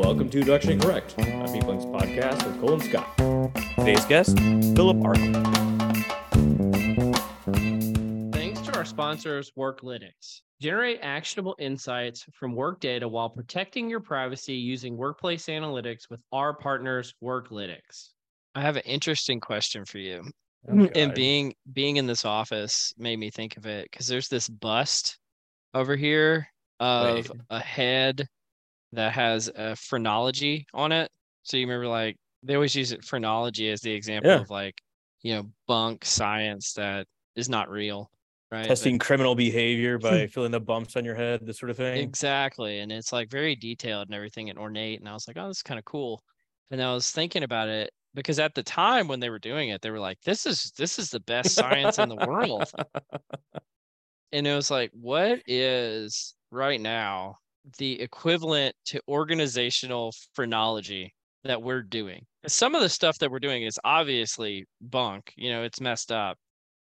Welcome 0.00 0.30
to 0.30 0.40
Directionally 0.40 0.80
Correct, 0.80 1.12
a 1.18 1.46
Peaplings 1.52 1.84
podcast 1.84 2.46
with 2.46 2.58
Cole 2.58 2.72
and 2.72 2.82
Scott. 2.82 3.18
Today's 3.76 4.04
guest, 4.06 4.38
Philip 4.74 4.96
Arkcoll. 4.96 5.44
Thanks 8.32 8.60
to 8.62 8.74
our 8.76 8.86
sponsors, 8.86 9.52
Worklytics. 9.58 10.40
Generate 10.58 11.00
actionable 11.02 11.54
insights 11.58 12.24
from 12.32 12.54
work 12.54 12.80
data 12.80 13.06
while 13.06 13.28
protecting 13.28 13.90
your 13.90 14.00
privacy 14.00 14.54
using 14.54 14.96
workplace 14.96 15.44
analytics 15.46 16.08
with 16.08 16.22
our 16.32 16.54
partners, 16.54 17.12
Worklytics. 17.22 18.12
I 18.54 18.62
have 18.62 18.76
an 18.76 18.82
interesting 18.86 19.38
question 19.38 19.84
for 19.84 19.98
you. 19.98 20.24
Oh, 20.66 20.88
and 20.94 21.12
being 21.12 21.52
being 21.74 21.98
in 21.98 22.06
this 22.06 22.24
office 22.24 22.94
made 22.96 23.18
me 23.18 23.30
think 23.30 23.58
of 23.58 23.66
it 23.66 23.86
because 23.92 24.06
there's 24.06 24.28
this 24.28 24.48
bust 24.48 25.18
over 25.74 25.94
here 25.94 26.48
of 26.80 27.16
Wait. 27.16 27.30
a 27.50 27.60
head 27.60 28.26
that 28.92 29.12
has 29.12 29.48
a 29.54 29.76
phrenology 29.76 30.66
on 30.74 30.92
it. 30.92 31.10
So 31.42 31.56
you 31.56 31.66
remember 31.66 31.88
like 31.88 32.16
they 32.42 32.54
always 32.54 32.74
use 32.74 32.92
it 32.92 33.04
phrenology 33.04 33.70
as 33.70 33.80
the 33.80 33.92
example 33.92 34.30
Yeah. 34.30 34.40
of 34.40 34.50
like, 34.50 34.74
you 35.22 35.34
know, 35.34 35.50
bunk 35.68 36.04
science 36.04 36.72
that 36.74 37.06
is 37.36 37.48
not 37.48 37.68
real. 37.70 38.10
Right. 38.50 38.62
But- 38.62 38.68
Testing 38.68 38.98
criminal 38.98 39.34
behavior 39.34 39.98
by 39.98 40.26
filling 40.32 40.50
the 40.50 40.60
bumps 40.60 40.96
on 40.96 41.04
your 41.04 41.14
head, 41.14 41.46
this 41.46 41.58
sort 41.58 41.70
of 41.70 41.76
thing. 41.76 41.98
Exactly. 41.98 42.80
And 42.80 42.90
it's 42.90 43.12
like 43.12 43.30
very 43.30 43.54
detailed 43.54 44.08
and 44.08 44.14
everything 44.14 44.50
and 44.50 44.58
ornate. 44.58 44.98
And 45.00 45.08
I 45.08 45.12
was 45.12 45.28
like, 45.28 45.36
oh, 45.38 45.46
this 45.48 45.58
is 45.58 45.62
kind 45.62 45.78
of 45.78 45.84
cool. 45.84 46.22
And 46.70 46.82
I 46.82 46.92
was 46.92 47.10
thinking 47.10 47.42
about 47.42 47.68
it 47.68 47.90
because 48.14 48.38
at 48.40 48.54
the 48.54 48.62
time 48.62 49.06
when 49.06 49.20
they 49.20 49.30
were 49.30 49.38
doing 49.38 49.68
it, 49.68 49.82
they 49.82 49.90
were 49.90 50.00
like, 50.00 50.18
this 50.24 50.46
is 50.46 50.72
this 50.76 50.98
is 50.98 51.10
the 51.10 51.20
best 51.20 51.54
science 51.54 51.98
in 51.98 52.08
the 52.08 52.26
world. 52.26 52.70
And 54.32 54.46
it 54.46 54.54
was 54.54 54.70
like, 54.70 54.90
what 54.92 55.40
is 55.46 56.34
right 56.52 56.80
now 56.80 57.38
the 57.78 58.00
equivalent 58.00 58.74
to 58.86 59.00
organizational 59.08 60.12
phrenology 60.34 61.14
that 61.44 61.62
we're 61.62 61.82
doing. 61.82 62.24
Some 62.46 62.74
of 62.74 62.82
the 62.82 62.88
stuff 62.88 63.18
that 63.18 63.30
we're 63.30 63.38
doing 63.38 63.62
is 63.62 63.78
obviously 63.84 64.66
bunk, 64.80 65.32
you 65.36 65.50
know, 65.50 65.62
it's 65.62 65.80
messed 65.80 66.12
up. 66.12 66.38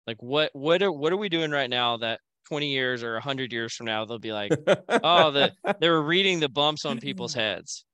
Like 0.06 0.22
what 0.22 0.50
what 0.52 0.83
are 0.83 0.90
what 0.90 1.12
are 1.12 1.16
we 1.16 1.28
doing 1.28 1.50
right 1.50 1.70
now 1.70 1.96
that 1.98 2.20
20 2.48 2.68
years 2.68 3.02
or 3.05 3.12
100 3.14 3.52
years 3.52 3.72
from 3.72 3.86
now 3.86 4.05
they'll 4.05 4.18
be 4.18 4.33
like 4.33 4.52
oh 5.05 5.30
the 5.30 5.52
they 5.80 5.88
were 5.88 6.02
reading 6.02 6.40
the 6.40 6.48
bumps 6.48 6.84
on 6.84 6.98
people's 6.98 7.33
heads 7.44 7.84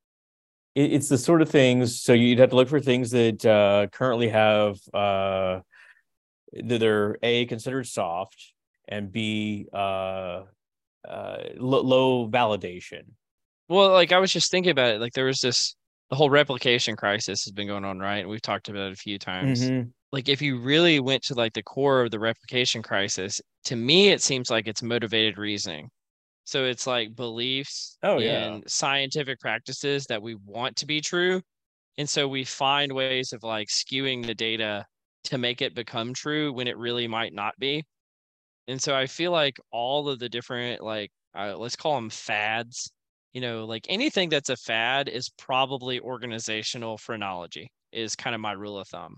it's 0.78 1.08
the 1.08 1.19
sort 1.19 1.42
of 1.42 1.48
things. 1.48 2.00
So 2.00 2.12
you'd 2.12 2.39
have 2.39 2.50
to 2.50 2.56
look 2.56 2.69
for 2.69 2.80
things 2.80 3.11
that 3.11 3.44
uh, 3.44 3.89
currently 3.91 4.28
have 4.28 4.78
uh, 4.94 5.61
that 6.52 6.83
are 6.83 7.19
a 7.22 7.46
considered 7.46 7.86
soft 7.86 8.52
and 8.86 9.11
b 9.11 9.66
uh, 9.72 10.42
uh, 11.09 11.39
lo- 11.56 11.83
low 11.83 12.28
validation. 12.31 13.03
well 13.69 13.91
like 13.92 14.12
i 14.12 14.19
was 14.19 14.33
just 14.33 14.51
thinking 14.51 14.70
about 14.70 14.91
it 14.95 15.01
like 15.01 15.12
there 15.12 15.27
was 15.27 15.41
this 15.41 15.75
the 16.11 16.17
whole 16.17 16.31
replication 16.31 16.97
crisis 16.97 17.45
has 17.45 17.53
been 17.53 17.67
going 17.69 17.84
on 17.84 17.98
right 17.98 18.28
we've 18.28 18.42
talked 18.42 18.69
about 18.69 18.89
it 18.89 18.92
a 18.92 18.97
few 18.97 19.19
times 19.19 19.61
Mhm. 19.70 19.92
like 20.12 20.29
if 20.29 20.41
you 20.42 20.59
really 20.59 21.01
went 21.01 21.23
to 21.25 21.34
like 21.34 21.53
the 21.55 21.62
core 21.62 22.03
of 22.03 22.11
the 22.11 22.19
replication 22.20 22.83
crisis 22.83 23.41
to 23.64 23.77
me 23.77 24.09
it 24.11 24.23
seems 24.23 24.51
like 24.51 24.67
it's 24.69 24.83
motivated 24.83 25.39
reasoning 25.39 25.91
so 26.45 26.64
it's 26.64 26.86
like 26.86 27.14
beliefs 27.14 27.98
Oh, 28.03 28.19
yeah. 28.19 28.59
scientific 28.67 29.39
practices 29.41 30.06
that 30.06 30.23
we 30.23 30.34
want 30.36 30.77
to 30.77 30.86
be 30.86 31.01
true 31.01 31.42
and 31.98 32.09
so 32.09 32.29
we 32.29 32.45
find 32.45 32.92
ways 32.92 33.33
of 33.33 33.42
like 33.42 33.69
skewing 33.69 34.25
the 34.27 34.34
data 34.34 34.86
to 35.25 35.39
make 35.39 35.61
it 35.62 35.75
become 35.75 36.14
true 36.14 36.53
when 36.53 36.69
it 36.69 36.79
really 36.79 37.09
might 37.09 37.34
not 37.34 37.55
be 37.59 37.84
and 38.69 38.80
so 38.83 38.94
i 38.97 39.06
feel 39.06 39.33
like 39.33 39.58
all 39.72 40.08
of 40.08 40.19
the 40.20 40.28
different 40.28 40.83
like 40.83 41.11
uh, 41.36 41.56
let's 41.56 41.77
call 41.77 41.94
them 41.97 42.11
fads 42.11 42.92
you 43.33 43.41
know 43.41 43.67
like 43.67 43.86
anything 43.90 44.29
that's 44.29 44.51
a 44.51 44.56
fad 44.56 45.08
is 45.08 45.30
probably 45.39 46.01
organizational 46.01 46.98
phrenology 46.98 47.68
is 47.92 48.17
kind 48.17 48.34
of 48.34 48.40
my 48.40 48.52
rule 48.52 48.78
of 48.78 48.89
thumb 48.89 49.17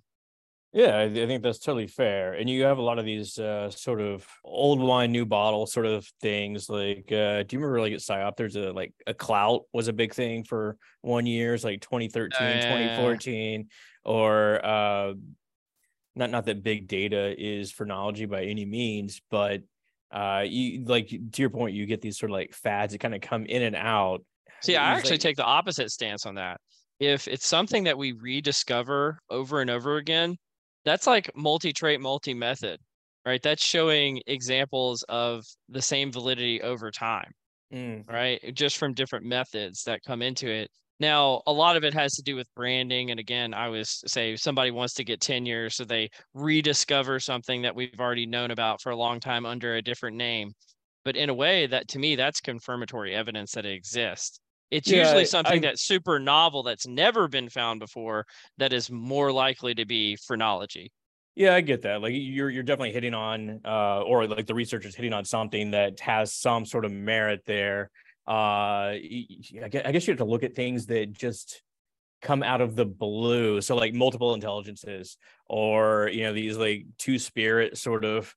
Yeah, 0.72 0.96
I 0.98 1.02
I 1.04 1.26
think 1.26 1.42
that's 1.42 1.58
totally 1.58 1.88
fair. 1.88 2.32
And 2.34 2.48
you 2.48 2.62
have 2.62 2.78
a 2.78 2.82
lot 2.82 3.00
of 3.00 3.04
these 3.04 3.38
uh, 3.38 3.70
sort 3.70 4.00
of 4.00 4.28
old 4.44 4.78
wine, 4.80 5.10
new 5.10 5.26
bottle 5.26 5.66
sort 5.66 5.86
of 5.86 6.06
things. 6.20 6.68
Like, 6.68 7.10
uh, 7.10 7.42
do 7.42 7.56
you 7.56 7.60
remember 7.60 7.80
like 7.80 7.92
at 7.92 8.00
SIOP, 8.00 8.36
there's 8.36 8.54
a 8.54 8.72
like 8.72 8.94
a 9.06 9.12
clout 9.14 9.62
was 9.72 9.88
a 9.88 9.92
big 9.92 10.14
thing 10.14 10.44
for 10.44 10.78
one 11.00 11.26
year. 11.26 11.54
It's 11.54 11.64
like 11.64 11.80
2013, 11.80 12.60
yeah, 12.60 12.74
yeah, 12.78 13.04
yeah. 13.12 13.18
2014, 13.18 13.68
or 14.04 14.64
uh, 14.64 15.14
not 16.14 16.30
not 16.30 16.46
that 16.46 16.62
big 16.62 16.88
data 16.88 17.34
is 17.38 17.70
phrenology 17.70 18.26
by 18.26 18.44
any 18.44 18.64
means, 18.64 19.20
but 19.30 19.62
uh, 20.12 20.44
you 20.46 20.84
like 20.84 21.08
to 21.08 21.42
your 21.42 21.50
point, 21.50 21.74
you 21.74 21.86
get 21.86 22.00
these 22.00 22.18
sort 22.18 22.30
of 22.30 22.34
like 22.34 22.52
fads 22.52 22.92
that 22.92 22.98
kind 22.98 23.14
of 23.14 23.20
come 23.20 23.46
in 23.46 23.62
and 23.62 23.76
out. 23.76 24.24
See, 24.62 24.76
I 24.76 24.92
actually 24.96 25.12
like- 25.12 25.20
take 25.20 25.36
the 25.36 25.44
opposite 25.44 25.90
stance 25.90 26.26
on 26.26 26.34
that. 26.34 26.60
If 26.98 27.28
it's 27.28 27.46
something 27.46 27.84
that 27.84 27.96
we 27.96 28.12
rediscover 28.12 29.18
over 29.30 29.60
and 29.62 29.70
over 29.70 29.96
again, 29.96 30.36
that's 30.84 31.06
like 31.06 31.30
multi-trait, 31.34 31.98
multi-method, 32.00 32.78
right? 33.24 33.40
That's 33.42 33.64
showing 33.64 34.20
examples 34.26 35.02
of 35.08 35.44
the 35.70 35.80
same 35.80 36.12
validity 36.12 36.60
over 36.60 36.90
time, 36.90 37.30
Mm, 37.72 38.06
right? 38.06 38.54
Just 38.54 38.76
from 38.76 38.92
different 38.92 39.24
methods 39.24 39.84
that 39.84 40.00
come 40.06 40.20
into 40.20 40.48
it. 40.50 40.68
Now, 41.00 41.42
a 41.46 41.52
lot 41.52 41.76
of 41.76 41.84
it 41.84 41.94
has 41.94 42.14
to 42.14 42.22
do 42.22 42.36
with 42.36 42.46
branding. 42.54 43.10
And 43.10 43.18
again, 43.18 43.54
I 43.54 43.68
was 43.68 44.02
say 44.06 44.36
somebody 44.36 44.70
wants 44.70 44.94
to 44.94 45.04
get 45.04 45.20
tenure, 45.20 45.70
so 45.70 45.84
they 45.84 46.10
rediscover 46.34 47.18
something 47.20 47.62
that 47.62 47.74
we've 47.74 47.98
already 47.98 48.26
known 48.26 48.50
about 48.50 48.80
for 48.82 48.90
a 48.90 48.96
long 48.96 49.18
time 49.20 49.46
under 49.46 49.74
a 49.76 49.82
different 49.82 50.16
name. 50.16 50.52
But 51.04 51.16
in 51.16 51.28
a 51.30 51.34
way, 51.34 51.66
that 51.66 51.88
to 51.88 51.98
me, 51.98 52.16
that's 52.16 52.40
confirmatory 52.40 53.14
evidence 53.14 53.52
that 53.52 53.66
it 53.66 53.72
exists. 53.74 54.40
It's 54.70 54.90
Yeah, 54.90 54.92
usually 54.92 55.24
something 55.24 55.62
I- 55.62 55.62
that's 55.62 55.82
super 55.82 56.18
novel 56.20 56.62
that's 56.62 56.86
never 56.86 57.26
been 57.28 57.48
found 57.48 57.80
before 57.80 58.26
that 58.58 58.72
is 58.72 58.90
more 58.90 59.32
likely 59.32 59.74
to 59.74 59.84
be 59.86 60.16
phrenology. 60.16 60.92
Yeah, 61.36 61.54
I 61.54 61.60
get 61.60 61.82
that. 61.82 62.02
Like 62.02 62.12
you're 62.14 62.50
you're 62.50 62.62
definitely 62.62 62.92
hitting 62.92 63.14
on 63.14 63.60
uh 63.64 64.02
or 64.02 64.26
like 64.26 64.46
the 64.46 64.54
researchers 64.54 64.94
hitting 64.94 65.12
on 65.12 65.24
something 65.24 65.70
that 65.70 66.00
has 66.00 66.34
some 66.34 66.66
sort 66.66 66.84
of 66.84 66.92
merit 66.92 67.42
there. 67.46 67.90
Uh 68.30 68.94
I 68.94 69.68
guess, 69.70 69.82
I 69.84 69.92
guess 69.92 70.06
you 70.06 70.12
have 70.12 70.18
to 70.18 70.24
look 70.24 70.44
at 70.44 70.54
things 70.54 70.86
that 70.86 71.12
just 71.12 71.62
come 72.22 72.42
out 72.42 72.60
of 72.60 72.76
the 72.76 72.86
blue. 72.86 73.60
So 73.62 73.76
like 73.76 73.94
multiple 73.94 74.34
intelligences 74.34 75.18
or 75.46 76.10
you 76.12 76.22
know 76.22 76.32
these 76.34 76.56
like 76.58 76.86
two 76.98 77.18
spirit 77.18 77.78
sort 77.78 78.04
of 78.04 78.34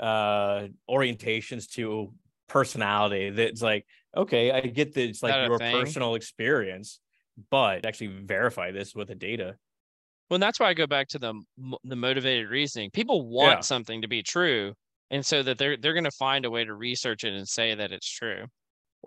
uh 0.00 0.68
orientations 0.90 1.68
to 1.72 2.14
personality 2.48 3.30
that's 3.30 3.62
like 3.62 3.86
okay, 4.16 4.52
I 4.52 4.60
get 4.62 4.94
that 4.94 5.08
it's 5.08 5.22
like 5.22 5.38
your 5.40 5.58
thing? 5.58 5.60
personal 5.60 6.14
experience, 6.16 7.00
but 7.50 7.86
actually 7.86 8.08
verify 8.08 8.72
this 8.72 8.94
with 8.94 9.08
the 9.08 9.16
data. 9.16 9.58
Well, 10.30 10.38
that's 10.38 10.60
why 10.60 10.68
I 10.68 10.74
go 10.74 10.86
back 10.86 11.08
to 11.08 11.18
the 11.18 11.34
the 11.84 11.96
motivated 11.96 12.48
reasoning. 12.50 12.90
People 12.90 13.28
want 13.28 13.62
Yeah. 13.62 13.64
something 13.64 14.02
to 14.02 14.08
be 14.08 14.22
true, 14.22 14.74
and 15.10 15.24
so 15.24 15.42
that 15.42 15.58
they're 15.58 15.76
they're 15.76 15.94
going 15.94 16.04
to 16.04 16.10
find 16.10 16.44
a 16.44 16.50
way 16.50 16.64
to 16.64 16.74
research 16.74 17.24
it 17.24 17.32
and 17.34 17.48
say 17.48 17.74
that 17.74 17.92
it's 17.92 18.08
true. 18.10 18.46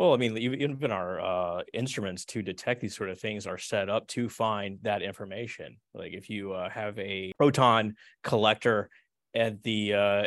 Well, 0.02 0.16
I 0.16 0.18
mean, 0.18 0.36
even 0.36 0.60
even 0.60 0.92
our 0.92 1.22
uh, 1.22 1.62
instruments 1.76 2.26
to 2.26 2.42
detect 2.42 2.82
these 2.82 2.98
sort 2.98 3.12
of 3.12 3.20
things 3.20 3.46
are 3.46 3.60
set 3.60 3.88
up 3.88 4.08
to 4.08 4.30
find 4.30 4.80
that 4.82 5.04
information. 5.04 5.78
Like 5.94 6.14
if 6.14 6.28
you 6.28 6.54
uh, 6.54 6.72
have 6.72 6.98
a 6.98 7.32
proton 7.38 7.94
collector 8.24 8.90
at 9.36 9.62
the 9.62 9.94
uh, 9.94 10.24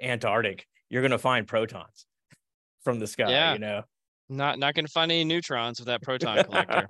Antarctic, 0.00 0.64
you're 0.90 1.02
going 1.02 1.10
to 1.10 1.18
find 1.18 1.44
protons 1.44 2.06
from 2.84 3.00
the 3.00 3.08
sky. 3.08 3.28
Yeah. 3.28 3.54
You 3.54 3.58
know, 3.58 3.82
Not 4.28 4.60
not 4.60 4.74
going 4.74 4.86
to 4.86 4.92
find 4.92 5.10
any 5.10 5.24
neutrons 5.24 5.80
with 5.80 5.88
that 5.88 6.02
proton 6.02 6.44
collector. 6.44 6.86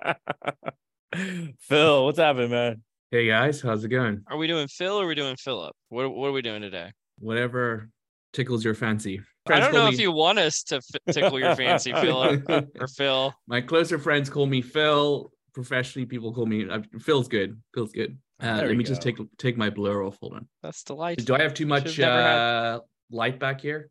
Phil, 1.61 2.05
what's 2.05 2.19
happening, 2.19 2.51
man? 2.51 2.83
Hey 3.09 3.25
guys, 3.25 3.61
how's 3.61 3.83
it 3.83 3.89
going? 3.89 4.21
Are 4.27 4.37
we 4.37 4.45
doing 4.45 4.67
Phil 4.67 4.93
or 4.95 5.05
are 5.05 5.07
we 5.07 5.15
doing 5.15 5.37
Philip? 5.37 5.75
What 5.89 6.15
what 6.15 6.27
are 6.27 6.33
we 6.33 6.43
doing 6.43 6.61
today? 6.61 6.91
Whatever 7.17 7.89
tickles 8.31 8.63
your 8.63 8.75
fancy. 8.75 9.21
I 9.55 9.59
don't 9.59 9.71
call 9.71 9.85
know 9.85 9.87
if 9.89 9.99
you 9.99 10.11
want 10.11 10.39
us 10.39 10.63
to 10.63 10.77
f- 10.77 11.13
tickle 11.13 11.39
your 11.39 11.55
fancy, 11.55 11.91
Philip 12.01 12.43
or 12.79 12.87
Phil. 12.87 13.33
My 13.47 13.61
closer 13.61 13.97
friends 13.99 14.29
call 14.29 14.45
me 14.45 14.61
Phil. 14.61 15.31
Professionally, 15.53 16.05
people 16.05 16.33
call 16.33 16.45
me 16.45 16.69
uh, 16.69 16.81
Phil's 16.99 17.27
good. 17.27 17.59
Phil's 17.73 17.91
good. 17.91 18.17
Uh, 18.41 18.57
let 18.57 18.67
we 18.69 18.75
me 18.75 18.83
just 18.83 19.01
take 19.01 19.17
take 19.37 19.57
my 19.57 19.69
blur 19.69 20.03
off. 20.03 20.17
Hold 20.19 20.33
on. 20.33 20.47
That's 20.61 20.83
delightful. 20.83 21.25
Do 21.25 21.35
I 21.35 21.41
have 21.41 21.53
too 21.55 21.65
much 21.65 21.89
Should've 21.91 22.11
had- 22.11 22.35
uh, 22.35 22.79
light 23.09 23.39
back 23.39 23.61
here? 23.61 23.89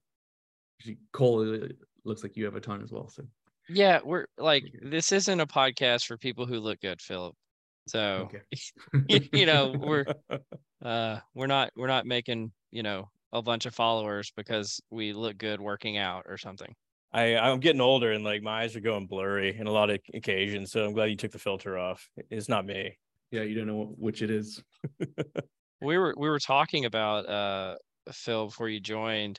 Actually, 0.78 0.98
Cole, 1.12 1.54
it 1.54 1.76
looks 2.04 2.22
like 2.22 2.36
you 2.36 2.44
have 2.44 2.54
a 2.54 2.60
ton 2.60 2.82
as 2.82 2.92
well. 2.92 3.08
So 3.08 3.24
Yeah, 3.68 3.98
we're 4.04 4.26
like 4.38 4.64
this 4.82 5.10
isn't 5.10 5.40
a 5.40 5.46
podcast 5.46 6.06
for 6.06 6.16
people 6.16 6.46
who 6.46 6.60
look 6.60 6.80
good, 6.80 7.00
Philip. 7.00 7.34
So 7.88 8.28
okay. 8.28 9.28
you 9.32 9.46
know 9.46 9.74
we're 9.76 10.04
uh 10.84 11.18
we're 11.34 11.46
not 11.46 11.70
we're 11.76 11.86
not 11.88 12.06
making 12.06 12.52
you 12.70 12.82
know 12.82 13.08
a 13.32 13.42
bunch 13.42 13.66
of 13.66 13.74
followers 13.74 14.32
because 14.36 14.80
we 14.90 15.12
look 15.12 15.38
good 15.38 15.60
working 15.60 15.96
out 15.98 16.24
or 16.26 16.38
something. 16.38 16.74
I 17.12 17.36
I'm 17.36 17.60
getting 17.60 17.80
older 17.80 18.12
and 18.12 18.24
like 18.24 18.42
my 18.42 18.62
eyes 18.62 18.76
are 18.76 18.80
going 18.80 19.06
blurry 19.06 19.56
in 19.56 19.66
a 19.66 19.72
lot 19.72 19.90
of 19.90 20.00
occasions. 20.14 20.72
So 20.72 20.84
I'm 20.84 20.92
glad 20.92 21.06
you 21.06 21.16
took 21.16 21.32
the 21.32 21.38
filter 21.38 21.78
off. 21.78 22.08
It's 22.30 22.48
not 22.48 22.66
me. 22.66 22.98
yeah, 23.30 23.42
you 23.42 23.54
don't 23.54 23.66
know 23.66 23.94
which 23.96 24.22
it 24.22 24.30
is. 24.30 24.62
We 25.80 25.98
were 25.98 26.14
we 26.16 26.28
were 26.30 26.38
talking 26.38 26.86
about 26.86 27.28
uh 27.28 27.76
Phil 28.10 28.46
before 28.46 28.68
you 28.68 28.80
joined. 28.80 29.38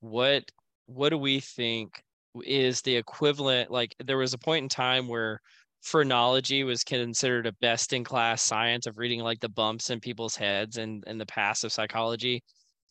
What 0.00 0.44
what 0.86 1.10
do 1.10 1.18
we 1.18 1.40
think 1.40 2.02
is 2.44 2.80
the 2.82 2.96
equivalent? 2.96 3.70
Like 3.70 3.94
there 4.04 4.18
was 4.18 4.32
a 4.32 4.38
point 4.38 4.62
in 4.62 4.68
time 4.68 5.06
where 5.06 5.40
phrenology 5.82 6.64
was 6.64 6.82
considered 6.82 7.46
a 7.46 7.52
best 7.60 7.92
in 7.92 8.04
class 8.04 8.42
science 8.42 8.86
of 8.86 8.98
reading 8.98 9.20
like 9.20 9.40
the 9.40 9.48
bumps 9.48 9.90
in 9.90 10.00
people's 10.00 10.34
heads 10.34 10.78
and 10.78 11.04
and 11.06 11.20
the 11.20 11.26
past 11.26 11.62
of 11.62 11.72
psychology 11.72 12.42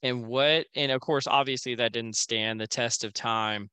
and 0.06 0.28
what 0.28 0.68
and 0.76 0.92
of 0.92 1.02
course 1.02 1.26
obviously 1.26 1.74
that 1.74 1.92
didn't 1.92 2.16
stand 2.16 2.62
the 2.62 2.68
test 2.68 3.04
of 3.04 3.12
time. 3.12 3.70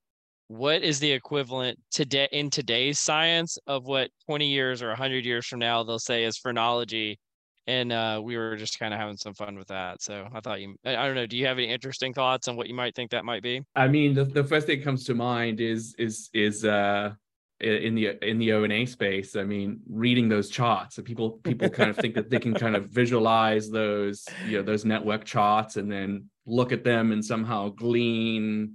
What 0.48 0.82
is 0.82 0.98
the 0.98 1.12
equivalent 1.12 1.78
today 1.90 2.28
in 2.32 2.48
today's 2.50 2.98
science 2.98 3.58
of 3.66 3.84
what 3.84 4.10
20 4.26 4.48
years 4.48 4.82
or 4.82 4.88
100 4.88 5.24
years 5.24 5.46
from 5.46 5.58
now 5.60 5.82
they'll 5.82 5.98
say 5.98 6.24
is 6.24 6.38
phrenology? 6.38 7.18
And 7.66 7.92
uh, 7.92 8.20
we 8.22 8.36
were 8.36 8.56
just 8.56 8.78
kind 8.78 8.92
of 8.92 8.98
having 8.98 9.16
some 9.16 9.34
fun 9.34 9.56
with 9.56 9.68
that. 9.68 10.02
So 10.02 10.26
i 10.34 10.40
thought 10.40 10.62
you 10.62 10.74
i 10.86 10.94
don't 10.94 11.14
know 11.14 11.26
do 11.26 11.36
you 11.36 11.46
have 11.46 11.58
any 11.58 11.68
interesting 11.68 12.14
thoughts 12.14 12.48
on 12.48 12.56
what 12.56 12.66
you 12.66 12.74
might 12.74 12.94
think 12.94 13.10
that 13.10 13.26
might 13.26 13.42
be? 13.42 13.60
I 13.76 13.88
mean 13.88 14.14
the, 14.14 14.24
the 14.24 14.44
first 14.44 14.66
thing 14.66 14.78
that 14.78 14.84
comes 14.84 15.04
to 15.04 15.14
mind 15.14 15.60
is 15.60 15.94
is 15.98 16.30
is 16.32 16.64
uh 16.64 17.12
in 17.62 17.94
the 17.94 18.28
in 18.28 18.38
the 18.38 18.52
ONA 18.52 18.86
space. 18.86 19.36
I 19.36 19.44
mean, 19.44 19.80
reading 19.88 20.28
those 20.28 20.50
charts, 20.50 20.96
so 20.96 21.02
people 21.02 21.30
people 21.30 21.70
kind 21.70 21.90
of 21.90 21.96
think 21.96 22.14
that 22.14 22.28
they 22.28 22.38
can 22.38 22.54
kind 22.54 22.74
of 22.74 22.86
visualize 22.90 23.70
those 23.70 24.26
you 24.46 24.58
know 24.58 24.62
those 24.62 24.84
network 24.84 25.24
charts 25.24 25.76
and 25.76 25.90
then 25.90 26.28
look 26.44 26.72
at 26.72 26.84
them 26.84 27.12
and 27.12 27.24
somehow 27.24 27.68
glean. 27.68 28.74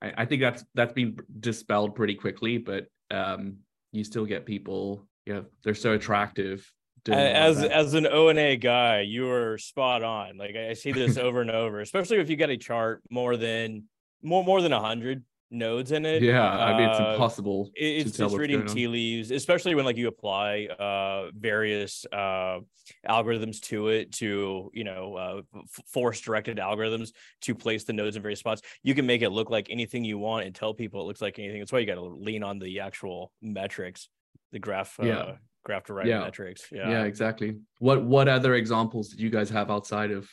I, 0.00 0.12
I 0.18 0.24
think 0.24 0.40
that's 0.40 0.64
that's 0.74 0.94
been 0.94 1.18
dispelled 1.38 1.94
pretty 1.94 2.14
quickly, 2.14 2.58
but 2.58 2.86
um, 3.10 3.58
you 3.92 4.04
still 4.04 4.24
get 4.24 4.46
people. 4.46 5.06
You 5.26 5.34
know, 5.34 5.44
they're 5.62 5.74
so 5.74 5.92
attractive. 5.92 6.70
As 7.08 7.62
as 7.62 7.94
an 7.94 8.06
ONA 8.06 8.56
guy, 8.56 9.00
you 9.02 9.30
are 9.30 9.58
spot 9.58 10.02
on. 10.02 10.38
Like 10.38 10.56
I 10.56 10.72
see 10.72 10.92
this 10.92 11.16
over 11.18 11.42
and 11.42 11.50
over, 11.50 11.80
especially 11.80 12.18
if 12.18 12.30
you 12.30 12.36
get 12.36 12.50
a 12.50 12.56
chart 12.56 13.02
more 13.10 13.36
than 13.36 13.84
more 14.22 14.42
more 14.42 14.62
than 14.62 14.72
a 14.72 14.80
hundred 14.80 15.22
nodes 15.50 15.92
in 15.92 16.06
it. 16.06 16.22
Yeah, 16.22 16.48
I 16.48 16.76
mean 16.78 16.88
it's 16.88 17.00
uh, 17.00 17.12
impossible. 17.12 17.70
It's 17.74 18.16
just 18.16 18.36
reading 18.36 18.66
tea 18.66 18.86
leaves, 18.86 19.30
especially 19.30 19.74
when 19.74 19.84
like 19.84 19.96
you 19.96 20.08
apply 20.08 20.66
uh 20.66 21.30
various 21.36 22.06
uh 22.12 22.60
algorithms 23.08 23.60
to 23.60 23.88
it 23.88 24.12
to 24.12 24.70
you 24.72 24.84
know 24.84 25.14
uh 25.14 25.60
force 25.86 26.20
directed 26.20 26.58
algorithms 26.58 27.12
to 27.42 27.54
place 27.54 27.84
the 27.84 27.92
nodes 27.92 28.16
in 28.16 28.22
various 28.22 28.40
spots. 28.40 28.62
You 28.82 28.94
can 28.94 29.06
make 29.06 29.22
it 29.22 29.30
look 29.30 29.50
like 29.50 29.68
anything 29.70 30.04
you 30.04 30.18
want 30.18 30.46
and 30.46 30.54
tell 30.54 30.74
people 30.74 31.00
it 31.00 31.04
looks 31.04 31.20
like 31.20 31.38
anything. 31.38 31.60
That's 31.60 31.72
why 31.72 31.80
you 31.80 31.86
got 31.86 31.96
to 31.96 32.02
lean 32.02 32.42
on 32.42 32.58
the 32.58 32.80
actual 32.80 33.32
metrics, 33.42 34.08
the 34.52 34.58
graph. 34.58 34.98
Uh, 35.00 35.06
yeah. 35.06 35.32
graph 35.64 35.84
to 35.84 36.00
yeah. 36.04 36.20
metrics. 36.20 36.66
Yeah. 36.70 36.90
Yeah, 36.90 37.04
exactly. 37.04 37.58
What 37.78 38.04
what 38.04 38.28
other 38.28 38.54
examples 38.54 39.08
did 39.08 39.20
you 39.20 39.30
guys 39.30 39.50
have 39.50 39.70
outside 39.70 40.10
of 40.10 40.28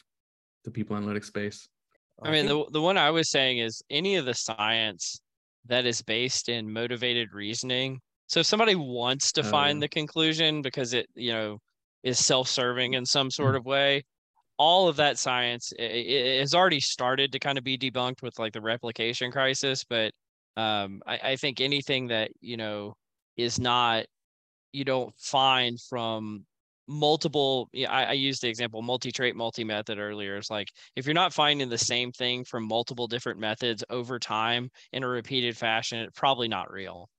the 0.64 0.72
people 0.72 0.96
analytics 0.96 1.26
space? 1.26 1.68
I 2.24 2.32
mean, 2.32 2.48
the 2.48 2.66
the 2.72 2.82
one 2.82 2.98
I 2.98 3.12
was 3.12 3.30
saying 3.30 3.60
is 3.60 3.82
any 3.90 4.16
of 4.16 4.26
the 4.26 4.34
science 4.34 5.22
that 5.68 5.86
is 5.86 6.02
based 6.02 6.50
in 6.50 6.72
motivated 6.72 7.34
reasoning. 7.34 8.00
So 8.28 8.40
if 8.40 8.46
somebody 8.46 8.76
wants 8.76 9.32
to 9.34 9.44
find 9.44 9.78
oh. 9.78 9.82
the 9.82 9.88
conclusion 9.90 10.62
because 10.62 10.94
it, 10.94 11.08
you 11.16 11.32
know, 11.32 11.60
is 12.04 12.24
self-serving 12.26 12.94
in 12.94 13.06
some 13.06 13.30
sort 13.32 13.54
mm. 13.54 13.58
of 13.58 13.66
way, 13.66 14.04
all 14.58 14.88
of 14.88 14.96
that 14.96 15.18
science 15.18 15.72
it, 15.78 16.40
has 16.40 16.54
already 16.54 16.80
started 16.80 17.32
to 17.32 17.40
kind 17.40 17.58
of 17.58 17.64
be 17.64 17.78
debunked 17.78 18.22
with 18.22 18.38
like 18.40 18.54
the 18.54 18.62
replication 18.62 19.32
crisis. 19.32 19.84
But 19.88 20.12
um, 20.56 21.02
I, 21.06 21.20
I 21.24 21.36
think 21.36 21.62
anything 21.62 22.08
that 22.08 22.32
you 22.42 22.58
know 22.58 22.96
is 23.38 23.60
not 23.60 24.06
you 24.72 24.84
don't 24.84 25.14
find 25.18 25.80
from 25.80 26.46
multiple 26.88 27.70
yeah, 27.74 27.92
I, 27.92 28.04
I 28.06 28.14
used 28.14 28.42
the 28.42 28.50
example 28.50 28.82
multi-trait 28.82 29.36
multi-method 29.36 30.00
earlier. 30.00 30.38
It's 30.38 30.50
like 30.50 30.70
if 30.96 31.06
you're 31.06 31.14
not 31.14 31.34
finding 31.34 31.70
the 31.70 31.78
same 31.78 32.12
thing 32.12 32.44
from 32.44 32.68
multiple 32.68 33.08
different 33.08 33.40
methods 33.40 33.84
over 33.90 34.20
time 34.20 34.70
in 34.94 35.04
a 35.04 35.08
repeated 35.08 35.58
fashion 35.58 36.00
it's 36.00 36.18
probably 36.18 36.48
not 36.48 36.72
real. 36.72 37.10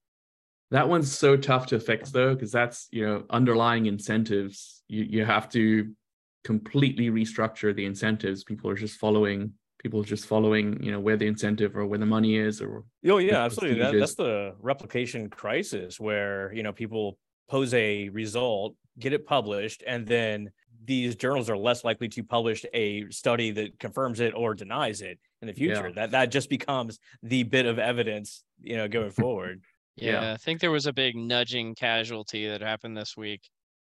That 0.70 0.88
one's 0.88 1.11
so 1.11 1.37
tough 1.37 1.67
to 1.67 1.81
fix 1.81 2.11
though 2.11 2.35
because 2.35 2.53
that's 2.53 2.88
you 2.91 3.06
know 3.06 3.25
underlying 3.31 3.87
incentives. 3.87 4.82
You, 4.88 5.05
you 5.05 5.25
have 5.25 5.49
to 5.50 5.93
completely 6.44 7.11
restructure 7.11 7.75
the 7.75 7.85
incentives. 7.85 8.44
People 8.44 8.70
are 8.70 8.75
just 8.75 8.99
following 8.99 9.53
people 9.79 10.00
are 10.00 10.05
just 10.05 10.26
following 10.26 10.82
you 10.82 10.91
know 10.91 11.00
where 11.00 11.17
the 11.17 11.26
incentive 11.26 11.76
or 11.76 11.87
where 11.87 11.99
the 11.99 12.06
money 12.06 12.37
is 12.37 12.61
or 12.61 12.85
oh 13.06 13.19
yeah 13.19 13.44
absolutely. 13.44 13.79
that, 13.79 13.97
that's 13.97 14.17
the 14.17 14.55
replication 14.61 15.31
crisis 15.31 16.00
where 16.00 16.53
you 16.53 16.62
know 16.62 16.73
people 16.73 17.17
pose 17.49 17.73
a 17.75 18.09
result 18.11 18.75
get 18.98 19.12
it 19.12 19.26
published, 19.26 19.82
and 19.86 20.06
then 20.06 20.50
these 20.84 21.16
journals 21.16 21.50
are 21.50 21.56
less 21.56 21.84
likely 21.84 22.08
to 22.08 22.24
publish 22.24 22.64
a 22.72 23.08
study 23.10 23.50
that 23.52 23.78
confirms 23.78 24.20
it 24.20 24.32
or 24.34 24.54
denies 24.54 25.02
it 25.02 25.18
in 25.42 25.46
the 25.46 25.52
future. 25.52 25.88
Yeah. 25.88 25.94
That 25.94 26.10
that 26.12 26.30
just 26.30 26.48
becomes 26.48 26.98
the 27.22 27.42
bit 27.42 27.66
of 27.66 27.78
evidence, 27.78 28.42
you 28.60 28.76
know, 28.76 28.88
going 28.88 29.10
forward. 29.22 29.60
yeah, 29.96 30.12
yeah, 30.12 30.32
I 30.32 30.36
think 30.36 30.60
there 30.60 30.70
was 30.70 30.86
a 30.86 30.92
big 30.92 31.14
nudging 31.14 31.74
casualty 31.74 32.48
that 32.48 32.60
happened 32.60 32.96
this 32.96 33.16
week. 33.16 33.42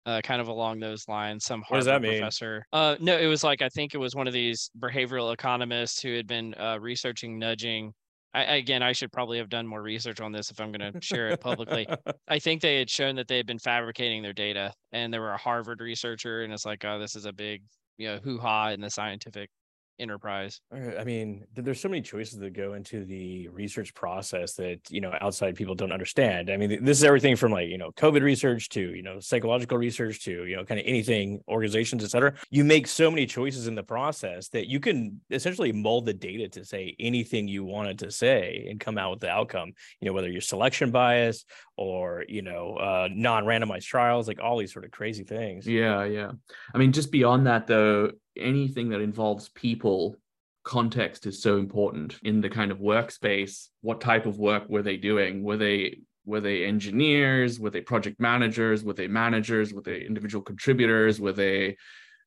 Uh, 0.07 0.21
kind 0.23 0.39
of 0.39 0.49
along 0.49 0.79
those 0.81 1.09
lines. 1.09 1.47
Some 1.47 1.63
Harvard 1.63 2.03
professor. 2.03 2.67
Uh, 2.75 2.95
no, 3.01 3.17
it 3.17 3.27
was 3.27 3.43
like 3.43 3.63
I 3.63 3.71
think 3.71 3.95
it 3.95 3.99
was 3.99 4.15
one 4.15 4.27
of 4.27 4.35
these 4.35 4.71
behavioral 4.79 5.33
economists 5.33 6.03
who 6.03 6.15
had 6.15 6.27
been 6.27 6.55
uh, 6.57 6.77
researching 6.79 7.39
nudging 7.39 7.91
I, 8.35 8.57
again, 8.57 8.83
I 8.83 8.93
should 8.93 9.13
probably 9.13 9.39
have 9.39 9.49
done 9.49 9.67
more 9.67 9.81
research 9.81 10.21
on 10.21 10.33
this 10.33 10.51
if 10.51 10.61
I'm 10.61 10.73
going 10.73 10.93
to 10.93 11.01
share 11.01 11.29
it 11.29 11.41
publicly. 11.41 11.87
I 12.29 12.39
think 12.41 12.61
they 12.61 12.79
had 12.79 12.91
shown 12.91 13.15
that 13.17 13.29
they 13.29 13.37
had 13.37 13.47
been 13.47 13.61
fabricating 13.61 14.23
their 14.23 14.33
data, 14.33 14.75
and 14.93 15.13
there 15.13 15.21
were 15.21 15.33
a 15.33 15.39
Harvard 15.39 15.81
researcher, 15.81 16.43
and 16.43 16.53
it's 16.53 16.67
like, 16.67 16.85
oh, 16.85 16.99
this 16.99 17.15
is 17.15 17.27
a 17.27 17.33
big, 17.33 17.63
you 17.97 18.09
know, 18.09 18.19
hoo 18.19 18.39
ha 18.39 18.71
in 18.71 18.81
the 18.81 18.91
scientific 18.91 19.51
enterprise. 19.99 20.61
I 20.73 21.05
mean 21.05 21.45
there's 21.55 21.81
so 21.81 21.89
many 21.89 22.03
choices 22.03 22.39
that 22.39 22.53
go 22.53 22.75
into 22.75 23.05
the 23.05 23.49
research 23.49 23.95
process 23.95 24.55
that 24.55 24.81
you 24.91 25.01
know 25.01 25.15
outside 25.21 25.55
people 25.55 25.75
don't 25.75 25.93
understand. 25.93 26.51
I 26.51 26.57
mean 26.57 26.85
this 26.85 26.99
is 26.99 27.05
everything 27.05 27.37
from 27.37 27.53
like 27.53 27.69
you 27.69 27.79
know 27.79 27.93
covid 27.93 28.23
research 28.23 28.69
to 28.71 28.81
you 28.81 29.03
know 29.03 29.21
psychological 29.21 29.79
research 29.79 30.25
to 30.25 30.45
you 30.45 30.57
know 30.57 30.65
kind 30.65 30.81
of 30.81 30.87
anything 30.87 31.41
organizations 31.49 32.03
etc 32.05 32.35
you 32.51 32.65
make 32.65 32.87
so 32.87 33.11
many 33.11 33.27
choices 33.27 33.67
in 33.67 33.75
the 33.75 33.83
process 33.83 34.49
that 34.49 34.69
you 34.69 34.81
can 34.81 35.21
essentially 35.31 35.73
mold 35.73 36.07
the 36.07 36.15
data 36.15 36.49
to 36.49 36.65
say 36.65 36.95
anything 36.99 37.49
you 37.49 37.65
wanted 37.65 37.99
to 37.99 38.11
say 38.11 38.67
and 38.69 38.81
come 38.81 38.99
out 38.99 39.11
with 39.11 39.21
the 39.21 39.29
outcome. 39.29 39.73
You 40.01 40.07
know 40.07 40.13
whether 40.13 40.29
you're 40.29 40.41
selection 40.41 40.91
bias 40.91 41.45
or 41.77 42.25
you 42.29 42.43
know 42.43 42.77
uh 42.77 43.09
non-randomized 43.13 43.85
trials 43.85 44.29
like 44.29 44.41
all 44.41 44.59
these 44.59 44.73
sort 44.73 44.85
of 44.85 44.91
crazy 44.91 45.25
things. 45.25 45.67
Yeah 45.67 46.05
yeah. 46.05 46.33
I 46.75 46.79
mean 46.79 46.93
just 46.93 47.11
beyond 47.11 47.47
that 47.47 47.67
though 47.67 48.13
anything 48.37 48.91
that 48.91 49.01
involves 49.01 49.49
people 49.51 50.17
context 50.65 51.27
is 51.27 51.43
so 51.43 51.59
important 51.59 52.19
in 52.23 52.41
the 52.41 52.49
kind 52.49 52.73
of 52.73 52.79
workspace. 52.79 53.69
What 53.83 54.01
type 54.01 54.27
of 54.27 54.39
work 54.39 54.69
were 54.69 54.83
they 54.83 54.97
doing? 54.97 55.43
Were 55.43 55.57
they 55.57 56.01
were 56.27 56.41
they 56.41 56.65
engineers? 56.65 57.61
Were 57.61 57.71
they 57.71 57.83
project 57.83 58.19
managers? 58.19 58.83
Were 58.83 58.95
they 58.95 59.09
managers? 59.09 59.75
Were 59.75 59.83
they 59.83 60.01
individual 60.01 60.43
contributors? 60.43 61.21
Were 61.21 61.35
they 61.35 61.77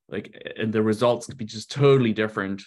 like 0.08 0.54
and 0.56 0.72
the 0.72 0.82
results 0.82 1.26
could 1.26 1.38
be 1.38 1.46
just 1.46 1.72
totally 1.72 2.14
different. 2.14 2.62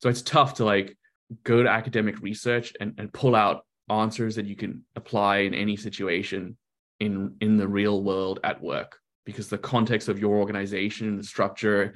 So 0.00 0.08
it's 0.08 0.22
tough 0.22 0.54
to 0.54 0.64
like 0.64 0.96
go 1.42 1.62
to 1.62 1.68
academic 1.68 2.20
research 2.20 2.72
and, 2.80 2.94
and 2.98 3.12
pull 3.12 3.34
out 3.34 3.66
answers 3.90 4.36
that 4.36 4.46
you 4.46 4.56
can 4.56 4.84
apply 4.94 5.38
in 5.38 5.54
any 5.54 5.76
situation 5.76 6.56
in 7.00 7.36
in 7.40 7.56
the 7.56 7.68
real 7.68 8.02
world 8.02 8.40
at 8.44 8.62
work 8.62 8.98
because 9.24 9.48
the 9.48 9.58
context 9.58 10.08
of 10.08 10.18
your 10.18 10.36
organization 10.36 11.08
and 11.08 11.18
the 11.18 11.24
structure 11.24 11.94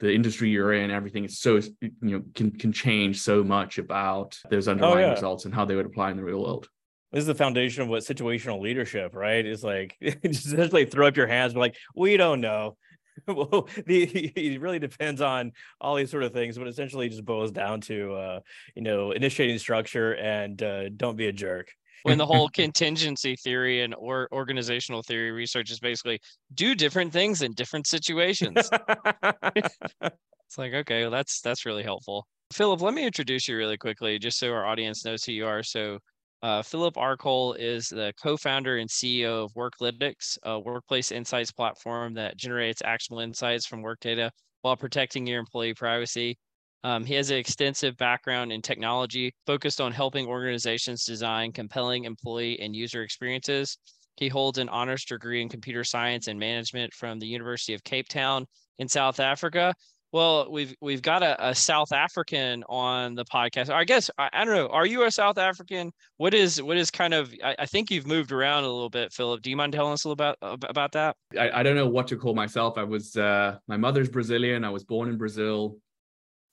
the 0.00 0.12
industry 0.12 0.48
you're 0.48 0.72
in, 0.72 0.90
everything 0.90 1.24
is 1.24 1.38
so 1.38 1.60
you 1.80 1.92
know 2.00 2.22
can 2.34 2.50
can 2.50 2.72
change 2.72 3.20
so 3.20 3.44
much 3.44 3.78
about 3.78 4.38
those 4.50 4.66
oh, 4.66 4.72
underlying 4.72 5.04
oh, 5.04 5.08
yeah. 5.08 5.12
results 5.12 5.44
and 5.44 5.54
how 5.54 5.64
they 5.64 5.76
would 5.76 5.86
apply 5.86 6.10
in 6.10 6.16
the 6.16 6.24
real 6.24 6.42
world. 6.42 6.68
This 7.12 7.22
is 7.22 7.26
the 7.26 7.34
foundation 7.34 7.82
of 7.82 7.88
what 7.88 8.02
situational 8.02 8.60
leadership, 8.60 9.14
right? 9.14 9.44
Is 9.44 9.62
like 9.62 9.96
essentially 10.00 10.86
throw 10.86 11.06
up 11.06 11.16
your 11.16 11.26
hands, 11.26 11.54
but 11.54 11.60
like 11.60 11.76
we 11.94 12.16
don't 12.16 12.40
know. 12.40 12.76
well, 13.26 13.68
the, 13.86 14.02
it 14.36 14.60
really 14.60 14.78
depends 14.78 15.20
on 15.20 15.52
all 15.80 15.96
these 15.96 16.10
sort 16.10 16.22
of 16.22 16.32
things, 16.32 16.56
but 16.56 16.66
essentially 16.66 17.08
just 17.08 17.24
boils 17.24 17.52
down 17.52 17.80
to 17.82 18.14
uh, 18.14 18.40
you 18.74 18.82
know 18.82 19.12
initiating 19.12 19.58
structure 19.58 20.14
and 20.14 20.62
uh, 20.62 20.88
don't 20.88 21.16
be 21.16 21.26
a 21.26 21.32
jerk 21.32 21.72
when 22.02 22.18
the 22.18 22.26
whole 22.26 22.48
contingency 22.48 23.36
theory 23.36 23.82
and 23.82 23.94
or 23.94 24.28
organizational 24.32 25.02
theory 25.02 25.30
research 25.30 25.70
is 25.70 25.80
basically 25.80 26.20
do 26.54 26.74
different 26.74 27.12
things 27.12 27.42
in 27.42 27.52
different 27.52 27.86
situations. 27.86 28.70
it's 29.54 30.58
like, 30.58 30.74
okay, 30.74 31.02
well, 31.02 31.10
that's 31.10 31.40
that's 31.40 31.66
really 31.66 31.82
helpful. 31.82 32.26
Philip, 32.52 32.82
let 32.82 32.94
me 32.94 33.04
introduce 33.04 33.46
you 33.46 33.56
really 33.56 33.78
quickly, 33.78 34.18
just 34.18 34.38
so 34.38 34.52
our 34.52 34.66
audience 34.66 35.04
knows 35.04 35.24
who 35.24 35.32
you 35.32 35.46
are. 35.46 35.62
So 35.62 35.98
uh, 36.42 36.62
Philip 36.62 36.94
Arkcoll 36.94 37.54
is 37.58 37.88
the 37.88 38.12
co-founder 38.20 38.78
and 38.78 38.88
CEO 38.88 39.44
of 39.44 39.52
Worklytics, 39.54 40.38
a 40.42 40.58
workplace 40.58 41.12
insights 41.12 41.52
platform 41.52 42.14
that 42.14 42.36
generates 42.36 42.82
actionable 42.82 43.20
insights 43.20 43.66
from 43.66 43.82
work 43.82 44.00
data 44.00 44.32
while 44.62 44.76
protecting 44.76 45.26
your 45.26 45.38
employee 45.38 45.74
privacy. 45.74 46.38
Um, 46.82 47.04
he 47.04 47.14
has 47.14 47.30
an 47.30 47.36
extensive 47.36 47.96
background 47.96 48.52
in 48.52 48.62
technology, 48.62 49.34
focused 49.46 49.80
on 49.80 49.92
helping 49.92 50.26
organizations 50.26 51.04
design 51.04 51.52
compelling 51.52 52.04
employee 52.04 52.58
and 52.60 52.74
user 52.74 53.02
experiences. 53.02 53.78
He 54.16 54.28
holds 54.28 54.58
an 54.58 54.68
honors 54.68 55.04
degree 55.04 55.42
in 55.42 55.48
computer 55.48 55.84
science 55.84 56.26
and 56.26 56.38
management 56.38 56.92
from 56.92 57.18
the 57.18 57.26
University 57.26 57.74
of 57.74 57.84
Cape 57.84 58.08
Town 58.08 58.46
in 58.78 58.88
South 58.88 59.20
Africa. 59.20 59.74
Well, 60.12 60.50
we've 60.50 60.74
we've 60.80 61.02
got 61.02 61.22
a, 61.22 61.50
a 61.50 61.54
South 61.54 61.92
African 61.92 62.64
on 62.68 63.14
the 63.14 63.24
podcast. 63.24 63.70
I 63.70 63.84
guess 63.84 64.10
I, 64.18 64.28
I, 64.32 64.44
don't 64.44 64.56
know. 64.56 64.66
Are 64.68 64.86
you 64.86 65.04
a 65.04 65.10
South 65.10 65.38
African? 65.38 65.92
What 66.16 66.34
is 66.34 66.60
what 66.60 66.76
is 66.76 66.90
kind 66.90 67.14
of? 67.14 67.32
I, 67.44 67.54
I, 67.60 67.66
think 67.66 67.92
you've 67.92 68.08
moved 68.08 68.32
around 68.32 68.64
a 68.64 68.68
little 68.68 68.90
bit, 68.90 69.12
Philip. 69.12 69.40
Do 69.40 69.50
you 69.50 69.56
mind 69.56 69.72
telling 69.72 69.92
us 69.92 70.04
a 70.04 70.08
little 70.08 70.14
about 70.14 70.36
about 70.68 70.90
that? 70.92 71.14
I, 71.38 71.60
I 71.60 71.62
don't 71.62 71.76
know 71.76 71.88
what 71.88 72.08
to 72.08 72.16
call 72.16 72.34
myself. 72.34 72.76
I 72.76 72.82
was 72.82 73.16
uh, 73.16 73.58
my 73.68 73.76
mother's 73.76 74.08
Brazilian. 74.08 74.64
I 74.64 74.70
was 74.70 74.82
born 74.82 75.08
in 75.08 75.16
Brazil. 75.16 75.76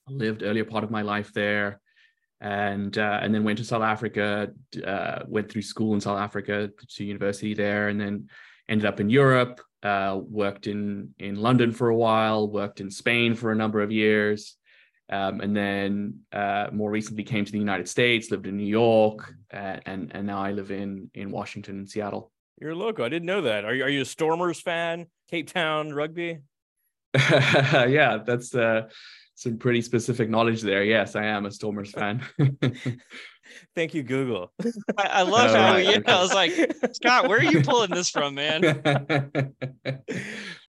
Lived 0.07 0.43
earlier 0.43 0.65
part 0.65 0.83
of 0.83 0.91
my 0.91 1.01
life 1.01 1.33
there, 1.33 1.81
and 2.39 2.97
uh, 2.97 3.19
and 3.21 3.33
then 3.33 3.43
went 3.43 3.57
to 3.57 3.65
South 3.65 3.83
Africa. 3.83 4.49
Uh, 4.85 5.19
went 5.27 5.51
through 5.51 5.63
school 5.63 5.93
in 5.93 6.01
South 6.01 6.19
Africa 6.19 6.71
to 6.95 7.03
university 7.03 7.53
there, 7.53 7.89
and 7.89 7.99
then 7.99 8.29
ended 8.69 8.85
up 8.85 8.99
in 8.99 9.09
Europe 9.09 9.61
uh, 9.83 10.19
worked 10.23 10.67
in 10.67 11.13
in 11.19 11.35
London 11.35 11.71
for 11.71 11.89
a 11.89 11.95
while, 11.95 12.49
worked 12.49 12.81
in 12.81 12.89
Spain 12.89 13.35
for 13.35 13.51
a 13.51 13.55
number 13.55 13.81
of 13.81 13.91
years, 13.91 14.55
um, 15.09 15.41
and 15.41 15.55
then 15.55 16.19
uh, 16.31 16.67
more 16.71 16.89
recently 16.89 17.23
came 17.23 17.45
to 17.45 17.51
the 17.51 17.59
United 17.59 17.87
States, 17.87 18.31
lived 18.31 18.47
in 18.47 18.57
New 18.57 18.65
York, 18.65 19.33
uh, 19.53 19.77
and 19.85 20.11
and 20.13 20.25
now 20.25 20.39
I 20.39 20.51
live 20.51 20.71
in 20.71 21.09
in 21.13 21.31
Washington 21.31 21.77
and 21.77 21.89
Seattle. 21.89 22.31
You're 22.59 22.75
local. 22.75 23.05
I 23.05 23.09
didn't 23.09 23.27
know 23.27 23.41
that. 23.41 23.65
Are 23.65 23.73
you 23.73 23.83
are 23.83 23.89
you 23.89 24.01
a 24.01 24.05
Stormers 24.05 24.59
fan? 24.59 25.07
Cape 25.29 25.51
Town 25.51 25.93
rugby? 25.93 26.39
yeah, 27.13 28.19
that's 28.25 28.55
uh, 28.55 28.89
some 29.37 29.55
pretty 29.55 29.83
specific 29.83 30.31
knowledge 30.31 30.63
there. 30.63 30.83
Yes, 30.83 31.15
I 31.15 31.25
am 31.25 31.45
a 31.45 31.51
Stormers 31.51 31.91
fan. 31.91 32.23
Thank 33.75 33.93
you, 33.93 34.01
Google. 34.01 34.51
I, 34.97 35.03
I 35.03 35.21
love 35.21 35.51
how 35.51 35.73
right. 35.73 35.85
yeah, 35.85 35.99
I 36.07 36.19
was 36.19 36.33
like, 36.33 36.51
Scott, 36.93 37.29
where 37.29 37.37
are 37.37 37.43
you 37.43 37.61
pulling 37.61 37.91
this 37.91 38.09
from, 38.09 38.33
man? 38.33 38.61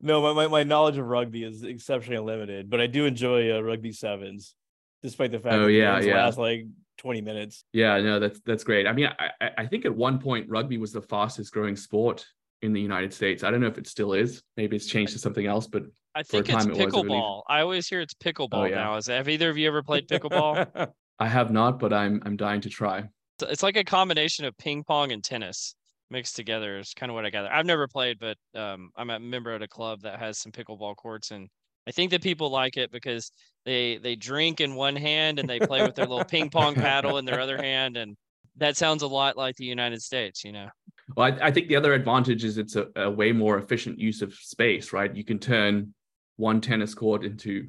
no, 0.02 0.20
my, 0.20 0.34
my, 0.34 0.46
my 0.48 0.62
knowledge 0.64 0.98
of 0.98 1.06
rugby 1.06 1.44
is 1.44 1.62
exceptionally 1.62 2.22
limited, 2.22 2.68
but 2.68 2.78
I 2.78 2.86
do 2.86 3.06
enjoy 3.06 3.56
uh, 3.56 3.62
rugby 3.62 3.90
sevens, 3.90 4.54
despite 5.02 5.32
the 5.32 5.38
fact 5.38 5.54
oh, 5.54 5.64
that 5.64 5.72
yeah, 5.72 5.98
yeah. 6.00 6.22
last 6.22 6.36
like 6.36 6.66
20 6.98 7.22
minutes. 7.22 7.64
Yeah, 7.72 7.98
no, 8.02 8.20
that's 8.20 8.38
that's 8.44 8.64
great. 8.64 8.86
I 8.86 8.92
mean, 8.92 9.08
I, 9.18 9.50
I 9.56 9.66
think 9.66 9.86
at 9.86 9.96
one 9.96 10.18
point 10.18 10.46
rugby 10.50 10.76
was 10.76 10.92
the 10.92 11.00
fastest 11.00 11.54
growing 11.54 11.74
sport 11.74 12.26
in 12.60 12.74
the 12.74 12.82
United 12.82 13.14
States. 13.14 13.44
I 13.44 13.50
don't 13.50 13.62
know 13.62 13.66
if 13.66 13.78
it 13.78 13.86
still 13.86 14.12
is. 14.12 14.42
Maybe 14.58 14.76
it's 14.76 14.86
changed 14.86 15.14
to 15.14 15.18
something 15.18 15.46
else, 15.46 15.66
but 15.66 15.84
I 16.18 16.24
think 16.24 16.48
it's 16.48 16.66
pickleball. 16.66 17.42
I, 17.48 17.58
I, 17.58 17.62
always 17.62 17.86
hear 17.86 18.00
it's 18.00 18.14
pickleball 18.14 18.48
oh, 18.52 18.64
yeah. 18.64 18.74
now. 18.74 18.96
Is 18.96 19.06
have 19.06 19.28
either 19.28 19.48
of 19.50 19.56
you 19.56 19.68
ever 19.68 19.84
played 19.84 20.08
pickleball? 20.08 20.90
I 21.20 21.28
have 21.28 21.52
not, 21.52 21.78
but 21.78 21.92
I'm 21.92 22.20
I'm 22.26 22.36
dying 22.36 22.60
to 22.62 22.68
try. 22.68 23.04
It's 23.40 23.62
like 23.62 23.76
a 23.76 23.84
combination 23.84 24.44
of 24.44 24.58
ping 24.58 24.82
pong 24.82 25.12
and 25.12 25.22
tennis 25.22 25.76
mixed 26.10 26.34
together. 26.34 26.76
Is 26.80 26.92
kind 26.92 27.08
of 27.08 27.14
what 27.14 27.24
I 27.24 27.30
gather. 27.30 27.52
I've 27.52 27.66
never 27.66 27.86
played, 27.86 28.18
but 28.18 28.36
um, 28.56 28.90
I'm 28.96 29.10
a 29.10 29.20
member 29.20 29.52
at 29.52 29.62
a 29.62 29.68
club 29.68 30.00
that 30.02 30.18
has 30.18 30.40
some 30.40 30.50
pickleball 30.50 30.96
courts, 30.96 31.30
and 31.30 31.48
I 31.86 31.92
think 31.92 32.10
that 32.10 32.20
people 32.20 32.50
like 32.50 32.76
it 32.76 32.90
because 32.90 33.30
they 33.64 33.98
they 33.98 34.16
drink 34.16 34.60
in 34.60 34.74
one 34.74 34.96
hand 34.96 35.38
and 35.38 35.48
they 35.48 35.60
play 35.60 35.82
with 35.82 35.94
their 35.94 36.06
little 36.06 36.24
ping 36.24 36.50
pong 36.50 36.74
paddle 36.74 37.18
in 37.18 37.26
their 37.26 37.40
other 37.40 37.58
hand, 37.62 37.96
and 37.96 38.16
that 38.56 38.76
sounds 38.76 39.04
a 39.04 39.06
lot 39.06 39.36
like 39.36 39.54
the 39.54 39.66
United 39.66 40.02
States, 40.02 40.42
you 40.42 40.50
know. 40.50 40.68
Well, 41.16 41.32
I, 41.32 41.46
I 41.46 41.50
think 41.52 41.68
the 41.68 41.76
other 41.76 41.94
advantage 41.94 42.42
is 42.42 42.58
it's 42.58 42.74
a, 42.74 42.88
a 42.96 43.08
way 43.08 43.30
more 43.30 43.56
efficient 43.56 44.00
use 44.00 44.20
of 44.20 44.34
space, 44.34 44.92
right? 44.92 45.14
You 45.14 45.24
can 45.24 45.38
turn 45.38 45.94
one 46.38 46.60
tennis 46.60 46.94
court 46.94 47.24
into 47.24 47.68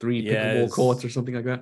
three 0.00 0.20
yes. 0.20 0.34
pickleball 0.34 0.72
courts 0.72 1.04
or 1.04 1.10
something 1.10 1.34
like 1.34 1.44
that. 1.44 1.60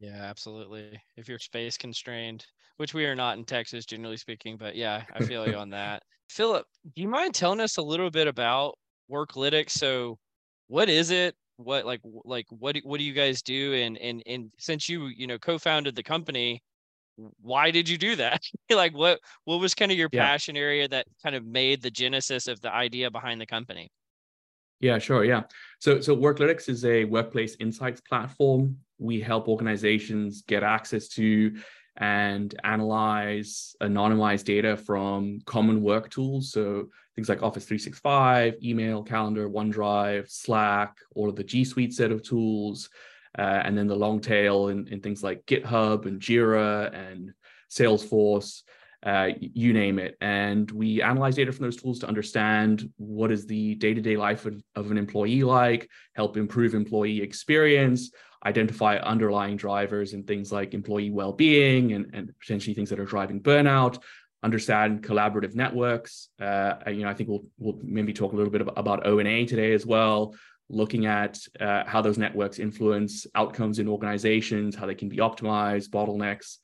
Yeah, 0.00 0.22
absolutely. 0.22 1.00
If 1.16 1.28
you're 1.28 1.40
space 1.40 1.76
constrained, 1.76 2.46
which 2.76 2.94
we 2.94 3.04
are 3.04 3.16
not 3.16 3.36
in 3.36 3.44
Texas, 3.44 3.84
generally 3.84 4.16
speaking, 4.16 4.56
but 4.56 4.76
yeah, 4.76 5.02
I 5.12 5.24
feel 5.24 5.46
you 5.46 5.56
on 5.56 5.70
that. 5.70 6.02
Philip, 6.30 6.64
do 6.94 7.02
you 7.02 7.08
mind 7.08 7.34
telling 7.34 7.60
us 7.60 7.78
a 7.78 7.82
little 7.82 8.10
bit 8.10 8.28
about 8.28 8.78
Worklytics? 9.10 9.70
So, 9.70 10.18
what 10.68 10.88
is 10.88 11.10
it? 11.10 11.34
What 11.56 11.84
like 11.84 12.00
like 12.24 12.46
what 12.50 12.76
do, 12.76 12.80
what 12.84 12.98
do 12.98 13.04
you 13.04 13.14
guys 13.14 13.42
do? 13.42 13.74
And 13.74 13.98
and 13.98 14.22
and 14.26 14.52
since 14.58 14.88
you 14.88 15.06
you 15.06 15.26
know 15.26 15.38
co-founded 15.38 15.96
the 15.96 16.04
company, 16.04 16.62
why 17.40 17.72
did 17.72 17.88
you 17.88 17.98
do 17.98 18.14
that? 18.16 18.40
like 18.70 18.94
what 18.94 19.18
what 19.44 19.58
was 19.58 19.74
kind 19.74 19.90
of 19.90 19.98
your 19.98 20.10
yeah. 20.12 20.24
passion 20.24 20.56
area 20.56 20.86
that 20.86 21.06
kind 21.24 21.34
of 21.34 21.44
made 21.44 21.82
the 21.82 21.90
genesis 21.90 22.46
of 22.46 22.60
the 22.60 22.72
idea 22.72 23.10
behind 23.10 23.40
the 23.40 23.46
company? 23.46 23.90
Yeah, 24.80 24.98
sure. 24.98 25.24
Yeah. 25.24 25.42
So 25.80 26.00
so 26.00 26.16
Worklytics 26.16 26.68
is 26.68 26.84
a 26.84 27.04
workplace 27.04 27.56
insights 27.58 28.00
platform 28.00 28.78
we 28.98 29.20
help 29.20 29.48
organizations 29.48 30.42
get 30.42 30.62
access 30.62 31.08
to 31.08 31.56
and 31.96 32.54
analyze 32.64 33.74
anonymized 33.82 34.44
data 34.44 34.76
from 34.76 35.40
common 35.46 35.82
work 35.82 36.10
tools. 36.10 36.52
So 36.52 36.88
things 37.16 37.28
like 37.28 37.42
Office 37.42 37.64
365, 37.64 38.54
email, 38.62 39.02
calendar, 39.02 39.48
OneDrive, 39.48 40.30
Slack, 40.30 40.96
all 41.14 41.28
of 41.28 41.36
the 41.36 41.44
G 41.44 41.64
Suite 41.64 41.92
set 41.92 42.12
of 42.12 42.22
tools, 42.22 42.88
uh, 43.36 43.62
and 43.64 43.76
then 43.76 43.88
the 43.88 43.96
long 43.96 44.20
tail 44.20 44.68
in, 44.68 44.86
in 44.88 45.00
things 45.00 45.22
like 45.24 45.44
GitHub 45.46 46.06
and 46.06 46.20
Jira 46.20 46.92
and 46.94 47.32
Salesforce. 47.70 48.62
Uh, 49.02 49.28
you 49.38 49.72
name 49.72 49.98
it. 50.00 50.16
And 50.20 50.68
we 50.72 51.00
analyze 51.02 51.36
data 51.36 51.52
from 51.52 51.64
those 51.64 51.76
tools 51.76 52.00
to 52.00 52.08
understand 52.08 52.90
what 52.96 53.30
is 53.30 53.46
the 53.46 53.76
day-to-day 53.76 54.16
life 54.16 54.44
of, 54.44 54.60
of, 54.74 54.90
an 54.90 54.98
employee 54.98 55.44
like, 55.44 55.88
help 56.14 56.36
improve 56.36 56.74
employee 56.74 57.22
experience, 57.22 58.10
identify 58.44 58.96
underlying 58.96 59.56
drivers 59.56 60.12
and 60.12 60.26
things 60.26 60.52
like 60.52 60.74
employee 60.74 61.10
well-being 61.10 61.92
and, 61.92 62.10
and 62.12 62.32
potentially 62.40 62.74
things 62.74 62.90
that 62.90 63.00
are 63.00 63.04
driving 63.04 63.40
burnout 63.40 63.98
understand 64.42 65.02
collaborative 65.02 65.54
networks 65.54 66.28
uh, 66.40 66.74
you 66.86 67.02
know 67.02 67.08
i 67.08 67.14
think 67.14 67.28
we'll, 67.28 67.44
we'll 67.58 67.78
maybe 67.82 68.12
talk 68.12 68.32
a 68.32 68.36
little 68.36 68.52
bit 68.52 68.60
about 68.60 69.04
ONA 69.06 69.46
today 69.46 69.72
as 69.72 69.84
well 69.84 70.34
looking 70.68 71.06
at 71.06 71.38
uh, 71.60 71.82
how 71.86 72.00
those 72.00 72.18
networks 72.18 72.58
influence 72.58 73.26
outcomes 73.34 73.80
in 73.80 73.88
organizations 73.88 74.76
how 74.76 74.86
they 74.86 74.94
can 74.94 75.08
be 75.08 75.16
optimized 75.16 75.88
bottlenecks 75.88 76.58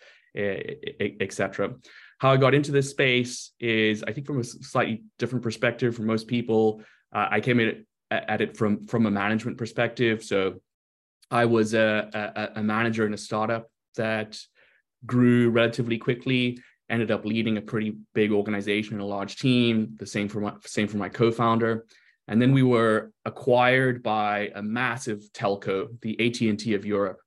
etc 1.21 1.75
how 2.19 2.31
i 2.31 2.37
got 2.37 2.55
into 2.55 2.73
this 2.73 2.91
space 2.91 3.53
is 3.61 4.03
i 4.05 4.13
think 4.13 4.27
from 4.27 4.41
a 4.41 4.45
slightly 4.45 5.05
different 5.19 5.43
perspective 5.43 5.95
from 5.95 6.07
most 6.07 6.27
people 6.27 6.83
uh, 7.15 7.29
i 7.31 7.41
came 7.41 7.61
at 7.61 7.77
at 8.15 8.41
it 8.41 8.57
from 8.57 8.87
from 8.87 9.07
a 9.07 9.11
management 9.11 9.59
perspective. 9.59 10.23
So 10.23 10.61
I 11.31 11.47
was 11.47 11.75
a, 11.75 12.11
a, 12.55 12.61
a 12.61 12.63
manager 12.63 13.07
in 13.07 13.15
a 13.15 13.19
startup 13.19 13.71
that 13.97 14.39
grew 15.07 15.51
relatively 15.51 15.99
quickly 15.99 16.59
ended 16.91 17.11
up 17.11 17.25
leading 17.25 17.57
a 17.57 17.63
pretty 17.63 17.97
big 18.15 18.31
organization 18.31 18.95
and 18.95 19.03
a 19.03 19.07
large 19.07 19.37
team 19.37 19.95
the 19.99 20.07
same 20.07 20.29
for 20.29 20.41
my 20.41 20.53
same 20.65 20.89
for 20.89 20.99
my 20.99 21.09
co-founder. 21.09 21.87
And 22.29 22.41
then 22.41 22.53
we 22.53 22.63
were 22.63 23.13
acquired 23.27 24.03
by 24.03 24.51
a 24.55 24.63
massive 24.63 25.21
telco 25.35 26.01
the 26.01 26.19
AT&T 26.27 26.75
of 26.75 26.87
Europe 26.87 27.19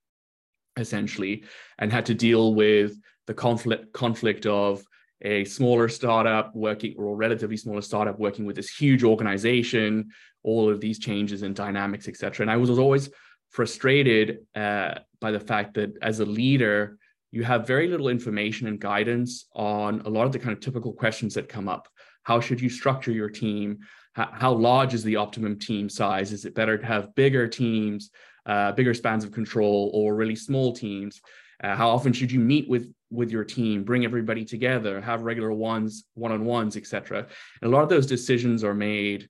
essentially 0.75 1.43
and 1.77 1.91
had 1.91 2.07
to 2.07 2.13
deal 2.13 2.53
with 2.53 2.95
the 3.27 3.33
conflict 3.33 3.93
conflict 3.93 4.45
of 4.45 4.83
a 5.21 5.45
smaller 5.45 5.89
startup 5.89 6.55
working 6.55 6.95
or 6.97 7.13
a 7.13 7.15
relatively 7.15 7.57
smaller 7.57 7.81
startup 7.81 8.19
working 8.19 8.45
with 8.45 8.55
this 8.55 8.69
huge 8.69 9.03
organization 9.03 10.09
all 10.43 10.69
of 10.69 10.79
these 10.79 10.99
changes 10.99 11.41
and 11.41 11.55
dynamics 11.55 12.07
etc 12.07 12.43
and 12.43 12.51
i 12.51 12.57
was 12.57 12.69
always 12.69 13.09
frustrated 13.49 14.39
uh, 14.55 14.95
by 15.19 15.31
the 15.31 15.39
fact 15.39 15.73
that 15.75 15.91
as 16.01 16.19
a 16.19 16.25
leader, 16.25 16.97
you 17.31 17.43
have 17.43 17.67
very 17.67 17.87
little 17.87 18.09
information 18.09 18.67
and 18.67 18.79
guidance 18.79 19.47
on 19.53 20.01
a 20.01 20.09
lot 20.09 20.25
of 20.25 20.31
the 20.31 20.39
kind 20.39 20.53
of 20.53 20.59
typical 20.59 20.93
questions 20.93 21.33
that 21.33 21.49
come 21.49 21.67
up. 21.67 21.87
How 22.23 22.39
should 22.39 22.61
you 22.61 22.69
structure 22.69 23.11
your 23.11 23.29
team? 23.29 23.79
How, 24.13 24.29
how 24.31 24.53
large 24.53 24.93
is 24.93 25.03
the 25.03 25.15
optimum 25.15 25.59
team 25.59 25.89
size? 25.89 26.31
Is 26.31 26.45
it 26.45 26.55
better 26.55 26.77
to 26.77 26.85
have 26.85 27.15
bigger 27.15 27.47
teams, 27.47 28.11
uh, 28.45 28.71
bigger 28.73 28.93
spans 28.93 29.23
of 29.23 29.31
control, 29.31 29.91
or 29.93 30.15
really 30.15 30.35
small 30.35 30.73
teams? 30.73 31.21
Uh, 31.63 31.75
how 31.75 31.89
often 31.89 32.13
should 32.13 32.31
you 32.31 32.39
meet 32.39 32.69
with 32.69 32.93
with 33.09 33.31
your 33.31 33.45
team, 33.45 33.83
bring 33.83 34.03
everybody 34.03 34.43
together, 34.43 34.99
have 34.99 35.21
regular 35.21 35.53
ones, 35.53 36.03
one-on-ones, 36.15 36.75
etc. 36.75 37.19
And 37.61 37.71
a 37.71 37.73
lot 37.73 37.81
of 37.81 37.87
those 37.87 38.05
decisions 38.05 38.65
are 38.65 38.73
made 38.73 39.29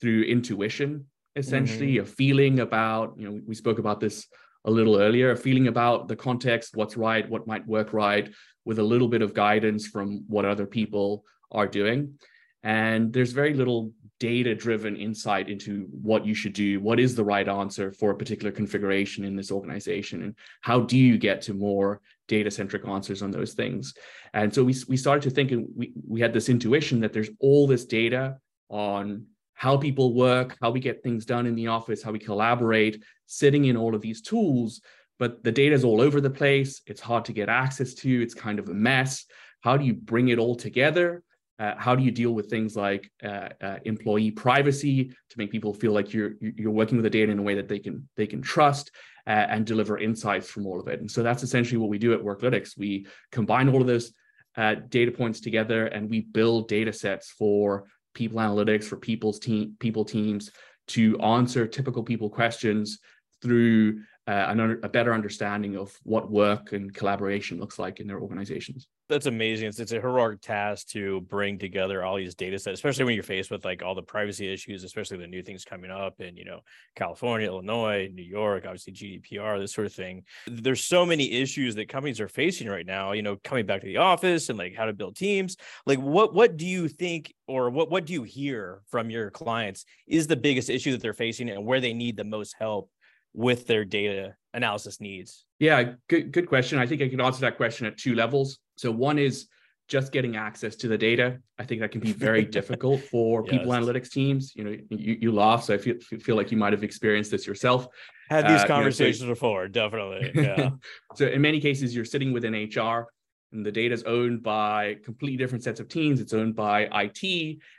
through 0.00 0.22
intuition 0.24 1.06
essentially 1.36 1.94
mm-hmm. 1.94 2.04
a 2.04 2.06
feeling 2.06 2.60
about 2.60 3.14
you 3.16 3.28
know 3.28 3.40
we 3.46 3.54
spoke 3.54 3.78
about 3.78 4.00
this 4.00 4.26
a 4.66 4.70
little 4.70 4.96
earlier 4.96 5.32
a 5.32 5.36
feeling 5.36 5.66
about 5.68 6.08
the 6.08 6.16
context 6.16 6.76
what's 6.76 6.96
right 6.96 7.28
what 7.28 7.46
might 7.46 7.66
work 7.66 7.92
right 7.92 8.32
with 8.64 8.78
a 8.78 8.82
little 8.82 9.08
bit 9.08 9.22
of 9.22 9.34
guidance 9.34 9.86
from 9.86 10.24
what 10.28 10.44
other 10.44 10.66
people 10.66 11.24
are 11.50 11.66
doing 11.66 12.14
and 12.62 13.12
there's 13.12 13.32
very 13.32 13.52
little 13.52 13.92
data 14.20 14.54
driven 14.54 14.96
insight 14.96 15.48
into 15.48 15.86
what 15.90 16.24
you 16.24 16.34
should 16.34 16.52
do 16.52 16.80
what 16.80 17.00
is 17.00 17.14
the 17.14 17.24
right 17.24 17.48
answer 17.48 17.92
for 17.92 18.10
a 18.10 18.16
particular 18.16 18.52
configuration 18.52 19.24
in 19.24 19.34
this 19.34 19.50
organization 19.50 20.22
and 20.22 20.34
how 20.60 20.80
do 20.80 20.96
you 20.96 21.18
get 21.18 21.42
to 21.42 21.52
more 21.52 22.00
data 22.28 22.50
centric 22.50 22.86
answers 22.86 23.22
on 23.22 23.30
those 23.30 23.54
things 23.54 23.94
and 24.32 24.54
so 24.54 24.62
we, 24.62 24.74
we 24.88 24.96
started 24.96 25.22
to 25.22 25.30
think 25.30 25.50
and 25.50 25.66
we, 25.74 25.92
we 26.08 26.20
had 26.20 26.32
this 26.32 26.48
intuition 26.48 27.00
that 27.00 27.12
there's 27.12 27.30
all 27.40 27.66
this 27.66 27.84
data 27.84 28.36
on 28.68 29.26
how 29.54 29.76
people 29.76 30.14
work, 30.14 30.56
how 30.60 30.70
we 30.70 30.80
get 30.80 31.02
things 31.02 31.24
done 31.24 31.46
in 31.46 31.54
the 31.54 31.68
office, 31.68 32.02
how 32.02 32.12
we 32.12 32.18
collaborate, 32.18 33.02
sitting 33.26 33.66
in 33.66 33.76
all 33.76 33.94
of 33.94 34.02
these 34.02 34.20
tools. 34.20 34.82
But 35.18 35.44
the 35.44 35.52
data 35.52 35.74
is 35.74 35.84
all 35.84 36.00
over 36.00 36.20
the 36.20 36.28
place. 36.28 36.82
It's 36.86 37.00
hard 37.00 37.24
to 37.26 37.32
get 37.32 37.48
access 37.48 37.94
to. 37.94 38.22
It's 38.22 38.34
kind 38.34 38.58
of 38.58 38.68
a 38.68 38.74
mess. 38.74 39.24
How 39.60 39.76
do 39.76 39.84
you 39.84 39.94
bring 39.94 40.28
it 40.28 40.38
all 40.38 40.56
together 40.56 41.22
Uh, 41.58 41.74
how 41.76 41.94
do 41.94 42.02
you 42.02 42.10
deal 42.10 42.32
with 42.32 42.50
things 42.50 42.74
like 42.74 43.10
uh, 43.22 43.48
uh, 43.62 43.78
employee 43.84 44.30
privacy 44.30 45.04
to 45.04 45.38
make 45.38 45.52
people 45.52 45.72
feel 45.72 45.92
like 45.92 46.12
you're 46.12 46.32
you're 46.40 46.72
working 46.72 46.96
with 46.96 47.04
the 47.04 47.10
data 47.10 47.30
in 47.30 47.38
a 47.38 47.42
way 47.42 47.54
that 47.54 47.68
they 47.68 47.78
can 47.78 48.08
they 48.16 48.26
can 48.26 48.42
trust 48.42 48.90
uh, 49.26 49.30
and 49.30 49.64
deliver 49.64 49.98
insights 49.98 50.48
from 50.50 50.66
all 50.66 50.80
of 50.80 50.88
it? 50.88 51.00
And 51.00 51.10
so 51.10 51.22
that's 51.22 51.42
essentially 51.42 51.78
what 51.78 51.90
we 51.90 51.98
do 51.98 52.12
at 52.12 52.20
Worklytics. 52.20 52.76
We 52.76 53.06
combine 53.30 53.68
all 53.68 53.80
of 53.80 53.86
those 53.86 54.12
uh, 54.56 54.76
data 54.88 55.10
points 55.10 55.40
together 55.40 55.86
and 55.86 56.10
we 56.10 56.20
build 56.20 56.68
data 56.68 56.92
sets 56.92 57.30
for 57.30 57.84
people 58.14 58.38
analytics 58.38 58.84
for 58.84 58.96
people's 58.96 59.38
team 59.38 59.74
people 59.80 60.04
teams 60.04 60.50
to 60.86 61.18
answer 61.20 61.66
typical 61.66 62.02
people 62.02 62.30
questions 62.30 62.98
through 63.42 64.00
uh, 64.26 64.54
a 64.82 64.88
better 64.88 65.12
understanding 65.12 65.76
of 65.76 65.92
what 66.04 66.30
work 66.30 66.72
and 66.72 66.94
collaboration 66.94 67.58
looks 67.58 67.78
like 67.78 68.00
in 68.00 68.06
their 68.06 68.20
organizations 68.20 68.86
that's 69.08 69.26
amazing. 69.26 69.68
It's, 69.68 69.80
it's 69.80 69.92
a 69.92 70.00
heroic 70.00 70.40
task 70.40 70.88
to 70.88 71.20
bring 71.22 71.58
together 71.58 72.02
all 72.02 72.16
these 72.16 72.34
data 72.34 72.58
sets, 72.58 72.78
especially 72.78 73.04
when 73.04 73.14
you're 73.14 73.22
faced 73.22 73.50
with 73.50 73.64
like 73.64 73.82
all 73.82 73.94
the 73.94 74.02
privacy 74.02 74.50
issues, 74.50 74.82
especially 74.82 75.18
the 75.18 75.26
new 75.26 75.42
things 75.42 75.64
coming 75.64 75.90
up 75.90 76.20
in, 76.20 76.36
you 76.36 76.44
know, 76.44 76.60
California, 76.96 77.46
Illinois, 77.46 78.08
New 78.12 78.22
York, 78.22 78.64
obviously 78.64 78.94
GDPR, 78.94 79.58
this 79.58 79.74
sort 79.74 79.86
of 79.86 79.92
thing. 79.92 80.24
There's 80.46 80.84
so 80.84 81.04
many 81.04 81.32
issues 81.32 81.74
that 81.74 81.88
companies 81.88 82.20
are 82.20 82.28
facing 82.28 82.68
right 82.68 82.86
now, 82.86 83.12
you 83.12 83.22
know, 83.22 83.36
coming 83.44 83.66
back 83.66 83.82
to 83.82 83.86
the 83.86 83.98
office 83.98 84.48
and 84.48 84.58
like 84.58 84.74
how 84.74 84.86
to 84.86 84.94
build 84.94 85.16
teams. 85.16 85.56
Like 85.84 85.98
what 85.98 86.34
what 86.34 86.56
do 86.56 86.66
you 86.66 86.88
think 86.88 87.34
or 87.46 87.68
what 87.68 87.90
what 87.90 88.06
do 88.06 88.14
you 88.14 88.22
hear 88.22 88.80
from 88.88 89.10
your 89.10 89.30
clients 89.30 89.84
is 90.06 90.26
the 90.26 90.36
biggest 90.36 90.70
issue 90.70 90.92
that 90.92 91.02
they're 91.02 91.12
facing 91.12 91.50
and 91.50 91.66
where 91.66 91.80
they 91.80 91.92
need 91.92 92.16
the 92.16 92.24
most 92.24 92.54
help 92.58 92.90
with 93.34 93.66
their 93.66 93.84
data 93.84 94.34
analysis 94.54 95.00
needs? 95.00 95.44
Yeah, 95.58 95.94
good 96.08 96.32
good 96.32 96.48
question. 96.48 96.78
I 96.78 96.86
think 96.86 97.02
I 97.02 97.08
can 97.08 97.20
answer 97.20 97.40
that 97.42 97.56
question 97.56 97.86
at 97.86 97.98
two 97.98 98.14
levels. 98.14 98.58
So 98.76 98.90
one 98.90 99.18
is 99.18 99.46
just 99.86 100.12
getting 100.12 100.36
access 100.36 100.76
to 100.76 100.88
the 100.88 100.96
data. 100.96 101.38
I 101.58 101.64
think 101.64 101.82
that 101.82 101.90
can 101.90 102.00
be 102.00 102.12
very 102.12 102.44
difficult 102.58 103.02
for 103.02 103.44
yes. 103.44 103.50
people 103.50 103.72
analytics 103.72 104.10
teams. 104.10 104.54
You 104.56 104.64
know, 104.64 104.76
you, 104.90 105.18
you 105.20 105.32
laugh, 105.32 105.64
so 105.64 105.74
I 105.74 105.78
feel 105.78 105.96
feel 106.00 106.36
like 106.36 106.50
you 106.50 106.56
might 106.56 106.72
have 106.72 106.82
experienced 106.82 107.30
this 107.30 107.46
yourself. 107.46 107.86
Had 108.30 108.46
these 108.46 108.62
uh, 108.62 108.66
conversations 108.66 109.20
you 109.20 109.26
know, 109.26 109.34
so, 109.34 109.34
before, 109.34 109.68
definitely. 109.68 110.32
Yeah. 110.42 110.70
so 111.14 111.26
in 111.26 111.42
many 111.42 111.60
cases, 111.60 111.94
you're 111.94 112.06
sitting 112.06 112.32
within 112.32 112.54
HR 112.54 113.08
and 113.54 113.64
the 113.64 113.72
data 113.72 113.94
is 113.94 114.02
owned 114.02 114.42
by 114.42 114.96
completely 115.04 115.36
different 115.36 115.62
sets 115.62 115.80
of 115.80 115.88
teams. 115.88 116.20
It's 116.20 116.34
owned 116.34 116.56
by 116.56 116.88
IT, 116.92 117.22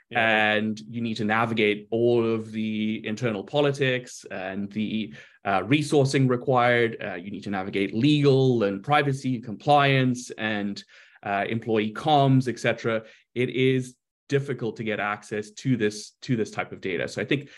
yeah. 0.09 0.53
and 0.53 0.79
you 0.89 1.01
need 1.01 1.17
to 1.17 1.25
navigate 1.25 1.87
all 1.91 2.25
of 2.25 2.51
the 2.51 3.05
internal 3.05 3.43
politics 3.43 4.25
and 4.31 4.71
the 4.71 5.13
uh, 5.45 5.61
resourcing 5.61 6.27
required. 6.27 6.97
Uh, 7.01 7.13
you 7.13 7.31
need 7.31 7.43
to 7.43 7.49
navigate 7.49 7.93
legal 7.93 8.63
and 8.63 8.83
privacy, 8.83 9.39
compliance, 9.39 10.31
and 10.31 10.83
uh, 11.23 11.45
employee 11.47 11.93
comms, 11.93 12.47
etc. 12.47 13.03
It 13.35 13.49
is 13.49 13.95
difficult 14.27 14.75
to 14.77 14.83
get 14.83 14.99
access 14.99 15.51
to 15.51 15.77
this 15.77 16.11
to 16.23 16.35
this 16.35 16.51
type 16.51 16.71
of 16.71 16.81
data. 16.81 17.07
So 17.07 17.21
I 17.21 17.25
think 17.25 17.49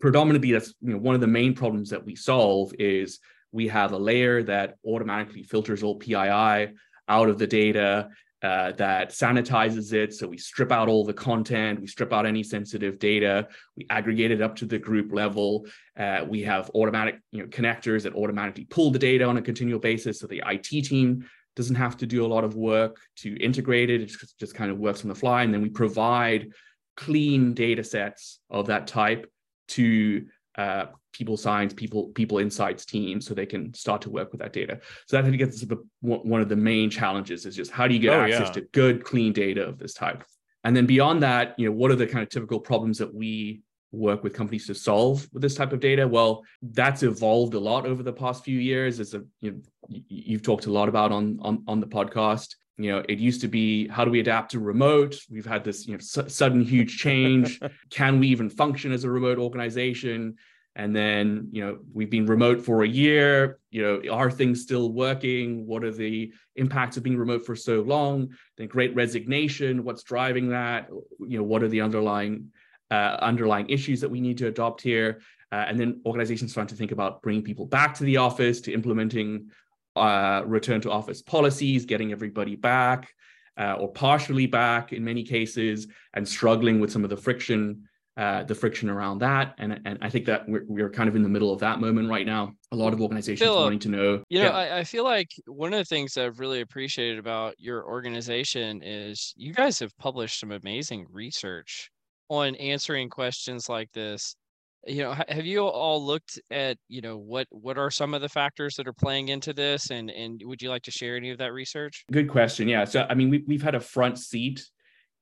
predominantly 0.00 0.52
that's 0.52 0.74
you 0.80 0.92
know 0.92 0.98
one 0.98 1.14
of 1.14 1.20
the 1.20 1.26
main 1.26 1.54
problems 1.54 1.90
that 1.90 2.04
we 2.04 2.14
solve 2.14 2.72
is 2.78 3.18
we 3.50 3.68
have 3.68 3.92
a 3.92 3.98
layer 3.98 4.42
that 4.42 4.76
automatically 4.86 5.42
filters 5.42 5.82
all 5.82 5.96
PII 5.96 6.74
out 7.08 7.28
of 7.28 7.38
the 7.38 7.46
data 7.46 8.08
uh, 8.42 8.72
that 8.72 9.10
sanitizes 9.10 9.92
it. 9.92 10.12
So 10.12 10.26
we 10.26 10.36
strip 10.36 10.72
out 10.72 10.88
all 10.88 11.04
the 11.04 11.14
content, 11.14 11.80
we 11.80 11.86
strip 11.86 12.12
out 12.12 12.26
any 12.26 12.42
sensitive 12.42 12.98
data, 12.98 13.48
we 13.76 13.86
aggregate 13.88 14.32
it 14.32 14.42
up 14.42 14.56
to 14.56 14.66
the 14.66 14.78
group 14.78 15.12
level. 15.12 15.66
Uh, 15.96 16.24
we 16.28 16.42
have 16.42 16.70
automatic 16.74 17.20
you 17.30 17.42
know, 17.42 17.48
connectors 17.48 18.02
that 18.02 18.14
automatically 18.14 18.64
pull 18.64 18.90
the 18.90 18.98
data 18.98 19.24
on 19.24 19.36
a 19.36 19.42
continual 19.42 19.78
basis. 19.78 20.18
So 20.20 20.26
the 20.26 20.42
IT 20.46 20.84
team 20.84 21.24
doesn't 21.54 21.76
have 21.76 21.96
to 21.98 22.06
do 22.06 22.24
a 22.24 22.28
lot 22.28 22.44
of 22.44 22.56
work 22.56 22.98
to 23.16 23.36
integrate 23.36 23.90
it. 23.90 24.00
It 24.00 24.06
just, 24.06 24.38
just 24.38 24.54
kind 24.54 24.70
of 24.70 24.78
works 24.78 25.02
on 25.02 25.08
the 25.08 25.14
fly. 25.14 25.42
And 25.42 25.52
then 25.52 25.62
we 25.62 25.68
provide 25.68 26.50
clean 26.96 27.54
data 27.54 27.84
sets 27.84 28.40
of 28.50 28.66
that 28.66 28.86
type 28.86 29.30
to 29.68 30.26
uh, 30.56 30.86
people 31.12 31.36
science, 31.36 31.72
people 31.72 32.08
people 32.08 32.38
insights 32.38 32.84
teams, 32.84 33.26
so 33.26 33.34
they 33.34 33.46
can 33.46 33.72
start 33.74 34.02
to 34.02 34.10
work 34.10 34.32
with 34.32 34.40
that 34.40 34.52
data. 34.52 34.80
So 35.06 35.16
that 35.16 35.24
I 35.24 35.30
think 35.30 35.40
is 35.42 35.66
one 36.00 36.40
of 36.40 36.48
the 36.48 36.56
main 36.56 36.90
challenges 36.90 37.46
is 37.46 37.56
just 37.56 37.70
how 37.70 37.86
do 37.86 37.94
you 37.94 38.00
get 38.00 38.14
oh, 38.14 38.22
access 38.22 38.48
yeah. 38.48 38.52
to 38.52 38.60
good, 38.72 39.04
clean 39.04 39.32
data 39.32 39.64
of 39.64 39.78
this 39.78 39.94
type. 39.94 40.24
And 40.64 40.76
then 40.76 40.86
beyond 40.86 41.22
that, 41.22 41.54
you 41.58 41.66
know, 41.66 41.72
what 41.72 41.90
are 41.90 41.96
the 41.96 42.06
kind 42.06 42.22
of 42.22 42.28
typical 42.28 42.60
problems 42.60 42.98
that 42.98 43.12
we 43.12 43.62
work 43.90 44.22
with 44.22 44.32
companies 44.32 44.66
to 44.66 44.74
solve 44.74 45.28
with 45.32 45.42
this 45.42 45.54
type 45.54 45.72
of 45.72 45.80
data? 45.80 46.06
Well, 46.06 46.44
that's 46.62 47.02
evolved 47.02 47.54
a 47.54 47.60
lot 47.60 47.86
over 47.86 48.02
the 48.02 48.12
past 48.12 48.44
few 48.44 48.58
years. 48.58 49.00
As 49.00 49.14
a 49.14 49.22
you 49.40 49.52
know, 49.52 49.58
you've 49.88 50.42
talked 50.42 50.66
a 50.66 50.72
lot 50.72 50.88
about 50.88 51.12
on 51.12 51.38
on 51.42 51.64
on 51.66 51.80
the 51.80 51.86
podcast. 51.86 52.54
You 52.78 52.92
know, 52.92 53.04
it 53.08 53.18
used 53.18 53.42
to 53.42 53.48
be 53.48 53.86
how 53.88 54.04
do 54.04 54.10
we 54.10 54.20
adapt 54.20 54.52
to 54.52 54.58
remote? 54.58 55.16
We've 55.30 55.46
had 55.46 55.64
this 55.64 55.86
you 55.86 55.94
know 55.94 56.00
sudden 56.00 56.62
huge 56.62 56.98
change. 56.98 57.60
Can 57.90 58.18
we 58.18 58.28
even 58.28 58.48
function 58.48 58.92
as 58.92 59.04
a 59.04 59.10
remote 59.10 59.38
organization? 59.38 60.36
and 60.74 60.96
then 60.96 61.48
you 61.52 61.64
know 61.64 61.78
we've 61.92 62.10
been 62.10 62.26
remote 62.26 62.64
for 62.64 62.82
a 62.82 62.88
year 62.88 63.58
you 63.70 63.82
know 63.82 64.10
are 64.10 64.30
things 64.30 64.62
still 64.62 64.90
working 64.92 65.66
what 65.66 65.84
are 65.84 65.92
the 65.92 66.32
impacts 66.56 66.96
of 66.96 67.02
being 67.02 67.16
remote 67.16 67.44
for 67.44 67.54
so 67.54 67.82
long 67.82 68.28
then 68.56 68.66
great 68.66 68.94
resignation 68.94 69.84
what's 69.84 70.02
driving 70.02 70.48
that 70.48 70.88
you 71.20 71.38
know 71.38 71.44
what 71.44 71.62
are 71.62 71.68
the 71.68 71.80
underlying 71.80 72.50
uh, 72.90 73.16
underlying 73.20 73.68
issues 73.68 74.00
that 74.00 74.10
we 74.10 74.20
need 74.20 74.38
to 74.38 74.46
adopt 74.46 74.82
here 74.82 75.20
uh, 75.50 75.64
and 75.68 75.78
then 75.78 76.00
organizations 76.06 76.52
trying 76.54 76.66
to 76.66 76.74
think 76.74 76.92
about 76.92 77.22
bringing 77.22 77.42
people 77.42 77.66
back 77.66 77.94
to 77.94 78.04
the 78.04 78.16
office 78.16 78.60
to 78.60 78.72
implementing 78.72 79.50
uh, 79.96 80.42
return 80.46 80.80
to 80.80 80.90
office 80.90 81.22
policies 81.22 81.84
getting 81.84 82.12
everybody 82.12 82.56
back 82.56 83.12
uh, 83.58 83.74
or 83.74 83.92
partially 83.92 84.46
back 84.46 84.92
in 84.92 85.04
many 85.04 85.22
cases 85.22 85.86
and 86.14 86.26
struggling 86.26 86.80
with 86.80 86.90
some 86.90 87.04
of 87.04 87.10
the 87.10 87.16
friction 87.16 87.88
uh, 88.16 88.42
the 88.44 88.54
friction 88.54 88.90
around 88.90 89.20
that. 89.20 89.54
And, 89.56 89.80
and 89.86 89.98
I 90.02 90.10
think 90.10 90.26
that 90.26 90.46
we're, 90.46 90.64
we're 90.68 90.90
kind 90.90 91.08
of 91.08 91.16
in 91.16 91.22
the 91.22 91.28
middle 91.28 91.50
of 91.52 91.60
that 91.60 91.80
moment 91.80 92.10
right 92.10 92.26
now. 92.26 92.52
A 92.70 92.76
lot 92.76 92.92
of 92.92 93.00
organizations 93.00 93.40
Phil, 93.40 93.56
wanting 93.56 93.78
to 93.80 93.88
know. 93.88 94.22
You 94.28 94.40
know, 94.40 94.44
yeah. 94.44 94.50
I, 94.50 94.78
I 94.80 94.84
feel 94.84 95.04
like 95.04 95.30
one 95.46 95.72
of 95.72 95.78
the 95.78 95.84
things 95.84 96.18
I've 96.18 96.38
really 96.38 96.60
appreciated 96.60 97.18
about 97.18 97.54
your 97.58 97.86
organization 97.86 98.82
is 98.82 99.32
you 99.36 99.54
guys 99.54 99.78
have 99.78 99.96
published 99.96 100.40
some 100.40 100.52
amazing 100.52 101.06
research 101.10 101.90
on 102.28 102.54
answering 102.56 103.08
questions 103.08 103.70
like 103.70 103.90
this. 103.92 104.36
You 104.86 105.02
know, 105.02 105.14
have 105.28 105.46
you 105.46 105.64
all 105.64 106.04
looked 106.04 106.40
at, 106.50 106.76
you 106.88 107.00
know, 107.00 107.16
what 107.16 107.46
what 107.50 107.78
are 107.78 107.90
some 107.90 108.14
of 108.14 108.20
the 108.20 108.28
factors 108.28 108.74
that 108.76 108.88
are 108.88 108.92
playing 108.92 109.28
into 109.28 109.52
this? 109.52 109.90
And 109.90 110.10
and 110.10 110.40
would 110.44 110.60
you 110.60 110.70
like 110.70 110.82
to 110.82 110.90
share 110.90 111.16
any 111.16 111.30
of 111.30 111.38
that 111.38 111.52
research? 111.52 112.04
Good 112.10 112.28
question. 112.28 112.68
Yeah. 112.68 112.84
So 112.84 113.06
I 113.08 113.14
mean, 113.14 113.30
we, 113.30 113.44
we've 113.46 113.62
had 113.62 113.74
a 113.74 113.80
front 113.80 114.18
seat 114.18 114.66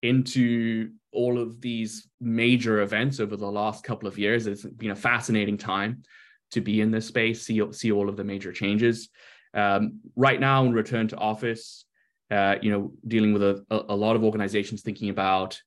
into 0.02 0.90
all 1.12 1.38
of 1.38 1.60
these 1.60 2.08
major 2.20 2.80
events 2.80 3.20
over 3.20 3.36
the 3.36 3.50
last 3.50 3.84
couple 3.84 4.08
of 4.08 4.18
years. 4.18 4.46
It's 4.46 4.64
been 4.64 4.92
a 4.92 4.96
fascinating 4.96 5.58
time 5.58 6.02
to 6.52 6.60
be 6.60 6.80
in 6.80 6.90
this 6.90 7.06
space, 7.06 7.42
see, 7.42 7.62
see 7.72 7.92
all 7.92 8.08
of 8.08 8.16
the 8.16 8.24
major 8.24 8.52
changes. 8.52 9.08
Um, 9.54 10.00
right 10.16 10.40
now, 10.40 10.64
in 10.64 10.72
return 10.72 11.08
to 11.08 11.16
office, 11.16 11.84
uh, 12.30 12.56
you 12.62 12.70
know, 12.70 12.92
dealing 13.06 13.32
with 13.32 13.42
a, 13.42 13.64
a 13.70 13.94
lot 13.94 14.16
of 14.16 14.24
organizations 14.24 14.82
thinking 14.82 15.10
about 15.10 15.60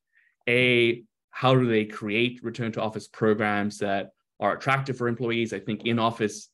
a 0.48 1.04
how 1.34 1.52
do 1.52 1.66
they 1.66 1.84
create 1.84 2.38
return 2.44 2.70
to 2.70 2.80
office 2.80 3.08
programs 3.08 3.78
that 3.78 4.10
are 4.38 4.56
attractive 4.56 4.96
for 4.96 5.08
employees. 5.08 5.52
I 5.52 5.58
think 5.58 5.84
in 5.84 5.98
office 5.98 6.48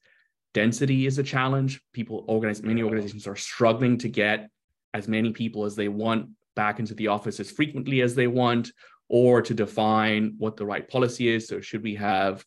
density 0.55 1.05
is 1.05 1.19
a 1.19 1.23
challenge. 1.23 1.83
People 1.93 2.25
organize 2.29 2.63
many 2.63 2.83
organizations 2.83 3.27
are 3.27 3.37
struggling 3.37 3.99
to 3.99 4.09
get 4.09 4.49
as 4.95 5.07
many 5.07 5.33
people 5.33 5.67
as 5.67 5.77
they 5.77 5.89
want 5.89 6.31
back 6.57 6.79
into 6.79 6.95
the 6.95 7.09
office 7.09 7.41
as 7.41 7.51
frequently 7.51 8.01
as 8.01 8.15
they 8.15 8.27
want, 8.27 8.73
or 9.11 9.43
to 9.43 9.53
define 9.53 10.35
what 10.39 10.57
the 10.57 10.65
right 10.65 10.89
policy 10.89 11.29
is. 11.29 11.47
So, 11.47 11.61
should 11.61 11.83
we 11.83 11.95
have 11.97 12.43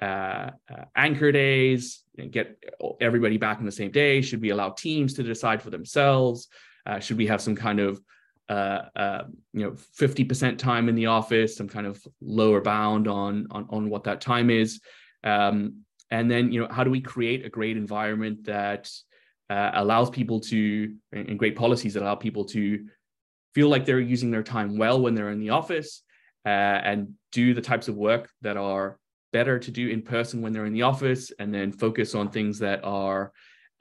uh, 0.00 0.50
uh, 0.70 0.84
anchor 0.94 1.32
days 1.32 2.04
and 2.16 2.30
get 2.30 2.62
everybody 3.00 3.38
back 3.38 3.58
on 3.58 3.66
the 3.66 3.72
same 3.72 3.90
day? 3.90 4.22
Should 4.22 4.40
we 4.40 4.50
allow 4.50 4.70
teams 4.70 5.14
to 5.14 5.24
decide 5.24 5.60
for 5.60 5.70
themselves? 5.70 6.46
Uh, 6.86 7.00
should 7.00 7.18
we 7.18 7.26
have 7.26 7.40
some 7.40 7.56
kind 7.56 7.80
of 7.80 8.00
uh, 8.48 8.82
uh, 8.96 9.24
you 9.52 9.64
know 9.64 9.72
50% 9.72 10.58
time 10.58 10.88
in 10.88 10.94
the 10.94 11.06
office, 11.06 11.56
some 11.56 11.68
kind 11.68 11.86
of 11.86 12.02
lower 12.20 12.60
bound 12.60 13.08
on 13.08 13.46
on, 13.50 13.66
on 13.70 13.88
what 13.88 14.04
that 14.04 14.20
time 14.20 14.50
is? 14.50 14.80
Um, 15.24 15.84
and 16.10 16.30
then 16.30 16.52
you 16.52 16.60
know 16.60 16.68
how 16.70 16.84
do 16.84 16.90
we 16.90 17.00
create 17.00 17.44
a 17.44 17.48
great 17.48 17.76
environment 17.76 18.44
that 18.44 18.90
uh, 19.50 19.70
allows 19.74 20.10
people 20.10 20.40
to 20.40 20.94
and 21.12 21.38
great 21.38 21.56
policies 21.56 21.94
that 21.94 22.02
allow 22.02 22.14
people 22.14 22.44
to 22.44 22.86
feel 23.54 23.68
like 23.68 23.84
they're 23.84 24.00
using 24.00 24.30
their 24.30 24.42
time 24.42 24.78
well 24.78 25.00
when 25.00 25.14
they're 25.14 25.30
in 25.30 25.40
the 25.40 25.50
office 25.50 26.02
uh, 26.46 26.48
and 26.48 27.14
do 27.32 27.54
the 27.54 27.60
types 27.60 27.88
of 27.88 27.96
work 27.96 28.30
that 28.42 28.56
are 28.56 28.98
better 29.32 29.58
to 29.58 29.70
do 29.70 29.88
in 29.88 30.02
person 30.02 30.42
when 30.42 30.52
they're 30.52 30.66
in 30.66 30.72
the 30.72 30.82
office 30.82 31.32
and 31.38 31.52
then 31.52 31.72
focus 31.72 32.14
on 32.14 32.30
things 32.30 32.58
that 32.58 32.84
are 32.84 33.32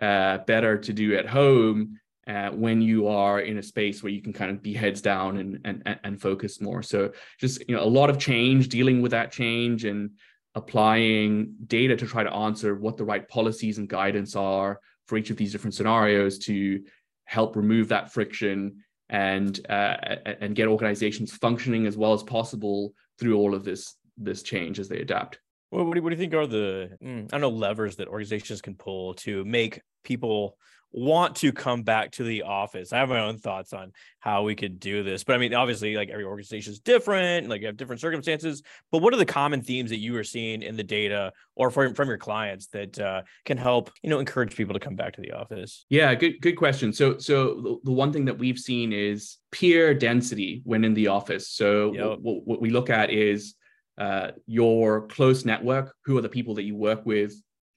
uh, 0.02 0.39
better 0.39 0.78
to 0.78 0.93
do 0.93 1.15
at 1.15 1.28
home 1.28 2.00
uh, 2.28 2.50
when 2.52 2.82
you 2.82 3.08
are 3.08 3.40
in 3.40 3.58
a 3.58 3.64
space 3.64 4.04
where 4.04 4.12
you 4.12 4.22
can 4.22 4.34
kind 4.34 4.52
of 4.52 4.62
be 4.62 4.74
heads 4.74 5.02
down 5.02 5.38
and, 5.38 5.60
and 5.66 6.00
and 6.04 6.22
focus 6.22 6.62
more 6.62 6.84
so 6.84 7.12
just 7.40 7.68
you 7.68 7.76
know 7.76 7.84
a 7.84 7.86
lot 7.86 8.10
of 8.10 8.20
change 8.20 8.70
dealing 8.70 9.02
with 9.02 9.12
that 9.12 9.32
change 9.32 9.86
and 9.86 10.12
applying 10.56 11.54
data 11.68 11.96
to 11.96 12.06
try 12.06 12.24
to 12.24 12.34
answer 12.34 12.76
what 12.76 12.98
the 12.98 13.06
right 13.06 13.28
policies 13.28 13.78
and 13.78 13.88
guidance 13.88 14.36
are 14.36 14.80
for 15.08 15.18
each 15.18 15.30
of 15.30 15.38
these 15.38 15.52
different 15.52 15.74
scenarios 15.74 16.38
to 16.38 16.84
help 17.26 17.56
remove 17.56 17.88
that 17.88 18.12
friction 18.12 18.84
and 19.10 19.66
uh, 19.70 19.98
and 20.40 20.56
get 20.56 20.68
organizations 20.68 21.32
functioning 21.34 21.86
as 21.86 21.98
well 21.98 22.14
as 22.14 22.24
possible 22.24 22.94
through 23.20 23.38
all 23.38 23.54
of 23.54 23.64
this 23.64 23.96
this 24.18 24.44
change 24.44 24.80
as 24.80 24.88
they 24.88 25.00
adapt. 25.00 25.40
Well, 25.72 25.86
what 25.86 25.96
do, 25.96 26.02
what 26.02 26.10
do 26.10 26.16
you 26.16 26.22
think 26.22 26.34
are 26.34 26.48
the 26.48 26.98
mm, 27.04 27.26
I 27.26 27.28
don't 27.28 27.42
know 27.42 27.50
levers 27.50 27.96
that 27.98 28.08
organizations 28.08 28.62
can 28.62 28.76
pull 28.76 29.14
to 29.16 29.44
make 29.46 29.82
people 30.04 30.58
want 30.91 31.38
to 31.38 31.51
come 31.51 31.84
back 31.84 32.12
to 32.12 32.23
the 32.23 32.43
office. 32.43 32.91
I 32.91 32.97
have 32.97 33.10
my 33.10 33.21
own 33.21 33.38
thoughts 33.38 33.73
on 33.73 33.91
how 34.19 34.43
we 34.43 34.56
could 34.56 34.80
do 34.80 35.04
this, 35.04 35.23
but 35.23 35.36
I 35.36 35.38
mean, 35.39 35.54
obviously, 35.54 35.95
like 35.95 36.10
every 36.10 36.25
organization 36.25 36.73
is 36.73 36.80
different, 36.80 37.49
like 37.49 37.62
you 37.62 37.67
have 37.67 37.77
different 37.77 38.01
circumstances. 38.01 38.62
But 38.91 38.99
what 38.99 39.13
are 39.13 39.17
the 39.17 39.25
common 39.25 39.62
themes 39.62 39.89
that 39.91 39.99
you 39.99 40.15
are 40.17 40.23
seeing 40.23 40.62
in 40.62 40.75
the 40.75 40.84
data 40.84 41.32
or 41.56 41.71
from 41.71 41.93
from 41.93 42.08
your 42.08 42.17
clients 42.17 42.67
that 42.67 42.99
uh, 42.99 43.21
can 43.45 43.58
help 43.58 43.91
you 44.04 44.10
know 44.10 44.19
encourage 44.19 44.56
people 44.56 44.73
to 44.73 44.80
come 44.80 44.95
back 44.95 45.13
to 45.13 45.21
the 45.21 45.32
office? 45.32 45.86
Yeah, 45.89 46.13
good 46.15 46.41
good 46.41 46.56
question. 46.56 46.93
So 46.93 47.17
so 47.17 47.80
the 47.84 47.91
one 47.91 48.12
thing 48.12 48.25
that 48.25 48.38
we've 48.38 48.60
seen 48.60 48.91
is 48.93 49.38
peer 49.51 49.93
density 49.93 50.62
when 50.65 50.84
in 50.84 50.93
the 50.93 51.08
office. 51.08 51.49
So 51.49 51.93
yep. 51.93 52.19
what, 52.19 52.45
what 52.45 52.62
we 52.62 52.69
look 52.69 52.89
at 52.89 53.10
is 53.10 53.56
uh, 53.97 54.32
your 54.45 55.08
close 55.08 55.45
network. 55.45 55.93
Who 56.06 56.17
are 56.17 56.21
the 56.21 56.30
people 56.30 56.56
that 56.56 56.63
you 56.63 56.75
work 56.75 57.06
with 57.06 57.34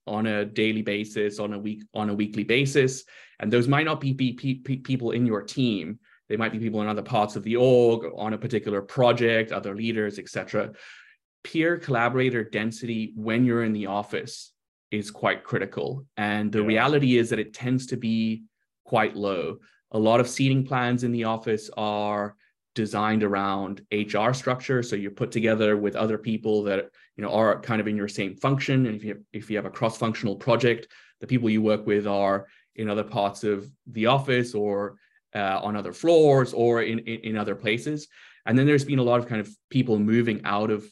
on 0.07 0.27
a 0.27 0.45
daily 0.45 0.83
basis, 0.83 1.39
on 1.39 1.53
a 1.53 1.59
week, 1.59 1.83
on 1.95 2.11
a 2.11 2.15
weekly 2.15 2.45
basis. 2.45 3.05
And 3.41 3.53
those 3.53 3.69
might 3.69 3.85
not 3.85 4.01
be, 4.01 4.13
be, 4.13 4.33
be 4.33 4.57
people 4.57 5.13
in 5.13 5.27
your 5.27 5.43
team. 5.43 5.99
They 6.29 6.37
might 6.37 6.53
be 6.53 6.59
people 6.59 6.81
in 6.83 6.89
other 6.89 7.03
parts 7.03 7.37
of 7.37 7.43
the 7.43 7.57
org, 7.57 8.11
on 8.17 8.33
a 8.33 8.39
particular 8.39 8.81
project, 8.81 9.53
other 9.53 9.75
leaders, 9.75 10.19
etc. 10.19 10.73
Peer 11.43 11.77
collaborator 11.79 12.45
density 12.45 13.13
when 13.17 13.45
you're 13.45 13.65
in 13.65 13.73
the 13.73 13.87
office 13.87 14.53
is 14.91 15.11
quite 15.11 15.45
critical. 15.45 16.07
And 16.17 16.51
the 16.51 16.61
yeah. 16.61 16.67
reality 16.67 17.19
is 17.19 17.31
that 17.31 17.39
it 17.39 17.53
tends 17.53 17.87
to 17.89 17.97
be 17.97 18.45
quite 18.85 19.17
low. 19.17 19.59
A 19.91 19.99
lot 19.99 20.21
of 20.21 20.29
seating 20.29 20.65
plans 20.65 21.05
in 21.05 21.13
the 21.13 21.25
office 21.25 21.71
are 21.77 22.37
designed 22.75 23.23
around 23.23 23.83
HR 23.93 24.33
structure. 24.33 24.83
So 24.83 24.97
you're 24.97 25.11
put 25.11 25.31
together 25.31 25.77
with 25.77 25.97
other 25.97 26.19
people 26.19 26.63
that 26.65 26.91
you 27.17 27.23
know 27.23 27.33
are 27.33 27.61
kind 27.61 27.81
of 27.81 27.89
in 27.89 27.97
your 27.97 28.09
same 28.09 28.37
function. 28.37 28.87
And 28.87 28.97
if 28.97 29.05
you 29.05 29.11
have, 29.11 29.23
if 29.33 29.51
you 29.51 29.57
have 29.57 29.67
a 29.67 29.71
cross-functional 29.71 30.37
project, 30.37 30.89
the 31.21 31.27
people 31.27 31.51
you 31.51 31.63
work 31.63 31.87
with 31.87 32.07
are 32.07 32.47
in 32.77 32.91
other 32.91 33.05
parts 33.05 33.45
of 33.45 33.71
the 33.87 34.07
office 34.07 34.55
or 34.55 34.97
uh, 35.35 35.61
on 35.63 35.77
other 35.77 35.93
floors 35.93 36.53
or 36.53 36.83
in, 36.83 36.99
in 37.01 37.21
in 37.21 37.37
other 37.37 37.55
places. 37.55 38.09
And 38.47 38.59
then 38.59 38.67
there's 38.67 38.85
been 38.85 38.99
a 38.99 39.03
lot 39.03 39.21
of 39.21 39.27
kind 39.27 39.41
of 39.41 39.49
people 39.71 39.99
moving 39.99 40.43
out 40.45 40.71
of 40.71 40.85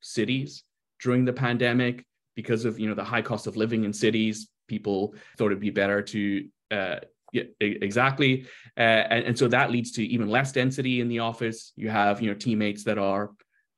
cities 0.00 0.64
during 1.02 1.24
the 1.24 1.32
pandemic 1.32 2.04
because 2.34 2.64
of 2.64 2.78
you 2.78 2.88
know 2.88 2.94
the 2.94 3.04
high 3.04 3.22
cost 3.22 3.46
of 3.46 3.56
living 3.56 3.84
in 3.84 3.92
cities. 3.92 4.48
People 4.68 5.14
thought 5.36 5.46
it'd 5.46 5.60
be 5.60 5.70
better 5.70 6.00
to 6.02 6.48
uh, 6.70 6.96
yeah, 7.32 7.44
exactly. 7.60 8.46
Uh, 8.76 8.80
and, 8.80 9.24
and 9.24 9.38
so 9.38 9.48
that 9.48 9.70
leads 9.70 9.92
to 9.92 10.04
even 10.04 10.28
less 10.28 10.52
density 10.52 11.00
in 11.00 11.08
the 11.08 11.20
office. 11.20 11.72
You 11.76 11.90
have, 11.90 12.20
you 12.20 12.30
know, 12.30 12.36
teammates 12.36 12.84
that 12.84 12.98
are 12.98 13.30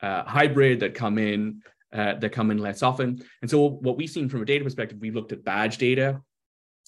uh, 0.02 0.24
hybrid 0.24 0.80
that 0.80 0.94
come 0.94 1.18
in, 1.18 1.62
uh, 1.92 2.14
that 2.14 2.30
come 2.30 2.50
in 2.50 2.58
less 2.58 2.82
often. 2.82 3.22
And 3.40 3.50
so 3.50 3.68
what 3.68 3.96
we've 3.96 4.10
seen 4.10 4.28
from 4.28 4.42
a 4.42 4.44
data 4.44 4.64
perspective, 4.64 4.98
we 5.00 5.10
looked 5.10 5.32
at 5.32 5.44
badge 5.44 5.78
data 5.78 6.20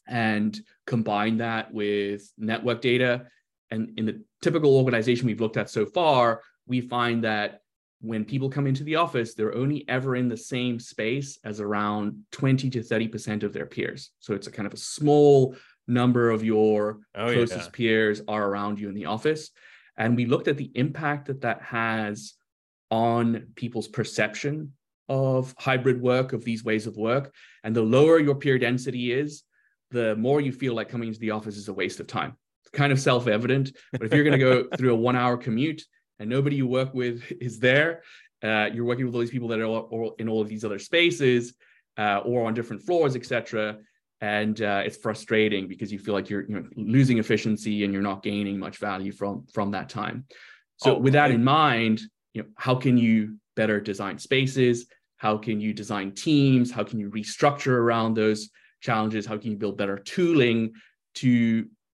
and 0.06 0.58
combined 0.86 1.40
that 1.40 1.72
with 1.72 2.30
network 2.38 2.80
data. 2.80 3.26
And 3.70 3.98
in 3.98 4.06
the 4.06 4.22
typical 4.42 4.76
organization 4.76 5.26
we've 5.26 5.40
looked 5.40 5.56
at 5.56 5.70
so 5.70 5.86
far, 5.86 6.42
we 6.66 6.80
find 6.80 7.24
that 7.24 7.60
when 8.00 8.24
people 8.24 8.50
come 8.50 8.66
into 8.66 8.84
the 8.84 8.96
office, 8.96 9.34
they're 9.34 9.54
only 9.54 9.88
ever 9.88 10.14
in 10.14 10.28
the 10.28 10.36
same 10.36 10.78
space 10.78 11.38
as 11.44 11.58
around 11.58 12.18
20 12.32 12.68
to 12.68 12.80
30% 12.80 13.42
of 13.42 13.52
their 13.54 13.64
peers. 13.64 14.10
So 14.18 14.34
it's 14.34 14.46
a 14.46 14.50
kind 14.50 14.66
of 14.66 14.74
a 14.74 14.78
small 14.78 15.56
number 15.86 16.30
of 16.30 16.44
your 16.44 17.00
oh, 17.14 17.32
closest 17.32 17.66
yeah. 17.66 17.72
peers 17.72 18.22
are 18.28 18.46
around 18.46 18.80
you 18.80 18.88
in 18.88 18.94
the 18.94 19.06
office. 19.06 19.50
And 19.96 20.16
we 20.16 20.26
looked 20.26 20.48
at 20.48 20.56
the 20.56 20.70
impact 20.74 21.26
that 21.26 21.42
that 21.42 21.62
has 21.62 22.34
on 22.90 23.48
people's 23.54 23.88
perception 23.88 24.72
of 25.08 25.54
hybrid 25.58 26.00
work, 26.00 26.32
of 26.32 26.44
these 26.44 26.64
ways 26.64 26.86
of 26.86 26.96
work. 26.96 27.32
And 27.62 27.74
the 27.76 27.82
lower 27.82 28.18
your 28.18 28.34
peer 28.34 28.58
density 28.58 29.12
is, 29.12 29.42
the 29.90 30.16
more 30.16 30.40
you 30.40 30.52
feel 30.52 30.74
like 30.74 30.88
coming 30.88 31.08
into 31.08 31.20
the 31.20 31.30
office 31.30 31.56
is 31.56 31.68
a 31.68 31.72
waste 31.72 32.00
of 32.00 32.06
time. 32.06 32.36
It's 32.62 32.76
kind 32.76 32.92
of 32.92 32.98
self 32.98 33.28
evident. 33.28 33.76
But 33.92 34.02
if 34.02 34.14
you're 34.14 34.24
going 34.24 34.38
to 34.38 34.44
go 34.44 34.68
through 34.76 34.92
a 34.92 34.96
one 34.96 35.16
hour 35.16 35.36
commute 35.36 35.82
and 36.18 36.28
nobody 36.28 36.56
you 36.56 36.66
work 36.66 36.94
with 36.94 37.22
is 37.40 37.60
there, 37.60 38.02
uh, 38.42 38.70
you're 38.72 38.84
working 38.84 39.06
with 39.06 39.14
all 39.14 39.20
these 39.20 39.30
people 39.30 39.48
that 39.48 39.60
are 39.60 39.66
all, 39.66 40.16
in 40.18 40.28
all 40.28 40.40
of 40.40 40.48
these 40.48 40.64
other 40.64 40.78
spaces 40.78 41.54
uh, 41.96 42.18
or 42.24 42.46
on 42.46 42.54
different 42.54 42.82
floors, 42.82 43.14
etc 43.14 43.78
and 44.20 44.60
uh, 44.62 44.82
it's 44.84 44.96
frustrating 44.96 45.68
because 45.68 45.92
you 45.92 45.98
feel 45.98 46.14
like 46.14 46.30
you're 46.30 46.46
you 46.48 46.54
know 46.56 46.64
losing 46.76 47.18
efficiency 47.18 47.84
and 47.84 47.92
you're 47.92 48.02
not 48.02 48.22
gaining 48.22 48.58
much 48.58 48.78
value 48.78 49.12
from 49.12 49.46
from 49.52 49.70
that 49.72 49.88
time. 49.88 50.24
So 50.76 50.96
oh, 50.96 50.98
with 50.98 51.12
that 51.12 51.30
in 51.30 51.44
mind 51.44 52.00
you 52.34 52.42
know 52.42 52.48
how 52.56 52.74
can 52.74 52.96
you 52.98 53.36
better 53.56 53.80
design 53.80 54.18
spaces? 54.18 54.86
How 55.16 55.38
can 55.38 55.60
you 55.60 55.72
design 55.72 56.12
teams? 56.12 56.70
How 56.70 56.84
can 56.84 56.98
you 56.98 57.10
restructure 57.10 57.68
around 57.68 58.14
those 58.14 58.50
challenges? 58.80 59.24
How 59.24 59.38
can 59.38 59.52
you 59.52 59.56
build 59.56 59.78
better 59.78 59.96
tooling 59.96 60.72
to 61.16 61.28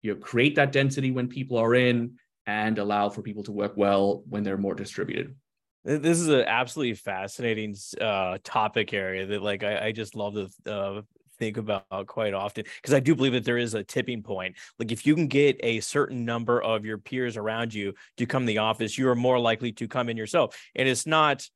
you 0.01 0.13
know 0.13 0.19
create 0.19 0.55
that 0.55 0.71
density 0.71 1.11
when 1.11 1.27
people 1.27 1.57
are 1.57 1.73
in 1.73 2.15
and 2.45 2.77
allow 2.77 3.09
for 3.09 3.21
people 3.21 3.43
to 3.43 3.51
work 3.51 3.73
well 3.75 4.23
when 4.29 4.43
they're 4.43 4.57
more 4.57 4.75
distributed? 4.75 5.35
This 5.83 6.19
is 6.19 6.27
an 6.29 6.45
absolutely 6.47 6.95
fascinating 6.95 7.75
uh, 8.01 8.39
topic 8.43 8.93
area 8.93 9.25
that 9.27 9.41
like 9.41 9.63
I, 9.63 9.87
I 9.87 9.91
just 9.91 10.15
love 10.15 10.33
the 10.33 10.71
uh, 10.71 11.01
think 11.37 11.57
about 11.57 11.85
quite 12.07 12.33
often 12.33 12.65
because 12.81 12.93
I 12.93 12.99
do 12.99 13.15
believe 13.15 13.33
that 13.33 13.45
there 13.45 13.57
is 13.57 13.73
a 13.73 13.83
tipping 13.83 14.23
point. 14.23 14.55
Like 14.79 14.91
if 14.91 15.05
you 15.05 15.15
can 15.15 15.27
get 15.27 15.59
a 15.61 15.79
certain 15.79 16.25
number 16.25 16.61
of 16.61 16.85
your 16.85 16.97
peers 16.97 17.37
around 17.37 17.73
you 17.73 17.93
to 18.17 18.25
come 18.25 18.43
to 18.43 18.47
the 18.47 18.59
office, 18.59 18.97
you 18.97 19.07
are 19.09 19.15
more 19.15 19.39
likely 19.39 19.71
to 19.73 19.87
come 19.87 20.09
in 20.09 20.17
yourself. 20.17 20.57
And 20.75 20.87
it's 20.87 21.05
not 21.05 21.47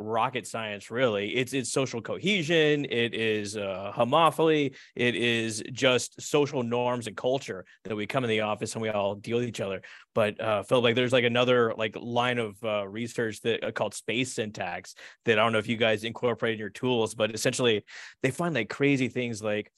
rocket 0.00 0.46
science 0.46 0.90
really. 0.90 1.36
It's 1.36 1.52
it's 1.52 1.72
social 1.72 2.00
cohesion 2.00 2.84
it 2.84 3.14
is 3.14 3.56
uh, 3.56 3.92
homophily 3.94 4.74
it 4.96 5.14
is 5.14 5.62
just 5.72 6.20
social 6.20 6.62
norms 6.62 7.06
and 7.06 7.16
culture 7.16 7.64
that 7.84 7.96
we 7.96 8.06
come 8.06 8.24
in 8.24 8.30
the 8.30 8.40
office 8.40 8.74
and 8.74 8.82
we 8.82 8.88
all 8.88 9.14
deal 9.14 9.38
with 9.38 9.46
each 9.46 9.60
other. 9.60 9.82
But 10.14 10.40
uh 10.40 10.62
phil 10.62 10.82
like 10.82 10.94
there's 10.94 11.12
like 11.12 11.24
another 11.24 11.74
like 11.76 11.96
line 11.96 12.38
of 12.38 12.56
uh, 12.64 12.86
research 12.86 13.40
that 13.42 13.64
uh, 13.64 13.72
called 13.72 13.94
space 13.94 14.34
syntax 14.34 14.94
that 15.24 15.38
i 15.38 15.42
don't 15.42 15.52
know 15.52 15.58
if 15.58 15.68
you 15.68 15.76
guys 15.76 16.04
incorporate 16.04 16.54
in 16.54 16.58
your 16.58 16.70
tools 16.70 17.14
but 17.14 17.34
essentially 17.34 17.84
they 18.22 18.30
find 18.30 18.54
like 18.54 18.68
crazy 18.68 19.08
things 19.08 19.42
like 19.42 19.70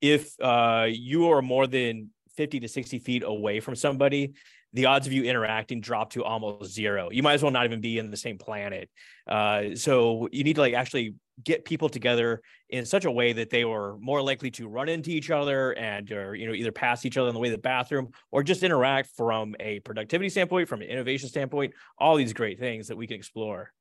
if 0.00 0.38
uh 0.40 0.86
you 0.88 1.30
are 1.30 1.42
more 1.42 1.66
than 1.66 2.10
50 2.36 2.60
to 2.60 2.68
60 2.68 2.98
feet 2.98 3.22
away 3.24 3.60
from 3.60 3.74
somebody 3.74 4.34
the 4.76 4.84
odds 4.84 5.06
of 5.06 5.12
you 5.14 5.24
interacting 5.24 5.80
drop 5.80 6.10
to 6.10 6.22
almost 6.22 6.70
zero. 6.70 7.08
You 7.10 7.22
might 7.22 7.32
as 7.32 7.42
well 7.42 7.50
not 7.50 7.64
even 7.64 7.80
be 7.80 7.98
in 7.98 8.10
the 8.10 8.16
same 8.16 8.36
planet. 8.36 8.90
Uh, 9.26 9.74
so 9.74 10.28
you 10.30 10.44
need 10.44 10.56
to 10.56 10.60
like 10.60 10.74
actually 10.74 11.14
get 11.42 11.64
people 11.64 11.88
together 11.88 12.42
in 12.68 12.84
such 12.84 13.06
a 13.06 13.10
way 13.10 13.32
that 13.32 13.48
they 13.48 13.64
were 13.64 13.96
more 13.98 14.20
likely 14.20 14.50
to 14.50 14.68
run 14.68 14.90
into 14.90 15.10
each 15.10 15.30
other 15.30 15.72
and 15.72 16.12
or 16.12 16.34
you 16.34 16.46
know 16.46 16.52
either 16.52 16.72
pass 16.72 17.06
each 17.06 17.16
other 17.16 17.28
on 17.28 17.34
the 17.34 17.40
way 17.40 17.48
to 17.48 17.56
the 17.56 17.62
bathroom 17.62 18.10
or 18.30 18.42
just 18.42 18.62
interact 18.62 19.08
from 19.16 19.56
a 19.60 19.80
productivity 19.80 20.28
standpoint, 20.28 20.68
from 20.68 20.82
an 20.82 20.88
innovation 20.88 21.30
standpoint. 21.30 21.72
All 21.98 22.14
these 22.14 22.34
great 22.34 22.58
things 22.58 22.88
that 22.88 22.96
we 22.96 23.06
can 23.06 23.16
explore. 23.16 23.72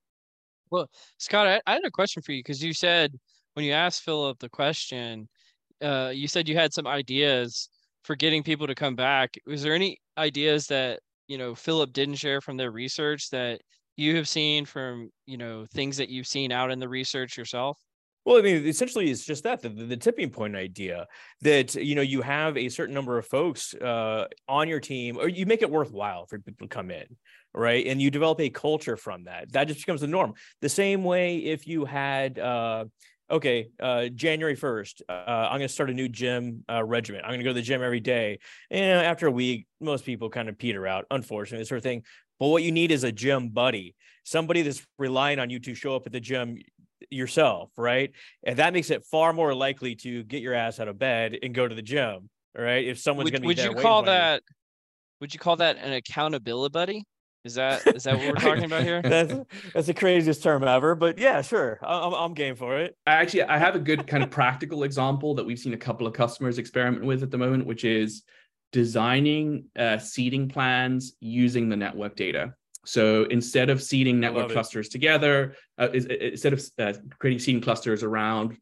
Well, 0.72 0.90
Scott, 1.18 1.46
I, 1.46 1.62
I 1.68 1.74
had 1.74 1.84
a 1.84 1.92
question 1.92 2.24
for 2.24 2.32
you 2.32 2.40
because 2.40 2.64
you 2.64 2.74
said 2.74 3.14
when 3.56 3.66
you 3.66 3.74
asked 3.74 4.04
Philip 4.04 4.40
the 4.40 4.50
question, 4.50 5.28
uh, 5.82 6.14
you 6.14 6.30
said 6.30 6.48
you 6.48 6.56
had 6.56 6.74
some 6.74 6.88
ideas 6.88 7.70
for 8.06 8.16
getting 8.16 8.44
people 8.44 8.68
to 8.68 8.76
come 8.76 8.96
back. 8.96 9.36
Was 9.46 9.64
there 9.64 9.74
any 9.74 10.00
ideas 10.18 10.68
that 10.68 11.00
you 11.28 11.38
know 11.38 11.56
Philip 11.56 11.92
didn't 11.92 12.16
share 12.16 12.40
from 12.40 12.56
their 12.56 12.72
research 12.72 13.30
that 13.32 13.62
you 13.98 14.16
have 14.16 14.28
seen 14.28 14.66
from 14.66 15.10
you 15.26 15.38
know 15.38 15.66
things 15.74 15.98
that 15.98 16.10
you've 16.10 16.28
seen 16.28 16.52
out 16.52 16.72
in 16.72 16.80
the 16.80 16.88
research 16.88 17.38
yourself? 17.38 17.80
Well, 18.26 18.38
I 18.38 18.42
mean, 18.42 18.66
essentially, 18.66 19.12
it's 19.12 19.24
just 19.24 19.44
that 19.44 19.62
the, 19.62 19.70
the, 19.70 19.98
tipping 19.98 20.32
point 20.32 20.56
idea 20.56 21.06
that 21.42 21.76
you 21.76 21.94
know 21.94 22.02
you 22.02 22.22
have 22.22 22.58
a 22.58 22.70
certain 22.70 22.94
number 22.94 23.18
of 23.18 23.28
folks 23.28 23.74
uh, 23.76 24.26
on 24.48 24.68
your 24.68 24.80
team, 24.80 25.18
or 25.18 25.28
you 25.28 25.46
make 25.46 25.62
it 25.62 25.70
worthwhile 25.70 26.26
for 26.26 26.40
people 26.40 26.68
to 26.68 26.74
come 26.74 26.90
in, 26.90 27.06
right? 27.54 27.86
And 27.86 28.02
you 28.02 28.10
develop 28.10 28.40
a 28.42 28.50
culture 28.50 28.98
from 28.98 29.26
that. 29.26 29.52
That 29.52 29.68
just 29.68 29.80
becomes 29.80 30.02
the 30.02 30.08
norm. 30.08 30.34
The 30.62 30.70
same 30.70 31.04
way 31.04 31.38
if 31.38 31.68
you 31.68 31.86
had 31.86 32.40
uh, 32.40 32.86
okay, 33.30 33.70
uh, 33.80 34.08
January 34.08 34.56
1st, 34.56 35.02
uh, 35.10 35.14
I'm 35.28 35.58
going 35.58 35.62
to 35.62 35.70
start 35.70 35.90
a 35.90 35.94
new 35.94 36.08
gym 36.08 36.64
uh, 36.70 36.84
regimen. 36.84 37.22
I'm 37.24 37.30
going 37.30 37.40
to 37.40 37.44
go 37.44 37.50
to 37.50 37.56
the 37.56 37.62
gym 37.62 37.82
every 37.82 38.00
day. 38.00 38.40
And 38.70 39.06
after 39.06 39.28
a 39.28 39.32
week, 39.32 39.68
most 39.82 40.06
people 40.06 40.30
kind 40.30 40.50
of 40.50 40.58
peter 40.58 40.86
out, 40.86 41.06
unfortunately, 41.12 41.66
sort 41.66 41.78
of 41.78 41.84
thing. 41.84 42.04
But 42.40 42.48
what 42.48 42.64
you 42.64 42.72
need 42.72 42.92
is 42.92 43.04
a 43.04 43.12
gym 43.12 43.50
buddy, 43.50 43.96
somebody 44.24 44.62
that's 44.62 44.86
relying 45.00 45.40
on 45.40 45.50
you 45.50 45.60
to 45.60 45.74
show 45.74 45.96
up 45.96 46.06
at 46.06 46.12
the 46.12 46.20
gym 46.20 46.58
yourself, 47.10 47.72
right? 47.78 48.12
And 48.44 48.58
that 48.58 48.74
makes 48.74 48.90
it 48.90 49.06
far 49.06 49.34
more 49.34 49.54
likely 49.54 49.96
to 49.96 50.24
get 50.24 50.42
your 50.42 50.54
ass 50.54 50.80
out 50.80 50.88
of 50.88 51.00
bed 51.00 51.38
and 51.42 51.54
go 51.54 51.68
to 51.68 51.76
the 51.76 51.82
gym, 51.82 52.30
right? 52.58 52.86
If 52.86 53.00
someone's 53.00 53.32
going 53.32 53.42
to 53.42 53.48
be. 53.48 53.48
Would 53.48 53.60
you 53.60 53.74
call 53.76 54.04
that? 54.04 54.42
You. 54.48 54.56
Would 55.22 55.34
you 55.34 55.40
call 55.40 55.56
that 55.58 55.78
an 55.78 55.94
accountability 55.94 56.72
buddy? 56.72 57.04
Is 57.46 57.54
that 57.54 57.86
is 57.96 58.04
that 58.04 58.18
what 58.18 58.26
we're 58.26 58.34
talking 58.34 58.64
about 58.64 58.82
here? 58.82 59.02
that's 59.04 59.34
that's 59.72 59.86
the 59.86 59.94
craziest 59.94 60.42
term 60.42 60.64
ever, 60.64 60.96
but 60.96 61.20
yeah, 61.20 61.44
sure, 61.44 61.78
I'm 61.84 62.14
I'm 62.14 62.34
game 62.34 62.56
for 62.56 62.80
it. 62.80 62.98
I 63.06 63.14
actually, 63.14 63.44
I 63.44 63.60
have 63.60 63.76
a 63.76 63.80
good 63.80 64.08
kind 64.08 64.24
of 64.24 64.32
practical 64.32 64.82
example 64.82 65.36
that 65.36 65.46
we've 65.46 65.60
seen 65.60 65.76
a 65.76 65.78
couple 65.78 66.08
of 66.08 66.14
customers 66.14 66.58
experiment 66.58 67.06
with 67.06 67.22
at 67.22 67.30
the 67.30 67.38
moment, 67.38 67.68
which 67.68 67.86
is 67.86 68.24
designing 68.72 69.66
uh, 69.78 70.00
seating 70.00 70.50
plans 70.50 71.14
using 71.20 71.70
the 71.70 71.76
network 71.76 72.16
data. 72.16 72.56
So 72.84 73.26
instead 73.26 73.70
of 73.70 73.82
seating 73.82 74.20
network 74.20 74.52
clusters 74.52 74.88
it. 74.88 74.92
together, 74.92 75.56
uh, 75.78 75.90
instead 75.92 76.54
of 76.54 76.64
uh, 76.80 76.94
creating 77.20 77.40
seating 77.40 77.62
clusters 77.62 78.02
around 78.02 78.58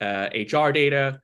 HR 0.00 0.56
uh, 0.56 0.72
data, 0.72 1.20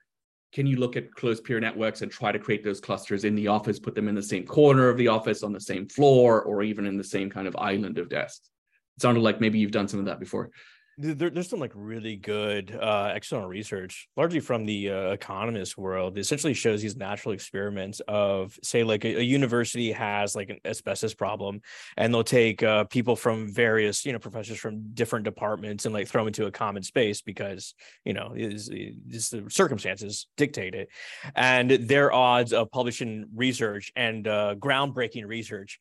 can 0.52 0.66
you 0.66 0.76
look 0.76 0.96
at 0.96 1.12
closed 1.12 1.44
peer 1.44 1.60
networks 1.60 2.02
and 2.02 2.10
try 2.10 2.32
to 2.32 2.38
create 2.38 2.64
those 2.64 2.80
clusters 2.80 3.24
in 3.24 3.34
the 3.34 3.48
office, 3.48 3.78
put 3.78 3.94
them 3.94 4.08
in 4.08 4.14
the 4.14 4.22
same 4.22 4.46
corner 4.46 4.88
of 4.88 4.96
the 4.96 5.08
office, 5.08 5.42
on 5.42 5.52
the 5.52 5.60
same 5.60 5.86
floor, 5.86 6.42
or 6.42 6.62
even 6.62 6.86
in 6.86 6.96
the 6.96 7.04
same 7.04 7.30
kind 7.30 7.46
of 7.46 7.56
island 7.56 7.98
of 7.98 8.08
desks? 8.08 8.50
It 8.96 9.02
sounded 9.02 9.20
like 9.20 9.40
maybe 9.40 9.58
you've 9.58 9.70
done 9.70 9.88
some 9.88 10.00
of 10.00 10.06
that 10.06 10.20
before 10.20 10.50
there, 10.98 11.30
there's 11.30 11.48
some 11.48 11.60
like 11.60 11.72
really 11.74 12.16
good 12.16 12.76
uh, 12.76 13.12
external 13.14 13.46
research, 13.46 14.08
largely 14.16 14.40
from 14.40 14.66
the 14.66 14.90
uh, 14.90 15.10
economist 15.10 15.78
world. 15.78 16.18
It 16.18 16.20
essentially 16.20 16.54
shows 16.54 16.82
these 16.82 16.96
natural 16.96 17.32
experiments 17.32 18.00
of, 18.08 18.58
say, 18.64 18.82
like 18.82 19.04
a, 19.04 19.18
a 19.18 19.22
university 19.22 19.92
has 19.92 20.34
like 20.34 20.50
an 20.50 20.58
asbestos 20.64 21.14
problem, 21.14 21.60
and 21.96 22.12
they'll 22.12 22.24
take 22.24 22.62
uh, 22.64 22.84
people 22.84 23.14
from 23.14 23.52
various, 23.52 24.04
you 24.04 24.12
know, 24.12 24.18
professors 24.18 24.58
from 24.58 24.92
different 24.92 25.24
departments 25.24 25.84
and 25.84 25.94
like 25.94 26.08
throw 26.08 26.22
them 26.22 26.28
into 26.28 26.46
a 26.46 26.50
common 26.50 26.82
space 26.82 27.22
because 27.22 27.74
you 28.04 28.12
know 28.12 28.32
is 28.34 28.68
is 28.68 29.30
the 29.30 29.44
circumstances 29.48 30.26
dictate 30.36 30.74
it, 30.74 30.88
and 31.36 31.70
their 31.70 32.12
odds 32.12 32.52
of 32.52 32.70
publishing 32.72 33.26
research 33.34 33.92
and 33.94 34.26
uh, 34.26 34.56
groundbreaking 34.58 35.26
research 35.26 35.78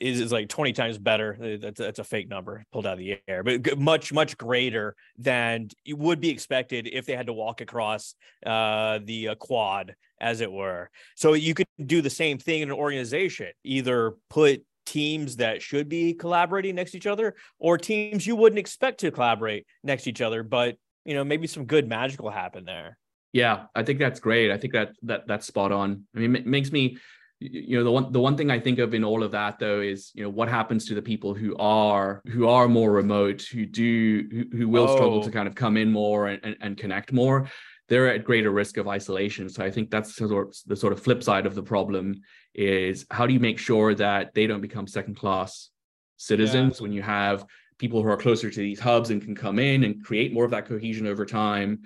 is, 0.00 0.20
is 0.20 0.32
like 0.32 0.48
20 0.48 0.72
times 0.72 0.98
better. 0.98 1.38
Uh, 1.40 1.56
that's, 1.60 1.78
that's 1.78 1.98
a 1.98 2.04
fake 2.04 2.28
number 2.28 2.64
pulled 2.72 2.86
out 2.86 2.94
of 2.94 2.98
the 2.98 3.18
air, 3.26 3.42
but 3.42 3.78
much, 3.78 4.12
much 4.12 4.36
greater 4.36 4.94
than 5.18 5.68
it 5.84 5.98
would 5.98 6.20
be 6.20 6.30
expected 6.30 6.88
if 6.92 7.06
they 7.06 7.14
had 7.14 7.26
to 7.26 7.32
walk 7.32 7.60
across 7.60 8.14
uh, 8.46 8.98
the 9.04 9.28
uh, 9.28 9.34
quad, 9.34 9.94
as 10.20 10.40
it 10.40 10.50
were. 10.50 10.90
So 11.16 11.34
you 11.34 11.54
could 11.54 11.66
do 11.84 12.02
the 12.02 12.10
same 12.10 12.38
thing 12.38 12.62
in 12.62 12.70
an 12.70 12.76
organization, 12.76 13.48
either 13.64 14.14
put 14.30 14.64
teams 14.86 15.36
that 15.36 15.60
should 15.60 15.88
be 15.88 16.14
collaborating 16.14 16.74
next 16.74 16.92
to 16.92 16.96
each 16.96 17.06
other 17.06 17.34
or 17.58 17.76
teams 17.76 18.26
you 18.26 18.34
wouldn't 18.34 18.58
expect 18.58 19.00
to 19.00 19.10
collaborate 19.10 19.66
next 19.84 20.04
to 20.04 20.10
each 20.10 20.22
other, 20.22 20.42
but 20.42 20.76
you 21.04 21.14
know, 21.14 21.24
maybe 21.24 21.46
some 21.46 21.64
good 21.64 21.88
magic 21.88 22.22
will 22.22 22.30
happen 22.30 22.64
there. 22.64 22.98
Yeah, 23.32 23.64
I 23.74 23.82
think 23.82 23.98
that's 23.98 24.20
great. 24.20 24.50
I 24.50 24.56
think 24.56 24.72
that 24.72 24.92
that 25.02 25.26
that's 25.26 25.46
spot 25.46 25.72
on. 25.72 26.04
I 26.14 26.18
mean, 26.18 26.36
it 26.36 26.46
makes 26.46 26.72
me 26.72 26.98
you 27.40 27.78
know 27.78 27.84
the 27.84 27.90
one 27.90 28.10
the 28.12 28.20
one 28.20 28.36
thing 28.36 28.50
i 28.50 28.58
think 28.58 28.78
of 28.78 28.94
in 28.94 29.04
all 29.04 29.22
of 29.22 29.30
that 29.30 29.58
though 29.58 29.80
is 29.80 30.10
you 30.14 30.22
know 30.22 30.28
what 30.28 30.48
happens 30.48 30.86
to 30.86 30.94
the 30.94 31.02
people 31.02 31.34
who 31.34 31.56
are 31.56 32.20
who 32.26 32.48
are 32.48 32.66
more 32.66 32.90
remote 32.90 33.42
who 33.42 33.64
do 33.64 34.28
who, 34.30 34.56
who 34.56 34.68
will 34.68 34.88
oh. 34.88 34.96
struggle 34.96 35.22
to 35.22 35.28
oh. 35.28 35.32
kind 35.32 35.46
of 35.46 35.54
come 35.54 35.76
in 35.76 35.90
more 35.90 36.28
and, 36.28 36.40
and, 36.44 36.56
and, 36.60 36.76
connect 36.76 37.12
more 37.12 37.48
they're 37.88 38.12
at 38.12 38.24
greater 38.24 38.50
risk 38.50 38.76
of 38.76 38.88
isolation 38.88 39.48
so 39.48 39.64
i 39.64 39.70
think 39.70 39.88
that's 39.88 40.16
sort 40.16 40.48
of 40.48 40.56
the 40.66 40.74
sort 40.74 40.92
of 40.92 41.00
flip 41.00 41.22
side 41.22 41.46
of 41.46 41.54
the 41.54 41.62
problem 41.62 42.20
is 42.54 43.06
how 43.10 43.24
do 43.24 43.32
you 43.32 43.40
make 43.40 43.58
sure 43.58 43.94
that 43.94 44.34
they 44.34 44.46
don't 44.46 44.60
become 44.60 44.86
second 44.86 45.14
class 45.14 45.70
citizens 46.16 46.78
yeah. 46.78 46.82
when 46.82 46.92
you 46.92 47.02
have 47.02 47.46
people 47.78 48.02
who 48.02 48.08
are 48.08 48.16
closer 48.16 48.50
to 48.50 48.60
these 48.60 48.80
hubs 48.80 49.10
and 49.10 49.22
can 49.22 49.36
come 49.36 49.60
in 49.60 49.84
and 49.84 50.04
create 50.04 50.32
more 50.32 50.44
of 50.44 50.50
that 50.50 50.66
cohesion 50.66 51.06
over 51.06 51.24
time 51.24 51.82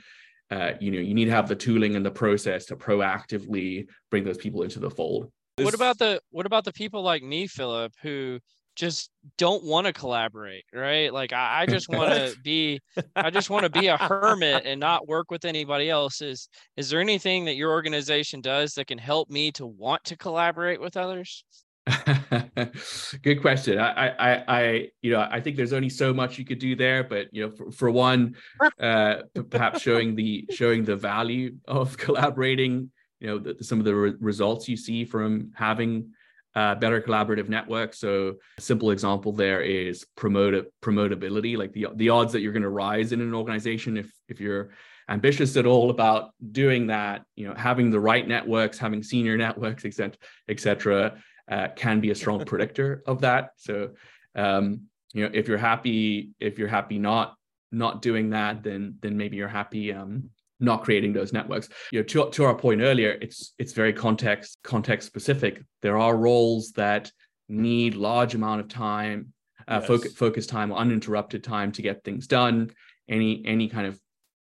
uh, 0.50 0.72
you 0.80 0.90
know 0.90 0.98
you 0.98 1.12
need 1.12 1.26
to 1.26 1.30
have 1.30 1.46
the 1.48 1.54
tooling 1.54 1.94
and 1.94 2.06
the 2.06 2.10
process 2.10 2.64
to 2.64 2.74
proactively 2.74 3.86
bring 4.10 4.24
those 4.24 4.38
people 4.38 4.62
into 4.62 4.80
the 4.80 4.90
fold 4.90 5.30
what 5.56 5.74
about 5.74 5.98
the 5.98 6.20
what 6.30 6.46
about 6.46 6.64
the 6.64 6.72
people 6.72 7.02
like 7.02 7.22
me, 7.22 7.46
Philip, 7.46 7.92
who 8.02 8.38
just 8.74 9.10
don't 9.36 9.64
want 9.64 9.86
to 9.86 9.92
collaborate, 9.92 10.64
right? 10.72 11.12
Like 11.12 11.32
I, 11.32 11.62
I 11.62 11.66
just 11.66 11.88
want 11.90 12.12
to 12.12 12.34
be 12.42 12.80
I 13.14 13.30
just 13.30 13.50
want 13.50 13.64
to 13.64 13.70
be 13.70 13.88
a 13.88 13.96
hermit 13.96 14.64
and 14.64 14.80
not 14.80 15.08
work 15.08 15.30
with 15.30 15.44
anybody 15.44 15.90
else. 15.90 16.22
Is 16.22 16.48
is 16.76 16.90
there 16.90 17.00
anything 17.00 17.44
that 17.46 17.56
your 17.56 17.70
organization 17.70 18.40
does 18.40 18.74
that 18.74 18.86
can 18.86 18.98
help 18.98 19.30
me 19.30 19.52
to 19.52 19.66
want 19.66 20.04
to 20.04 20.16
collaborate 20.16 20.80
with 20.80 20.96
others? 20.96 21.44
Good 23.22 23.40
question. 23.40 23.78
I, 23.78 24.08
I, 24.10 24.44
I, 24.46 24.88
you 25.02 25.10
know, 25.10 25.26
I 25.28 25.40
think 25.40 25.56
there's 25.56 25.72
only 25.72 25.88
so 25.88 26.14
much 26.14 26.38
you 26.38 26.44
could 26.44 26.60
do 26.60 26.76
there, 26.76 27.02
but 27.02 27.26
you 27.32 27.42
know, 27.42 27.50
for, 27.56 27.72
for 27.72 27.90
one, 27.90 28.36
uh, 28.80 29.22
perhaps 29.50 29.82
showing 29.82 30.14
the 30.14 30.46
showing 30.50 30.84
the 30.84 30.96
value 30.96 31.56
of 31.66 31.96
collaborating 31.98 32.90
you 33.22 33.28
know 33.28 33.38
the, 33.38 33.62
some 33.62 33.78
of 33.78 33.84
the 33.84 33.94
re- 33.94 34.14
results 34.20 34.68
you 34.68 34.76
see 34.76 35.04
from 35.04 35.52
having 35.54 36.12
uh, 36.56 36.74
better 36.74 37.00
collaborative 37.00 37.48
networks. 37.48 37.98
So 37.98 38.34
a 38.58 38.60
simple 38.60 38.90
example 38.90 39.32
there 39.32 39.62
is 39.62 40.04
promote 40.16 40.66
promotability, 40.82 41.56
like 41.56 41.72
the 41.72 41.86
the 41.94 42.08
odds 42.08 42.32
that 42.32 42.40
you're 42.40 42.52
going 42.52 42.64
to 42.64 42.68
rise 42.68 43.12
in 43.12 43.20
an 43.20 43.32
organization 43.32 43.96
if 43.96 44.12
if 44.28 44.40
you're 44.40 44.70
ambitious 45.08 45.56
at 45.56 45.66
all 45.66 45.90
about 45.90 46.30
doing 46.52 46.88
that, 46.88 47.24
you 47.36 47.46
know, 47.46 47.54
having 47.54 47.90
the 47.90 48.00
right 48.00 48.26
networks, 48.26 48.78
having 48.78 49.02
senior 49.02 49.36
networks, 49.36 49.84
etc., 49.84 50.16
etc., 50.48 51.22
uh, 51.50 51.68
can 51.76 52.00
be 52.00 52.10
a 52.10 52.14
strong 52.14 52.44
predictor 52.52 53.02
of 53.06 53.20
that. 53.20 53.50
So, 53.56 53.90
um, 54.34 54.82
you 55.12 55.22
know, 55.24 55.30
if 55.32 55.46
you're 55.46 55.58
happy, 55.58 56.30
if 56.40 56.58
you're 56.58 56.68
happy 56.68 56.98
not 56.98 57.36
not 57.70 58.02
doing 58.02 58.30
that, 58.30 58.64
then 58.64 58.96
then 59.00 59.16
maybe 59.16 59.36
you're 59.36 59.48
happy 59.48 59.92
um, 59.92 60.30
not 60.62 60.84
creating 60.84 61.12
those 61.12 61.32
networks. 61.32 61.68
You 61.90 62.00
know, 62.00 62.04
to, 62.04 62.30
to 62.30 62.44
our 62.44 62.54
point 62.54 62.80
earlier, 62.80 63.18
it's 63.20 63.54
it's 63.58 63.72
very 63.72 63.92
context 63.92 64.58
context 64.62 65.06
specific. 65.06 65.62
There 65.82 65.98
are 65.98 66.16
roles 66.16 66.72
that 66.72 67.10
need 67.48 67.94
large 67.94 68.34
amount 68.34 68.60
of 68.60 68.68
time, 68.68 69.32
uh, 69.68 69.78
yes. 69.80 69.86
focus 69.86 70.12
focus 70.14 70.46
time, 70.46 70.72
uninterrupted 70.72 71.44
time 71.44 71.72
to 71.72 71.82
get 71.82 72.04
things 72.04 72.26
done. 72.26 72.70
Any 73.08 73.42
any 73.44 73.68
kind 73.68 73.86
of 73.86 74.00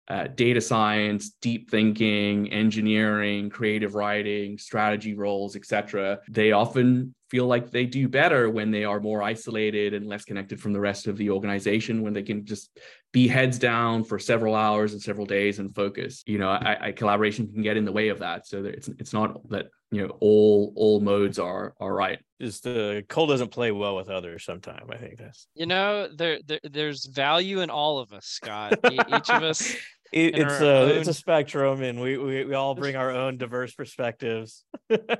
uh, 0.08 0.28
data 0.28 0.60
science, 0.60 1.30
deep 1.40 1.70
thinking, 1.70 2.52
engineering, 2.52 3.48
creative 3.50 3.94
writing, 3.94 4.58
strategy 4.58 5.14
roles, 5.14 5.56
etc. 5.56 6.20
They 6.28 6.52
often 6.52 7.14
feel 7.30 7.46
like 7.46 7.70
they 7.70 7.86
do 7.86 8.08
better 8.08 8.50
when 8.50 8.70
they 8.70 8.84
are 8.84 9.00
more 9.00 9.22
isolated 9.22 9.94
and 9.94 10.06
less 10.06 10.24
connected 10.24 10.60
from 10.60 10.72
the 10.72 10.80
rest 10.80 11.06
of 11.06 11.16
the 11.16 11.30
organization. 11.30 12.02
When 12.02 12.12
they 12.12 12.22
can 12.22 12.44
just 12.44 12.78
be 13.12 13.28
heads 13.28 13.58
down 13.58 14.04
for 14.04 14.18
several 14.18 14.54
hours 14.54 14.92
and 14.92 15.00
several 15.00 15.26
days 15.26 15.58
and 15.58 15.74
focus. 15.74 16.22
You 16.26 16.38
know, 16.38 16.48
I, 16.48 16.88
I 16.88 16.92
collaboration 16.92 17.52
can 17.52 17.62
get 17.62 17.76
in 17.76 17.84
the 17.84 17.92
way 17.92 18.08
of 18.08 18.18
that. 18.20 18.46
So 18.46 18.62
that 18.62 18.74
it's 18.74 18.88
it's 18.88 19.12
not 19.12 19.48
that 19.50 19.66
you 19.94 20.02
know 20.02 20.16
all 20.20 20.72
all 20.74 21.00
modes 21.00 21.38
are 21.38 21.74
are 21.78 21.94
right 21.94 22.18
just 22.40 22.64
the 22.64 22.98
uh, 22.98 23.00
Cole 23.02 23.28
doesn't 23.28 23.52
play 23.52 23.70
well 23.70 23.94
with 23.94 24.08
others 24.08 24.44
sometimes 24.44 24.90
i 24.90 24.96
think 24.96 25.18
that's 25.18 25.46
you 25.54 25.66
know 25.66 26.08
there, 26.12 26.40
there 26.44 26.58
there's 26.64 27.06
value 27.06 27.60
in 27.60 27.70
all 27.70 28.00
of 28.00 28.12
us 28.12 28.26
scott 28.26 28.76
each 28.90 29.30
of 29.30 29.42
us 29.44 29.76
it, 30.14 30.38
it's 30.38 30.60
a 30.60 30.76
own... 30.82 30.90
it's 30.90 31.08
a 31.08 31.14
spectrum 31.14 31.82
and 31.82 32.00
we, 32.00 32.16
we 32.16 32.44
we 32.44 32.54
all 32.54 32.74
bring 32.76 32.94
our 32.94 33.10
own 33.10 33.36
diverse 33.36 33.74
perspectives. 33.74 34.64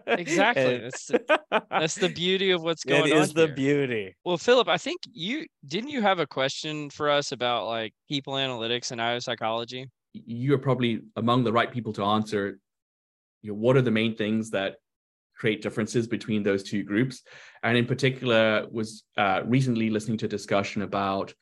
Exactly. 0.07 0.76
And... 0.76 0.85
that's, 0.85 1.07
the, 1.07 1.42
that's 1.70 1.94
the 1.96 2.09
beauty 2.09 2.52
of 2.52 2.62
what's 2.62 2.85
going 2.92 3.02
on 3.02 3.09
it 3.09 3.16
is 3.16 3.33
the 3.33 3.46
here. 3.46 3.54
beauty. 3.54 4.16
Well 4.24 4.38
philip 4.38 4.68
i 4.68 4.78
think 4.78 5.00
you 5.12 5.46
didn't 5.66 5.90
you 5.90 6.00
have 6.02 6.20
a 6.20 6.26
question 6.26 6.90
for 6.90 7.11
us 7.11 7.33
about 7.33 7.66
like 7.66 7.92
people 8.09 8.35
analytics 8.35 8.92
and 8.92 9.02
io 9.02 9.18
psychology? 9.18 9.90
You're 10.12 10.59
probably 10.59 11.00
among 11.16 11.42
the 11.42 11.52
right 11.52 11.70
people 11.72 11.92
to 11.94 12.04
answer 12.04 12.59
you 13.42 13.50
know 13.50 13.57
what 13.57 13.76
are 13.76 13.83
the 13.83 13.90
main 13.90 14.14
things 14.14 14.50
that 14.50 14.76
create 15.37 15.61
differences 15.61 16.07
between 16.07 16.44
those 16.44 16.62
two 16.62 16.85
groups? 16.85 17.22
And 17.64 17.76
in 17.76 17.87
particular 17.87 18.68
was 18.70 19.02
uh, 19.16 19.40
recently 19.44 19.90
listening 19.90 20.18
to 20.18 20.26
a 20.26 20.28
discussion 20.28 20.83
about 20.83 21.35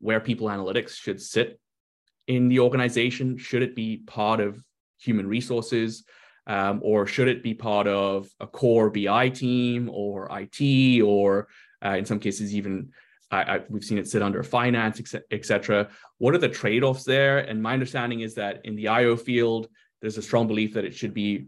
where 0.00 0.20
people 0.20 0.48
analytics 0.48 0.94
should 0.94 1.20
sit 1.20 1.60
in 2.26 2.48
the 2.48 2.60
organization 2.60 3.36
should 3.36 3.62
it 3.62 3.74
be 3.74 3.98
part 4.06 4.40
of 4.40 4.62
human 4.98 5.26
resources 5.26 6.04
um, 6.46 6.80
or 6.82 7.06
should 7.06 7.28
it 7.28 7.42
be 7.42 7.54
part 7.54 7.86
of 7.86 8.28
a 8.40 8.46
core 8.46 8.90
bi 8.90 9.28
team 9.28 9.90
or 9.92 10.30
it 10.32 11.02
or 11.02 11.48
uh, 11.84 11.96
in 11.96 12.04
some 12.04 12.18
cases 12.18 12.54
even 12.54 12.90
I, 13.30 13.42
I, 13.56 13.60
we've 13.68 13.84
seen 13.84 13.98
it 13.98 14.08
sit 14.08 14.22
under 14.22 14.42
finance 14.42 15.00
etc 15.30 15.88
what 16.18 16.34
are 16.34 16.38
the 16.38 16.48
trade-offs 16.48 17.04
there 17.04 17.38
and 17.38 17.62
my 17.62 17.72
understanding 17.72 18.20
is 18.20 18.34
that 18.34 18.60
in 18.64 18.76
the 18.76 18.88
io 18.88 19.16
field 19.16 19.68
there's 20.00 20.18
a 20.18 20.22
strong 20.22 20.46
belief 20.46 20.74
that 20.74 20.84
it 20.84 20.94
should 20.94 21.14
be 21.14 21.46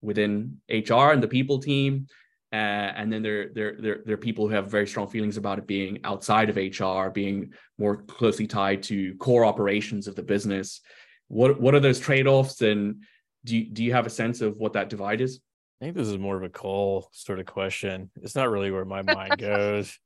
within 0.00 0.58
HR 0.68 1.10
and 1.12 1.22
the 1.22 1.28
people 1.28 1.58
team. 1.58 2.06
Uh, 2.52 2.56
and 2.96 3.12
then 3.12 3.22
there, 3.22 3.50
there, 3.54 3.76
there, 3.78 4.02
there 4.06 4.14
are 4.14 4.18
people 4.18 4.48
who 4.48 4.54
have 4.54 4.70
very 4.70 4.86
strong 4.86 5.06
feelings 5.06 5.36
about 5.36 5.58
it 5.58 5.66
being 5.66 5.98
outside 6.04 6.48
of 6.48 6.56
HR, 6.56 7.10
being 7.10 7.52
more 7.78 7.96
closely 7.96 8.46
tied 8.46 8.82
to 8.82 9.14
core 9.16 9.44
operations 9.44 10.08
of 10.08 10.16
the 10.16 10.22
business. 10.22 10.80
What, 11.28 11.60
what 11.60 11.74
are 11.74 11.80
those 11.80 12.00
trade-offs, 12.00 12.62
and 12.62 13.02
do 13.44 13.58
you, 13.58 13.70
do 13.70 13.84
you 13.84 13.92
have 13.92 14.06
a 14.06 14.10
sense 14.10 14.40
of 14.40 14.56
what 14.56 14.72
that 14.72 14.88
divide 14.88 15.20
is? 15.20 15.40
I 15.80 15.84
think 15.84 15.96
this 15.96 16.08
is 16.08 16.18
more 16.18 16.36
of 16.36 16.42
a 16.42 16.48
Cole 16.48 17.08
sort 17.12 17.38
of 17.38 17.46
question. 17.46 18.10
It's 18.22 18.34
not 18.34 18.50
really 18.50 18.70
where 18.70 18.84
my 18.84 19.02
mind 19.02 19.38
goes. 19.38 19.96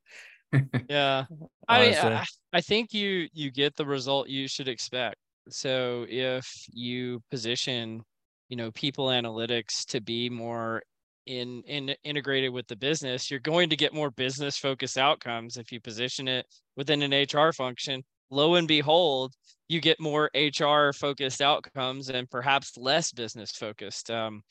yeah, 0.89 1.25
I, 1.67 1.95
I 1.95 2.25
I 2.53 2.61
think 2.61 2.93
you 2.93 3.27
you 3.33 3.49
get 3.49 3.75
the 3.75 3.85
result 3.85 4.29
you 4.29 4.47
should 4.47 4.67
expect. 4.67 5.15
So 5.49 6.05
if 6.07 6.45
you 6.71 7.21
position, 7.31 8.03
you 8.49 8.57
know, 8.57 8.71
people 8.71 9.07
analytics 9.07 9.85
to 9.87 9.99
be 9.99 10.29
more 10.29 10.83
in 11.25 11.63
in 11.67 11.95
integrated 12.03 12.51
with 12.51 12.67
the 12.67 12.75
business, 12.75 13.31
you're 13.31 13.39
going 13.39 13.69
to 13.69 13.75
get 13.75 13.93
more 13.93 14.11
business 14.11 14.57
focused 14.57 14.97
outcomes 14.97 15.57
if 15.57 15.71
you 15.71 15.79
position 15.79 16.27
it 16.27 16.45
within 16.75 17.01
an 17.01 17.11
HR 17.11 17.51
function 17.51 18.03
lo 18.33 18.55
and 18.55 18.67
behold, 18.67 19.33
you 19.67 19.79
get 19.79 19.99
more 19.99 20.29
HR 20.35 20.91
focused 20.91 21.41
outcomes 21.41 22.09
and 22.09 22.29
perhaps 22.29 22.77
less 22.77 23.11
business 23.11 23.51
focused. 23.51 24.09
Um, 24.09 24.41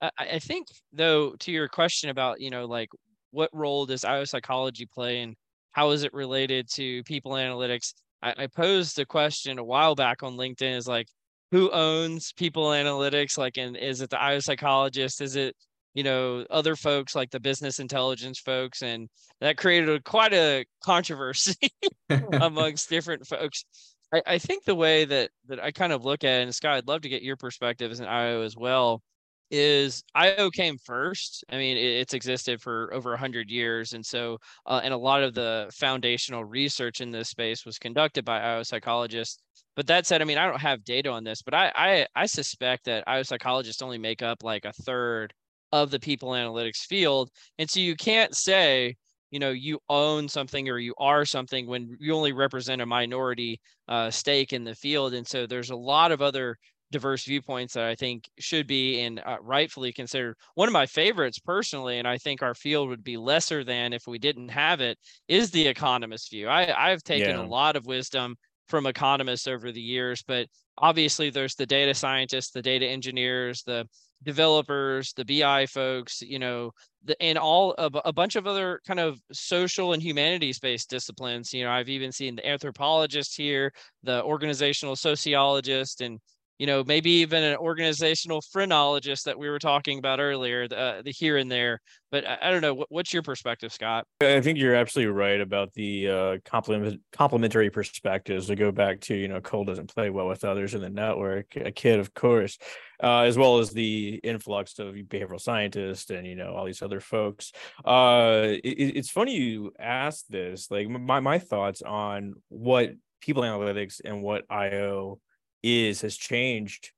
I, 0.00 0.10
I 0.18 0.38
think 0.38 0.68
though, 0.92 1.34
to 1.40 1.52
your 1.52 1.68
question 1.68 2.10
about, 2.10 2.40
you 2.40 2.50
know, 2.50 2.64
like 2.64 2.88
what 3.30 3.50
role 3.52 3.86
does 3.86 4.04
IO 4.04 4.24
psychology 4.24 4.86
play 4.86 5.20
and 5.20 5.36
how 5.72 5.90
is 5.90 6.02
it 6.02 6.14
related 6.14 6.68
to 6.74 7.04
people 7.04 7.32
analytics? 7.32 7.92
I, 8.22 8.34
I 8.38 8.46
posed 8.46 8.98
a 8.98 9.06
question 9.06 9.58
a 9.58 9.64
while 9.64 9.94
back 9.94 10.22
on 10.22 10.36
LinkedIn 10.36 10.76
is 10.76 10.88
like, 10.88 11.08
who 11.52 11.70
owns 11.70 12.32
people 12.32 12.68
analytics? 12.68 13.38
Like, 13.38 13.58
and 13.58 13.76
is 13.76 14.00
it 14.00 14.10
the 14.10 14.20
IO 14.20 14.40
psychologist? 14.40 15.20
Is 15.20 15.36
it 15.36 15.54
you 15.96 16.02
know 16.02 16.44
other 16.50 16.76
folks 16.76 17.16
like 17.16 17.30
the 17.30 17.40
business 17.40 17.80
intelligence 17.80 18.38
folks 18.38 18.82
and 18.82 19.08
that 19.40 19.56
created 19.56 19.88
a, 19.88 20.00
quite 20.00 20.34
a 20.34 20.64
controversy 20.84 21.56
amongst 22.32 22.90
different 22.90 23.26
folks. 23.26 23.64
I, 24.12 24.22
I, 24.26 24.38
think 24.38 24.64
the 24.64 24.74
way 24.74 25.04
that 25.06 25.30
that 25.48 25.58
i 25.60 25.72
kind 25.72 25.92
of 25.92 26.04
look 26.04 26.22
at 26.22 26.40
it 26.40 26.42
and 26.44 26.54
scott 26.54 26.74
i'd 26.74 26.86
love 26.86 27.00
to 27.00 27.08
get 27.08 27.22
your 27.22 27.36
perspective 27.36 27.90
as 27.90 27.98
an 27.98 28.06
io 28.06 28.42
as 28.42 28.56
well 28.56 29.02
is 29.50 30.04
io 30.14 30.50
came 30.50 30.76
first. 30.76 31.44
I 31.50 31.56
mean 31.56 31.76
it, 31.76 31.80
it's 31.80 32.14
existed 32.14 32.60
for 32.60 32.92
over 32.92 33.10
100 33.10 33.50
years 33.50 33.94
and 33.94 34.04
so 34.04 34.38
uh, 34.66 34.80
and 34.84 34.92
a 34.92 34.98
lot 34.98 35.22
of 35.22 35.34
the 35.34 35.70
foundational 35.72 36.44
research 36.44 37.00
in 37.00 37.10
this 37.10 37.30
space 37.30 37.64
was 37.64 37.78
conducted 37.78 38.24
by 38.24 38.40
io 38.40 38.62
psychologists. 38.62 39.42
But 39.74 39.86
that 39.88 40.06
said 40.06 40.20
i 40.20 40.24
mean 40.24 40.38
i 40.38 40.46
don't 40.46 40.60
have 40.60 40.84
data 40.84 41.10
on 41.10 41.24
this 41.24 41.42
but 41.42 41.54
i 41.54 41.72
i, 41.74 42.06
I 42.14 42.26
suspect 42.26 42.84
that 42.84 43.04
io 43.06 43.22
psychologists 43.22 43.82
only 43.82 43.98
make 43.98 44.22
up 44.22 44.42
like 44.42 44.64
a 44.64 44.72
third 44.72 45.32
of 45.72 45.90
the 45.90 46.00
people 46.00 46.30
analytics 46.30 46.86
field. 46.86 47.30
And 47.58 47.68
so 47.68 47.80
you 47.80 47.96
can't 47.96 48.34
say, 48.34 48.96
you 49.30 49.38
know, 49.38 49.50
you 49.50 49.80
own 49.88 50.28
something 50.28 50.68
or 50.68 50.78
you 50.78 50.94
are 50.98 51.24
something 51.24 51.66
when 51.66 51.96
you 52.00 52.14
only 52.14 52.32
represent 52.32 52.80
a 52.80 52.86
minority 52.86 53.60
uh, 53.88 54.10
stake 54.10 54.52
in 54.52 54.64
the 54.64 54.74
field. 54.74 55.14
And 55.14 55.26
so 55.26 55.46
there's 55.46 55.70
a 55.70 55.76
lot 55.76 56.12
of 56.12 56.22
other 56.22 56.56
diverse 56.92 57.24
viewpoints 57.24 57.74
that 57.74 57.84
I 57.84 57.96
think 57.96 58.30
should 58.38 58.66
be 58.66 59.00
and 59.00 59.20
uh, 59.26 59.38
rightfully 59.42 59.92
considered. 59.92 60.36
One 60.54 60.68
of 60.68 60.72
my 60.72 60.86
favorites 60.86 61.38
personally, 61.38 61.98
and 61.98 62.06
I 62.06 62.18
think 62.18 62.42
our 62.42 62.54
field 62.54 62.88
would 62.88 63.02
be 63.02 63.16
lesser 63.16 63.64
than 63.64 63.92
if 63.92 64.06
we 64.06 64.18
didn't 64.18 64.50
have 64.50 64.80
it, 64.80 64.96
is 65.26 65.50
the 65.50 65.66
economist 65.66 66.30
view. 66.30 66.48
I, 66.48 66.92
I've 66.92 67.02
taken 67.02 67.30
yeah. 67.36 67.42
a 67.42 67.46
lot 67.46 67.76
of 67.76 67.86
wisdom 67.86 68.36
from 68.68 68.86
economists 68.86 69.48
over 69.48 69.72
the 69.72 69.80
years, 69.80 70.22
but 70.26 70.46
obviously 70.78 71.30
there's 71.30 71.54
the 71.54 71.66
data 71.66 71.94
scientists, 71.94 72.50
the 72.50 72.62
data 72.62 72.86
engineers, 72.86 73.62
the 73.62 73.86
developers, 74.26 75.14
the 75.14 75.24
BI 75.24 75.64
folks, 75.66 76.20
you 76.20 76.38
know, 76.38 76.72
the, 77.04 77.20
and 77.22 77.38
all 77.38 77.74
a, 77.78 77.88
a 78.04 78.12
bunch 78.12 78.36
of 78.36 78.46
other 78.46 78.80
kind 78.86 79.00
of 79.00 79.18
social 79.32 79.94
and 79.94 80.02
humanities 80.02 80.58
based 80.58 80.90
disciplines. 80.90 81.54
You 81.54 81.64
know, 81.64 81.70
I've 81.70 81.88
even 81.88 82.12
seen 82.12 82.36
the 82.36 82.46
anthropologist 82.46 83.36
here, 83.36 83.72
the 84.02 84.22
organizational 84.24 84.96
sociologist, 84.96 86.02
and 86.02 86.18
you 86.58 86.66
know, 86.66 86.82
maybe 86.84 87.10
even 87.10 87.42
an 87.42 87.56
organizational 87.56 88.40
phrenologist 88.40 89.26
that 89.26 89.38
we 89.38 89.48
were 89.50 89.58
talking 89.58 89.98
about 89.98 90.20
earlier, 90.20 90.66
the, 90.66 90.78
uh, 90.78 91.02
the 91.02 91.10
here 91.10 91.36
and 91.36 91.50
there. 91.50 91.80
But 92.10 92.26
I, 92.26 92.38
I 92.42 92.50
don't 92.50 92.62
know. 92.62 92.74
What, 92.74 92.86
what's 92.90 93.12
your 93.12 93.22
perspective, 93.22 93.72
Scott? 93.72 94.06
I 94.22 94.40
think 94.40 94.58
you're 94.58 94.74
absolutely 94.74 95.12
right 95.12 95.40
about 95.40 95.72
the 95.74 96.08
uh, 96.08 96.36
complement, 96.44 97.00
complementary 97.12 97.68
perspectives. 97.68 98.46
To 98.46 98.56
go 98.56 98.72
back 98.72 99.00
to, 99.02 99.14
you 99.14 99.28
know, 99.28 99.40
Cole 99.40 99.64
doesn't 99.64 99.94
play 99.94 100.08
well 100.08 100.28
with 100.28 100.44
others 100.44 100.74
in 100.74 100.80
the 100.80 100.88
network. 100.88 101.56
A 101.56 101.72
kid, 101.72 102.00
of 102.00 102.14
course, 102.14 102.58
uh, 103.02 103.20
as 103.20 103.36
well 103.36 103.58
as 103.58 103.70
the 103.70 104.20
influx 104.24 104.78
of 104.78 104.94
behavioral 104.94 105.40
scientists 105.40 106.10
and 106.10 106.26
you 106.26 106.36
know 106.36 106.54
all 106.54 106.64
these 106.64 106.82
other 106.82 107.00
folks. 107.00 107.52
Uh, 107.84 108.54
it, 108.64 108.96
it's 108.96 109.10
funny 109.10 109.36
you 109.36 109.72
asked 109.78 110.30
this. 110.30 110.70
Like 110.70 110.88
my 110.88 111.20
my 111.20 111.38
thoughts 111.38 111.82
on 111.82 112.34
what 112.48 112.92
people 113.20 113.42
analytics 113.42 114.00
and 114.04 114.22
what 114.22 114.44
IO 114.48 115.18
is 115.66 116.00
has 116.00 116.16
changed 116.16 116.92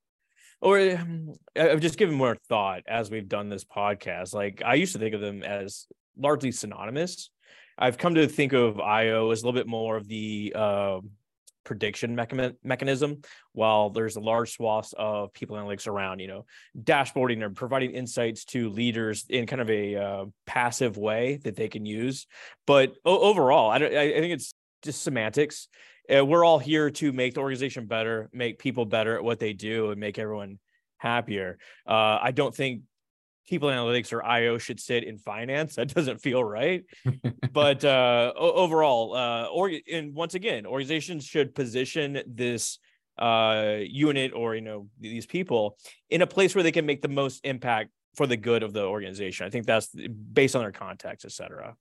or 0.60 0.80
um, 0.80 1.34
I've 1.56 1.80
just 1.80 1.98
given 1.98 2.14
more 2.14 2.36
thought 2.48 2.82
as 2.88 3.10
we've 3.10 3.28
done 3.28 3.48
this 3.48 3.64
podcast. 3.64 4.34
Like 4.34 4.62
I 4.64 4.74
used 4.74 4.92
to 4.92 4.98
think 4.98 5.14
of 5.14 5.20
them 5.20 5.42
as 5.42 5.86
largely 6.16 6.52
synonymous. 6.52 7.30
I've 7.78 7.98
come 7.98 8.16
to 8.16 8.26
think 8.26 8.52
of 8.52 8.80
IO 8.80 9.30
as 9.30 9.42
a 9.42 9.46
little 9.46 9.58
bit 9.58 9.68
more 9.68 9.96
of 9.96 10.08
the 10.08 10.52
uh, 10.56 10.98
prediction 11.62 12.16
mechanism, 12.64 13.20
while 13.52 13.90
there's 13.90 14.16
a 14.16 14.20
large 14.20 14.56
swath 14.56 14.92
of 14.94 15.32
people 15.32 15.56
analytics 15.56 15.86
around, 15.86 16.18
you 16.18 16.26
know, 16.26 16.44
dashboarding 16.76 17.40
or 17.42 17.50
providing 17.50 17.92
insights 17.92 18.44
to 18.46 18.70
leaders 18.70 19.26
in 19.28 19.46
kind 19.46 19.62
of 19.62 19.70
a 19.70 19.94
uh, 19.94 20.24
passive 20.44 20.96
way 20.96 21.38
that 21.44 21.54
they 21.54 21.68
can 21.68 21.86
use. 21.86 22.26
But 22.66 22.94
o- 23.04 23.20
overall, 23.20 23.70
I, 23.70 23.76
I 23.76 24.20
think 24.20 24.32
it's 24.32 24.54
just 24.82 25.02
semantics 25.02 25.68
we're 26.08 26.44
all 26.44 26.58
here 26.58 26.90
to 26.90 27.12
make 27.12 27.34
the 27.34 27.40
organization 27.40 27.86
better, 27.86 28.28
make 28.32 28.58
people 28.58 28.86
better 28.86 29.16
at 29.16 29.24
what 29.24 29.38
they 29.38 29.52
do, 29.52 29.90
and 29.90 30.00
make 30.00 30.18
everyone 30.18 30.58
happier. 30.98 31.58
Uh, 31.86 32.18
I 32.20 32.32
don't 32.32 32.54
think 32.54 32.82
people 33.48 33.70
analytics 33.70 34.12
or 34.12 34.22
IO 34.22 34.58
should 34.58 34.78
sit 34.78 35.04
in 35.04 35.18
finance. 35.18 35.74
That 35.76 35.94
doesn't 35.94 36.20
feel 36.20 36.44
right. 36.44 36.84
but 37.52 37.84
uh, 37.96 38.32
overall, 38.36 39.14
uh, 39.14 39.46
or 39.46 39.70
and 39.90 40.14
once 40.14 40.34
again, 40.34 40.66
organizations 40.66 41.24
should 41.24 41.54
position 41.54 42.22
this 42.26 42.78
uh, 43.18 43.78
unit 43.80 44.32
or 44.34 44.54
you 44.54 44.60
know 44.60 44.88
these 45.00 45.26
people 45.26 45.76
in 46.10 46.22
a 46.22 46.26
place 46.26 46.54
where 46.54 46.62
they 46.62 46.72
can 46.72 46.86
make 46.86 47.02
the 47.02 47.08
most 47.08 47.44
impact 47.44 47.90
for 48.16 48.26
the 48.26 48.36
good 48.36 48.62
of 48.62 48.72
the 48.72 48.84
organization. 48.84 49.46
I 49.46 49.50
think 49.50 49.66
that's 49.66 49.88
based 50.32 50.56
on 50.56 50.62
their 50.62 50.72
context, 50.72 51.24
et 51.24 51.32
cetera. 51.32 51.74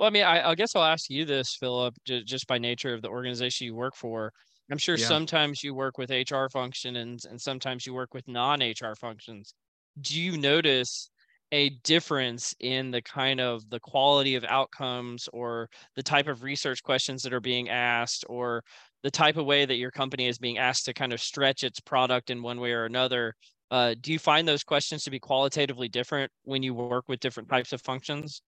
Well, 0.00 0.06
I 0.06 0.10
mean, 0.12 0.24
I, 0.24 0.52
I 0.52 0.54
guess 0.54 0.74
I'll 0.74 0.82
ask 0.82 1.10
you 1.10 1.26
this, 1.26 1.54
Philip, 1.56 1.94
j- 2.06 2.24
just 2.24 2.46
by 2.46 2.56
nature 2.56 2.94
of 2.94 3.02
the 3.02 3.10
organization 3.10 3.66
you 3.66 3.74
work 3.74 3.94
for. 3.94 4.32
I'm 4.70 4.78
sure 4.78 4.96
yeah. 4.96 5.04
sometimes 5.04 5.62
you 5.62 5.74
work 5.74 5.98
with 5.98 6.10
HR 6.10 6.46
functions 6.50 6.96
and, 6.96 7.20
and 7.28 7.38
sometimes 7.38 7.84
you 7.84 7.92
work 7.92 8.14
with 8.14 8.26
non 8.26 8.62
HR 8.62 8.94
functions. 8.98 9.52
Do 10.00 10.18
you 10.18 10.38
notice 10.38 11.10
a 11.52 11.68
difference 11.84 12.54
in 12.60 12.90
the 12.90 13.02
kind 13.02 13.42
of 13.42 13.68
the 13.68 13.78
quality 13.78 14.36
of 14.36 14.44
outcomes 14.44 15.28
or 15.34 15.68
the 15.96 16.02
type 16.02 16.28
of 16.28 16.44
research 16.44 16.82
questions 16.82 17.22
that 17.24 17.34
are 17.34 17.40
being 17.40 17.68
asked 17.68 18.24
or 18.26 18.62
the 19.02 19.10
type 19.10 19.36
of 19.36 19.44
way 19.44 19.66
that 19.66 19.76
your 19.76 19.90
company 19.90 20.28
is 20.28 20.38
being 20.38 20.56
asked 20.56 20.86
to 20.86 20.94
kind 20.94 21.12
of 21.12 21.20
stretch 21.20 21.62
its 21.62 21.78
product 21.78 22.30
in 22.30 22.42
one 22.42 22.58
way 22.58 22.72
or 22.72 22.86
another 22.86 23.34
uh, 23.70 23.94
do 24.00 24.12
you 24.12 24.18
find 24.18 24.48
those 24.48 24.64
questions 24.64 25.04
to 25.04 25.10
be 25.10 25.20
qualitatively 25.20 25.88
different 25.88 26.30
when 26.42 26.62
you 26.62 26.74
work 26.74 27.04
with 27.08 27.20
different 27.20 27.48
types 27.48 27.72
of 27.72 27.80
functions. 27.80 28.42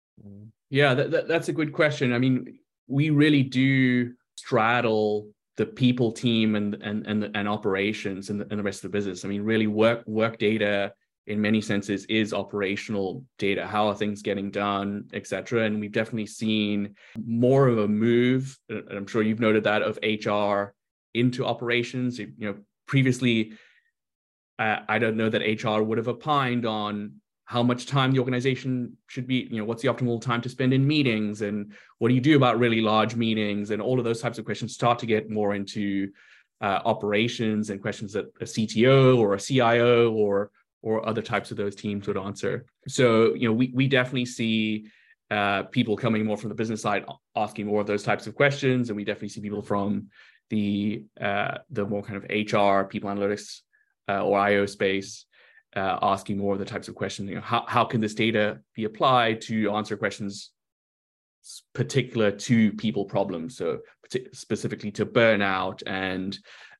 Yeah, 0.70 0.94
that, 0.94 1.10
that, 1.10 1.28
that's 1.28 1.48
a 1.48 1.52
good 1.52 1.72
question. 1.72 2.12
I 2.12 2.18
mean, 2.18 2.58
we 2.86 3.10
really 3.10 3.42
do 3.42 4.14
straddle 4.36 5.28
the 5.56 5.66
people 5.66 6.12
team 6.12 6.56
and 6.56 6.74
and 6.76 7.06
and, 7.06 7.30
and 7.34 7.48
operations 7.48 8.30
and 8.30 8.40
the, 8.40 8.46
and 8.50 8.58
the 8.58 8.62
rest 8.62 8.84
of 8.84 8.90
the 8.90 8.96
business. 8.96 9.24
I 9.24 9.28
mean, 9.28 9.42
really 9.42 9.66
work 9.66 10.02
work 10.06 10.38
data 10.38 10.92
in 11.26 11.40
many 11.40 11.60
senses 11.60 12.04
is 12.06 12.32
operational 12.32 13.24
data. 13.38 13.66
How 13.66 13.88
are 13.88 13.94
things 13.94 14.22
getting 14.22 14.50
done, 14.50 15.08
etc. 15.12 15.64
And 15.64 15.78
we've 15.78 15.92
definitely 15.92 16.26
seen 16.26 16.96
more 17.24 17.68
of 17.68 17.78
a 17.78 17.86
move. 17.86 18.58
And 18.68 18.90
I'm 18.90 19.06
sure 19.06 19.22
you've 19.22 19.40
noted 19.40 19.64
that 19.64 19.82
of 19.82 19.98
HR 20.02 20.74
into 21.14 21.44
operations. 21.44 22.18
You 22.18 22.32
know, 22.38 22.56
previously, 22.86 23.52
uh, 24.58 24.78
I 24.88 24.98
don't 24.98 25.16
know 25.16 25.28
that 25.28 25.64
HR 25.64 25.82
would 25.82 25.98
have 25.98 26.08
opined 26.08 26.66
on 26.66 27.20
how 27.52 27.62
much 27.62 27.84
time 27.84 28.12
the 28.12 28.18
organization 28.18 28.96
should 29.08 29.26
be 29.26 29.46
you 29.50 29.58
know 29.58 29.64
what's 29.64 29.82
the 29.82 29.88
optimal 29.88 30.18
time 30.20 30.40
to 30.40 30.48
spend 30.48 30.72
in 30.72 30.86
meetings 30.86 31.42
and 31.42 31.72
what 31.98 32.08
do 32.08 32.14
you 32.14 32.20
do 32.20 32.34
about 32.34 32.58
really 32.58 32.80
large 32.80 33.14
meetings 33.14 33.70
and 33.70 33.82
all 33.82 33.98
of 33.98 34.04
those 34.06 34.22
types 34.22 34.38
of 34.38 34.44
questions 34.46 34.72
start 34.72 34.98
to 34.98 35.06
get 35.14 35.28
more 35.28 35.54
into 35.54 36.10
uh, 36.62 36.80
operations 36.92 37.68
and 37.68 37.82
questions 37.82 38.10
that 38.14 38.24
a 38.40 38.44
cto 38.44 39.18
or 39.18 39.34
a 39.34 39.40
cio 39.40 40.10
or 40.12 40.50
or 40.82 41.06
other 41.06 41.22
types 41.22 41.50
of 41.50 41.56
those 41.56 41.76
teams 41.76 42.06
would 42.06 42.18
answer. 42.18 42.64
So 42.88 43.34
you 43.34 43.46
know 43.48 43.54
we, 43.60 43.70
we 43.74 43.86
definitely 43.86 44.26
see 44.26 44.86
uh, 45.30 45.64
people 45.64 45.96
coming 45.96 46.24
more 46.24 46.38
from 46.38 46.48
the 46.48 46.60
business 46.62 46.82
side 46.82 47.04
asking 47.36 47.66
more 47.66 47.82
of 47.82 47.86
those 47.86 48.02
types 48.02 48.26
of 48.26 48.34
questions 48.34 48.88
and 48.88 48.96
we 48.96 49.04
definitely 49.04 49.28
see 49.28 49.40
people 49.40 49.62
from 49.62 50.08
the 50.48 51.04
uh, 51.20 51.58
the 51.70 51.84
more 51.84 52.02
kind 52.02 52.16
of 52.16 52.24
hr 52.24 52.84
people 52.92 53.10
analytics 53.10 53.60
uh, 54.08 54.22
or 54.24 54.38
io 54.38 54.64
space 54.66 55.26
uh, 55.76 55.98
asking 56.02 56.38
more 56.38 56.52
of 56.52 56.58
the 56.58 56.64
types 56.64 56.88
of 56.88 56.94
questions. 56.94 57.28
You 57.28 57.36
know, 57.36 57.40
how 57.40 57.64
how 57.66 57.84
can 57.84 58.00
this 58.00 58.14
data 58.14 58.60
be 58.74 58.84
applied 58.84 59.40
to 59.42 59.70
answer 59.72 59.96
questions 59.96 60.50
particular 61.74 62.30
to 62.30 62.72
people 62.72 63.04
problems? 63.04 63.56
So 63.56 63.78
specifically 64.32 64.90
to 64.92 65.06
burnout 65.06 65.82
and 65.86 66.38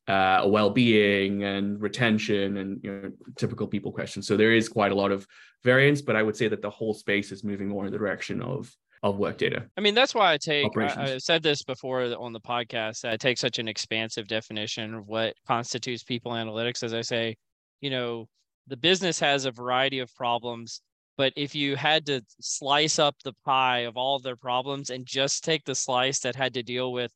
uh, 0.09 0.43
well-being 0.47 1.45
and 1.45 1.81
retention 1.81 2.57
and 2.59 2.81
you 2.83 2.91
know 2.91 3.13
typical 3.37 3.67
people 3.67 3.93
questions. 3.93 4.27
So 4.27 4.37
there 4.37 4.53
is 4.53 4.69
quite 4.69 4.93
a 4.93 4.95
lot 4.95 5.13
of 5.13 5.27
variance, 5.63 6.03
but 6.03 6.17
I 6.17 6.23
would 6.23 6.37
say 6.37 6.49
that 6.49 6.63
the 6.63 6.71
whole 6.71 6.95
space 6.95 7.33
is 7.33 7.45
moving 7.45 7.69
more 7.69 7.87
in 7.87 7.93
the 7.93 7.99
direction 7.99 8.43
of 8.43 8.75
of 9.03 9.19
work 9.19 9.37
data. 9.39 9.67
I 9.77 9.81
mean, 9.81 9.95
that's 9.95 10.15
why 10.15 10.33
I 10.33 10.37
take, 10.37 10.77
I, 10.77 11.15
I, 11.15 11.19
said 11.19 11.43
this 11.43 11.65
before 11.65 12.03
on 12.03 12.33
the 12.33 12.41
podcast, 12.41 13.05
I 13.05 13.17
take 13.17 13.37
such 13.37 13.59
an 13.59 13.67
expansive 13.67 14.29
definition 14.29 14.95
of 14.95 15.09
what 15.09 15.35
constitutes 15.47 16.05
people 16.05 16.33
analytics. 16.33 16.85
As 16.85 16.95
I 16.95 17.01
say, 17.01 17.37
you 17.81 17.91
know, 17.91 18.29
the 18.67 18.77
business 18.77 19.19
has 19.21 19.45
a 19.45 19.51
variety 19.51 19.99
of 19.99 20.15
problems 20.15 20.81
but 21.19 21.33
if 21.37 21.55
you 21.55 21.77
had 21.77 22.07
to 22.07 22.23
slice 22.41 22.99
up 22.99 23.15
the 23.23 23.35
pie 23.45 23.81
of 23.81 23.97
all 23.97 24.17
of 24.17 24.23
their 24.23 24.37
problems 24.37 24.91
and 24.91 25.05
just 25.05 25.45
take 25.45 25.63
the 25.65 25.75
slice 25.75 26.21
that 26.21 26.35
had 26.35 26.55
to 26.55 26.63
deal 26.63 26.93
with 26.93 27.13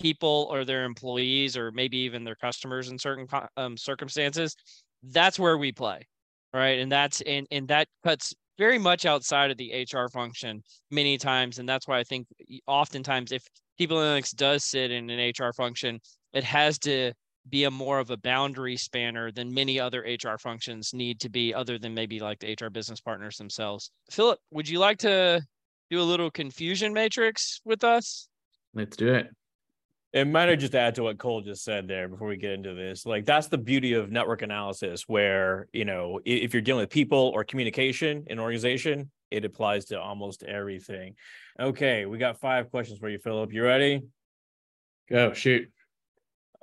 people 0.00 0.48
or 0.50 0.64
their 0.64 0.84
employees 0.84 1.56
or 1.56 1.72
maybe 1.72 1.98
even 1.98 2.24
their 2.24 2.36
customers 2.36 2.88
in 2.88 2.98
certain 2.98 3.26
um, 3.56 3.76
circumstances 3.76 4.56
that's 5.02 5.38
where 5.38 5.58
we 5.58 5.72
play 5.72 6.06
right? 6.52 6.78
And 6.78 6.90
that's 6.90 7.20
and 7.22 7.46
and 7.50 7.68
that 7.68 7.88
cuts 8.04 8.34
very 8.58 8.78
much 8.78 9.06
outside 9.06 9.50
of 9.50 9.56
the 9.56 9.86
hr 9.92 10.08
function 10.08 10.62
many 10.90 11.16
times 11.16 11.58
and 11.58 11.68
that's 11.68 11.88
why 11.88 11.98
i 11.98 12.04
think 12.04 12.26
oftentimes 12.66 13.32
if 13.32 13.42
people 13.78 13.96
analytics 13.96 14.34
does 14.34 14.64
sit 14.64 14.90
in 14.90 15.08
an 15.08 15.32
hr 15.38 15.52
function 15.52 15.98
it 16.34 16.44
has 16.44 16.78
to 16.78 17.12
be 17.48 17.64
a 17.64 17.70
more 17.70 17.98
of 17.98 18.10
a 18.10 18.16
boundary 18.16 18.76
spanner 18.76 19.30
than 19.32 19.52
many 19.52 19.80
other 19.80 20.00
hr 20.00 20.36
functions 20.38 20.92
need 20.94 21.20
to 21.20 21.28
be 21.28 21.52
other 21.52 21.78
than 21.78 21.94
maybe 21.94 22.20
like 22.20 22.38
the 22.38 22.56
hr 22.60 22.70
business 22.70 23.00
partners 23.00 23.36
themselves 23.36 23.90
philip 24.10 24.38
would 24.50 24.68
you 24.68 24.78
like 24.78 24.98
to 24.98 25.40
do 25.90 26.00
a 26.00 26.02
little 26.02 26.30
confusion 26.30 26.92
matrix 26.92 27.60
with 27.64 27.84
us 27.84 28.28
let's 28.74 28.96
do 28.96 29.12
it 29.12 29.28
it 30.12 30.26
might 30.26 30.50
have 30.50 30.58
just 30.58 30.74
add 30.74 30.94
to 30.96 31.04
what 31.04 31.18
Cole 31.18 31.40
just 31.40 31.64
said 31.64 31.88
there 31.88 32.06
before 32.06 32.28
we 32.28 32.36
get 32.36 32.52
into 32.52 32.74
this. 32.74 33.06
Like 33.06 33.24
that's 33.24 33.46
the 33.46 33.56
beauty 33.56 33.94
of 33.94 34.10
network 34.10 34.42
analysis, 34.42 35.04
where 35.06 35.68
you 35.72 35.86
know 35.86 36.20
if 36.24 36.52
you're 36.52 36.60
dealing 36.60 36.82
with 36.82 36.90
people 36.90 37.32
or 37.34 37.44
communication 37.44 38.24
in 38.26 38.38
organization, 38.38 39.10
it 39.30 39.46
applies 39.46 39.86
to 39.86 39.98
almost 39.98 40.42
everything. 40.42 41.14
Okay, 41.58 42.04
we 42.04 42.18
got 42.18 42.40
five 42.40 42.70
questions 42.70 42.98
for 42.98 43.08
you, 43.08 43.18
Philip. 43.18 43.52
You 43.54 43.64
ready? 43.64 44.02
Go 45.08 45.32
shoot. 45.32 45.71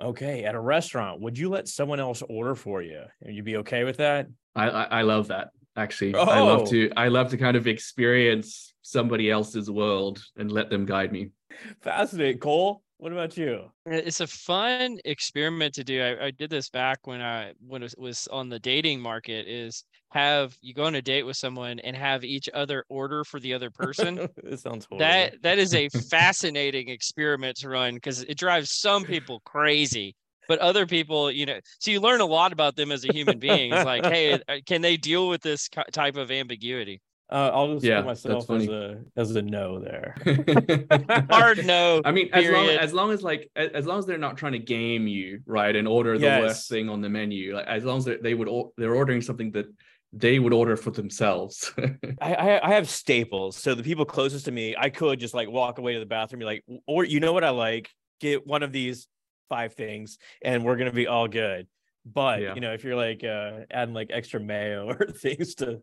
Okay, 0.02 0.44
at 0.44 0.54
a 0.54 0.60
restaurant, 0.60 1.20
would 1.20 1.36
you 1.36 1.50
let 1.50 1.68
someone 1.68 2.00
else 2.00 2.22
order 2.28 2.54
for 2.54 2.80
you? 2.82 3.02
Would 3.22 3.34
you 3.34 3.42
be 3.42 3.58
okay 3.58 3.84
with 3.84 3.98
that? 3.98 4.28
I 4.54 4.68
I, 4.68 4.82
I 4.84 5.02
love 5.02 5.28
that 5.28 5.50
actually. 5.76 6.14
Oh. 6.14 6.24
I 6.24 6.40
love 6.40 6.62
oh! 6.62 6.66
to 6.66 6.90
I 6.96 7.08
love 7.08 7.30
to 7.30 7.36
kind 7.36 7.56
of 7.56 7.66
experience 7.66 8.74
somebody 8.82 9.30
else's 9.30 9.70
world 9.70 10.22
and 10.36 10.50
let 10.50 10.70
them 10.70 10.86
guide 10.86 11.12
me. 11.12 11.30
Fascinating, 11.80 12.38
Cole. 12.38 12.82
What 13.00 13.12
about 13.12 13.34
you? 13.38 13.62
It's 13.86 14.20
a 14.20 14.26
fun 14.26 14.98
experiment 15.06 15.72
to 15.76 15.84
do. 15.84 16.02
I, 16.02 16.26
I 16.26 16.30
did 16.32 16.50
this 16.50 16.68
back 16.68 17.06
when 17.06 17.22
I 17.22 17.54
when 17.66 17.82
it 17.82 17.94
was 17.96 18.28
on 18.30 18.50
the 18.50 18.58
dating 18.58 19.00
market. 19.00 19.48
Is 19.48 19.84
have 20.10 20.54
you 20.60 20.74
go 20.74 20.84
on 20.84 20.94
a 20.94 21.00
date 21.00 21.22
with 21.22 21.38
someone 21.38 21.78
and 21.78 21.96
have 21.96 22.24
each 22.24 22.46
other 22.52 22.84
order 22.90 23.24
for 23.24 23.40
the 23.40 23.54
other 23.54 23.70
person. 23.70 24.18
it 24.44 24.60
sounds 24.60 24.84
horrible. 24.84 24.98
That 24.98 25.42
that 25.42 25.58
is 25.58 25.74
a 25.74 25.88
fascinating 26.10 26.90
experiment 26.90 27.56
to 27.60 27.70
run 27.70 27.94
because 27.94 28.22
it 28.22 28.36
drives 28.36 28.70
some 28.70 29.04
people 29.04 29.40
crazy, 29.46 30.14
but 30.46 30.58
other 30.58 30.84
people, 30.84 31.32
you 31.32 31.46
know, 31.46 31.58
so 31.78 31.90
you 31.90 32.00
learn 32.00 32.20
a 32.20 32.26
lot 32.26 32.52
about 32.52 32.76
them 32.76 32.92
as 32.92 33.06
a 33.06 33.12
human 33.14 33.38
being. 33.38 33.72
It's 33.72 33.86
like, 33.86 34.04
hey, 34.04 34.34
uh, 34.48 34.56
can 34.66 34.82
they 34.82 34.98
deal 34.98 35.26
with 35.30 35.40
this 35.40 35.70
type 35.90 36.16
of 36.16 36.30
ambiguity? 36.30 37.00
Uh, 37.30 37.50
I'll 37.54 37.74
just 37.74 37.84
yeah, 37.86 37.98
put 37.98 38.06
myself 38.06 38.50
as 38.50 38.66
a 38.66 38.98
as 39.16 39.36
a 39.36 39.42
no 39.42 39.78
there. 39.78 40.16
Hard 41.30 41.64
no. 41.64 42.02
I 42.04 42.10
mean, 42.10 42.28
as 42.32 42.48
long 42.48 42.68
as 42.68 42.92
long 42.92 43.12
as 43.12 43.22
like 43.22 43.48
as 43.54 43.86
long 43.86 44.00
as 44.00 44.06
they're 44.06 44.18
not 44.18 44.36
trying 44.36 44.52
to 44.52 44.58
game 44.58 45.06
you, 45.06 45.40
right, 45.46 45.74
and 45.76 45.86
order 45.86 46.18
the 46.18 46.24
yes. 46.24 46.42
worst 46.42 46.68
thing 46.68 46.88
on 46.88 47.00
the 47.00 47.08
menu, 47.08 47.54
like 47.54 47.66
as 47.66 47.84
long 47.84 47.98
as 47.98 48.08
they 48.20 48.34
would 48.34 48.48
they're 48.76 48.96
ordering 48.96 49.22
something 49.22 49.52
that 49.52 49.66
they 50.12 50.40
would 50.40 50.52
order 50.52 50.76
for 50.76 50.90
themselves. 50.90 51.72
I, 52.20 52.58
I 52.60 52.74
have 52.74 52.88
staples, 52.88 53.56
so 53.56 53.76
the 53.76 53.84
people 53.84 54.04
closest 54.04 54.46
to 54.46 54.50
me, 54.50 54.74
I 54.76 54.90
could 54.90 55.20
just 55.20 55.34
like 55.34 55.48
walk 55.48 55.78
away 55.78 55.94
to 55.94 56.00
the 56.00 56.06
bathroom, 56.06 56.40
be 56.40 56.46
like, 56.46 56.64
or 56.88 57.04
you 57.04 57.20
know 57.20 57.32
what 57.32 57.44
I 57.44 57.50
like, 57.50 57.90
get 58.20 58.44
one 58.44 58.64
of 58.64 58.72
these 58.72 59.06
five 59.48 59.74
things, 59.74 60.18
and 60.42 60.64
we're 60.64 60.76
gonna 60.76 60.90
be 60.90 61.06
all 61.06 61.28
good. 61.28 61.68
But 62.04 62.42
yeah. 62.42 62.54
you 62.56 62.60
know, 62.60 62.72
if 62.72 62.82
you're 62.82 62.96
like 62.96 63.22
uh, 63.22 63.66
adding 63.70 63.94
like 63.94 64.10
extra 64.12 64.40
mayo 64.40 64.88
or 64.88 65.06
things 65.12 65.54
to 65.56 65.82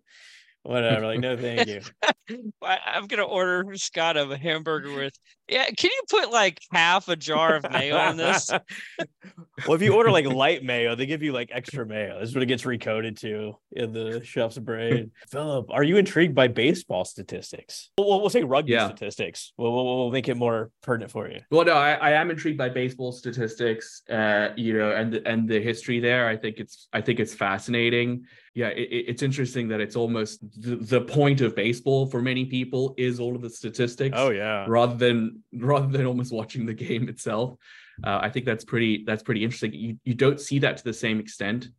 whatever. 0.68 1.05
Like, 1.05 1.20
no, 1.20 1.38
thank 1.38 1.68
you. 1.68 1.82
I, 2.61 2.78
am 2.95 3.07
gonna 3.07 3.24
order 3.24 3.65
Scott 3.76 4.18
a 4.18 4.38
hamburger 4.38 4.93
with. 4.93 5.18
Yeah, 5.50 5.66
can 5.66 5.89
you 5.91 6.02
put 6.10 6.32
like 6.32 6.62
half 6.72 7.08
a 7.08 7.16
jar 7.16 7.56
of 7.56 7.72
mayo 7.72 7.95
on 7.95 8.18
this? 8.18 8.50
well, 9.66 9.76
if 9.76 9.82
you 9.82 9.93
order 9.93 10.12
like 10.12 10.26
light 10.26 10.64
mayo, 10.64 10.93
they 10.93 11.06
give 11.06 11.24
you 11.24 11.32
like 11.32 11.50
extra 11.54 11.86
mayo. 11.86 12.20
This 12.20 12.30
is 12.30 12.36
what 12.36 12.43
it 12.43 12.48
gets 12.48 12.64
recoded 12.64 13.18
to 13.22 13.54
in 13.72 13.93
the 13.93 14.22
chef's 14.26 14.58
brain. 14.58 15.12
Philip, 15.30 15.68
are 15.72 15.84
you 15.84 15.98
intrigued 15.98 16.36
by 16.36 16.50
baseball 16.50 17.06
statistics? 17.06 17.91
We'll, 17.98 18.20
we'll 18.20 18.30
say 18.30 18.43
rugby 18.43 18.74
yeah. 18.74 18.88
statistics. 18.88 19.54
We'll, 19.58 19.72
we'll, 19.72 19.86
we'll, 19.86 20.12
make 20.12 20.28
it 20.28 20.36
more 20.36 20.72
pertinent 20.82 21.12
for 21.12 21.30
you. 21.30 21.39
Well, 21.50 21.66
no, 21.66 21.74
I, 21.74 21.93
I 21.93 22.12
am 22.12 22.30
intrigued 22.30 22.58
by 22.58 22.70
baseball 22.70 23.12
statistics. 23.14 24.02
Uh, 24.10 24.50
you 24.58 24.78
know, 24.78 24.91
and 24.91 25.16
and 25.16 25.48
the 25.48 25.62
history 25.62 26.00
there. 26.00 26.28
I 26.28 26.36
think 26.36 26.58
it's 26.58 26.88
I 26.91 27.00
think 27.00 27.20
it's 27.20 27.34
fascinating 27.34 28.26
yeah, 28.58 28.70
it, 28.70 28.89
it's 28.89 29.22
interesting 29.22 29.68
that 29.68 29.82
it's 29.82 29.95
almost 29.95 30.39
the, 30.60 30.78
the, 30.78 31.02
point 31.02 31.41
of 31.41 31.56
baseball 31.56 32.08
for 32.08 32.24
many 32.24 32.43
people 32.43 32.95
is 32.98 33.20
all 33.20 33.36
of 33.36 33.43
the 33.43 33.52
statistics. 33.52 34.16
Oh 34.18 34.32
yeah, 34.32 34.66
rather 34.68 34.95
than 34.95 35.37
rather 35.54 35.88
than 35.88 36.06
almost 36.06 36.32
watching 36.32 36.66
the 36.66 36.74
game 36.74 37.10
itself. 37.10 37.56
Uh, 38.04 38.20
I 38.22 38.30
think 38.30 38.46
that's 38.46 38.64
pretty 38.64 39.04
that's 39.06 39.24
pretty 39.24 39.44
interesting. 39.44 39.74
You 39.74 39.98
you 40.04 40.14
don't 40.14 40.40
see 40.40 40.60
that 40.60 40.78
to 40.78 40.84
the 40.84 40.94
same 40.94 41.20
extent 41.20 41.70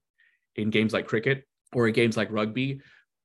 in 0.56 0.70
games 0.70 0.92
like 0.92 1.06
cricket 1.06 1.44
or 1.72 1.86
in 1.86 1.94
games 1.94 2.16
like 2.16 2.32
rugby, 2.32 2.80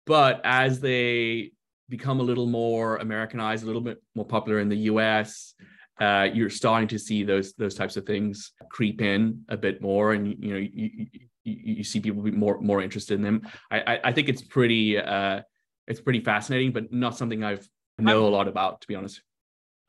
but 0.06 0.42
as 0.44 0.80
they 0.80 1.52
become 1.90 2.20
a 2.20 2.24
little 2.24 2.48
more 2.48 2.98
Americanized, 2.98 3.64
a 3.64 3.68
little 3.68 3.82
bit 3.82 4.02
more 4.16 4.26
popular 4.26 4.60
in 4.60 4.70
the 4.70 4.78
U.S. 4.92 5.54
Uh, 6.00 6.28
you're 6.34 6.50
starting 6.50 6.88
to 6.88 7.00
see 7.00 7.24
those 7.24 7.54
those 7.54 7.76
types 7.76 7.98
of 7.98 8.06
things 8.06 8.52
creep 8.70 9.02
in 9.02 9.44
a 9.50 9.58
bit 9.58 9.82
more, 9.82 10.14
and 10.14 10.28
you 10.28 10.54
know 10.54 10.60
you, 10.60 11.08
you, 11.44 11.56
you 11.78 11.84
see 11.84 12.00
people 12.00 12.22
be 12.22 12.32
more 12.32 12.60
more 12.62 12.82
interested 12.82 13.16
in 13.16 13.22
them. 13.22 13.42
I 13.72 13.80
I, 13.82 14.00
I 14.06 14.12
think 14.12 14.30
it's 14.30 14.42
pretty 14.42 14.98
uh 14.98 15.42
it's 15.88 16.02
pretty 16.02 16.22
fascinating, 16.22 16.72
but 16.72 16.92
not 16.92 17.18
something 17.18 17.44
I've 17.44 17.68
know 18.00 18.26
I'm, 18.26 18.34
a 18.34 18.36
lot 18.36 18.48
about 18.48 18.82
to 18.82 18.88
be 18.88 18.96
honest. 18.96 19.22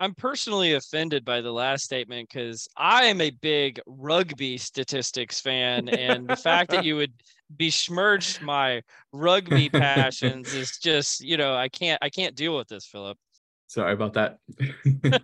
I'm 0.00 0.14
personally 0.14 0.74
offended 0.74 1.24
by 1.24 1.40
the 1.40 1.52
last 1.52 1.84
statement 1.84 2.28
because 2.28 2.68
I 2.76 3.04
am 3.04 3.20
a 3.20 3.30
big 3.30 3.80
rugby 3.86 4.58
statistics 4.58 5.40
fan, 5.40 5.88
and 5.88 6.28
the 6.28 6.36
fact 6.36 6.70
that 6.70 6.84
you 6.84 6.96
would 6.96 7.12
besmirch 7.50 8.40
my 8.42 8.82
rugby 9.12 9.68
passions 9.68 10.52
is 10.54 10.78
just 10.78 11.20
you 11.20 11.36
know 11.36 11.54
I 11.54 11.68
can't 11.68 11.98
I 12.02 12.10
can't 12.10 12.34
deal 12.34 12.56
with 12.56 12.68
this, 12.68 12.86
Philip. 12.86 13.16
Sorry 13.68 13.92
about 13.92 14.14
that. 14.14 14.38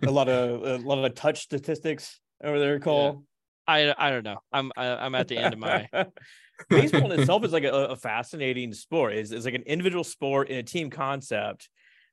a 0.03 0.11
lot 0.11 0.29
of 0.29 0.63
a 0.63 0.77
lot 0.85 1.03
of 1.03 1.15
touch 1.15 1.41
statistics 1.41 2.19
over 2.43 2.59
there, 2.59 2.79
Cole. 2.79 3.23
I 3.67 3.93
I 3.97 4.09
don't 4.09 4.23
know. 4.23 4.39
I'm 4.51 4.71
I, 4.75 4.85
am 4.85 4.97
i 4.99 5.05
am 5.05 5.15
at 5.15 5.27
the 5.27 5.37
end 5.37 5.53
of 5.53 5.59
my 5.59 5.87
baseball 6.69 7.11
in 7.11 7.19
itself 7.19 7.43
is 7.43 7.53
like 7.53 7.63
a, 7.63 7.71
a 7.71 7.95
fascinating 7.95 8.73
sport. 8.73 9.13
Is 9.13 9.31
it's 9.31 9.45
like 9.45 9.53
an 9.53 9.63
individual 9.63 10.03
sport 10.03 10.49
in 10.49 10.57
a 10.57 10.63
team 10.63 10.89
concept, 10.89 11.69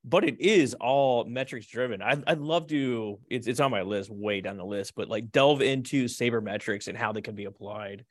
but 0.09 0.25
it 0.25 0.41
is 0.41 0.75
all 0.75 1.25
metrics 1.25 1.67
driven. 1.67 2.01
I, 2.01 2.17
I'd 2.27 2.39
love 2.39 2.67
to. 2.69 3.19
It's 3.29 3.47
it's 3.47 3.61
on 3.61 3.71
my 3.71 3.83
list, 3.83 4.11
way 4.11 4.41
down 4.41 4.57
the 4.57 4.65
list, 4.65 4.95
but 4.97 5.09
like 5.09 5.31
delve 5.31 5.63
into 5.63 6.07
sabermetrics 6.07 6.89
and 6.89 6.97
how 6.97 7.13
they 7.13 7.21
can 7.21 7.35
be 7.35 7.45
applied 7.45 8.05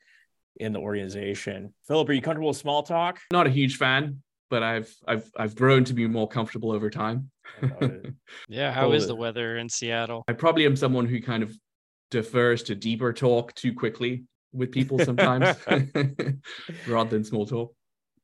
in 0.56 0.72
the 0.72 0.78
organization. 0.78 1.74
Philip, 1.86 2.08
are 2.08 2.12
you 2.12 2.22
comfortable 2.22 2.48
with 2.48 2.56
small 2.56 2.82
talk? 2.82 3.18
Not 3.32 3.46
a 3.46 3.50
huge 3.50 3.76
fan, 3.76 4.22
but 4.50 4.62
I've 4.62 4.94
I've 5.06 5.30
I've 5.36 5.54
grown 5.56 5.84
to 5.84 5.94
be 5.94 6.06
more 6.06 6.28
comfortable 6.28 6.72
over 6.72 6.90
time. 6.90 7.30
yeah, 8.48 8.72
how 8.72 8.92
is 8.92 9.06
the 9.06 9.14
weather 9.14 9.56
in 9.56 9.68
Seattle? 9.68 10.24
I 10.28 10.34
probably 10.34 10.66
am 10.66 10.76
someone 10.76 11.06
who 11.06 11.20
kind 11.20 11.42
of 11.42 11.56
defers 12.10 12.62
to 12.64 12.74
deeper 12.74 13.12
talk 13.12 13.54
too 13.54 13.74
quickly 13.74 14.24
with 14.52 14.72
people 14.72 14.98
sometimes 14.98 15.56
rather 16.86 17.10
than 17.10 17.24
small 17.24 17.46
talk. 17.46 17.74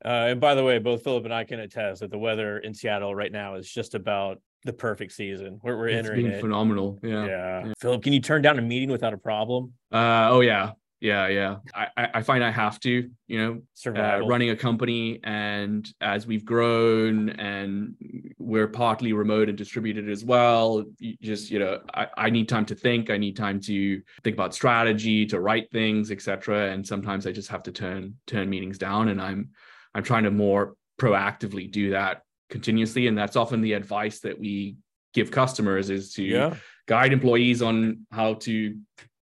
Uh, 0.05 0.27
and 0.29 0.39
by 0.39 0.53
the 0.53 0.63
way, 0.63 0.77
both 0.77 1.03
Philip 1.03 1.25
and 1.25 1.33
I 1.33 1.43
can 1.43 1.59
attest 1.59 2.01
that 2.01 2.11
the 2.11 2.17
weather 2.17 2.59
in 2.59 2.73
Seattle 2.73 3.15
right 3.15 3.31
now 3.31 3.55
is 3.55 3.67
just 3.67 3.95
about 3.95 4.39
the 4.63 4.73
perfect 4.73 5.13
season. 5.13 5.59
We're, 5.63 5.77
we're 5.77 5.87
it's 5.87 6.07
entering 6.07 6.27
it. 6.27 6.41
phenomenal. 6.41 6.99
Yeah. 7.01 7.25
yeah. 7.25 7.65
yeah. 7.65 7.73
Philip, 7.79 8.03
can 8.03 8.13
you 8.13 8.19
turn 8.19 8.43
down 8.43 8.59
a 8.59 8.61
meeting 8.61 8.89
without 8.89 9.13
a 9.13 9.17
problem? 9.17 9.73
Uh, 9.91 10.27
oh 10.29 10.41
yeah 10.41 10.71
yeah 11.01 11.27
yeah 11.27 11.57
i 11.75 12.07
i 12.15 12.21
find 12.21 12.43
i 12.43 12.49
have 12.49 12.79
to 12.79 13.09
you 13.27 13.37
know 13.37 13.61
uh, 13.95 14.25
running 14.25 14.49
a 14.51 14.55
company 14.55 15.19
and 15.23 15.93
as 15.99 16.25
we've 16.25 16.45
grown 16.45 17.29
and 17.31 17.95
we're 18.39 18.67
partly 18.67 19.11
remote 19.11 19.49
and 19.49 19.57
distributed 19.57 20.09
as 20.09 20.23
well 20.23 20.85
you 20.99 21.15
just 21.21 21.51
you 21.51 21.59
know 21.59 21.79
I, 21.93 22.07
I 22.17 22.29
need 22.29 22.47
time 22.47 22.65
to 22.67 22.75
think 22.75 23.09
i 23.09 23.17
need 23.17 23.35
time 23.35 23.59
to 23.61 24.01
think 24.23 24.35
about 24.35 24.55
strategy 24.55 25.25
to 25.27 25.39
write 25.39 25.69
things 25.71 26.11
etc 26.11 26.71
and 26.71 26.85
sometimes 26.85 27.27
i 27.27 27.31
just 27.31 27.49
have 27.49 27.63
to 27.63 27.71
turn 27.71 28.15
turn 28.25 28.49
meetings 28.49 28.77
down 28.77 29.09
and 29.09 29.21
i'm 29.21 29.49
i'm 29.95 30.03
trying 30.03 30.23
to 30.23 30.31
more 30.31 30.75
proactively 30.99 31.69
do 31.69 31.89
that 31.89 32.21
continuously 32.51 33.07
and 33.07 33.17
that's 33.17 33.35
often 33.35 33.61
the 33.61 33.73
advice 33.73 34.19
that 34.19 34.39
we 34.39 34.77
give 35.15 35.31
customers 35.31 35.89
is 35.89 36.13
to 36.13 36.23
yeah. 36.23 36.55
guide 36.85 37.11
employees 37.11 37.63
on 37.63 38.05
how 38.11 38.35
to 38.35 38.77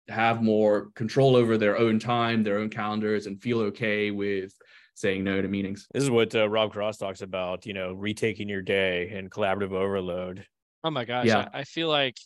have 0.09 0.43
more 0.43 0.91
control 0.95 1.37
over 1.37 1.57
their 1.57 1.79
own 1.79 1.99
time, 1.99 2.43
their 2.43 2.59
own 2.59 2.71
calendars, 2.71 3.27
and 3.27 3.41
feel 3.43 3.61
okay 3.61 4.11
with 4.11 4.53
saying 4.95 5.25
no 5.25 5.41
to 5.41 5.49
meetings. 5.49 5.87
This 5.93 6.03
is 6.03 6.11
what 6.11 6.35
uh, 6.35 6.49
Rob 6.49 6.73
Cross 6.73 6.99
talks 6.99 7.23
about, 7.23 7.67
you 7.67 7.73
know, 7.73 7.93
retaking 7.93 8.49
your 8.49 8.63
day 8.63 9.11
and 9.15 9.31
collaborative 9.31 9.73
overload. 9.73 10.45
Oh 10.85 10.91
my 10.91 11.05
gosh. 11.05 11.27
Yeah. 11.27 11.49
I, 11.53 11.61
I 11.61 11.65
feel 11.65 11.89
like 11.89 12.17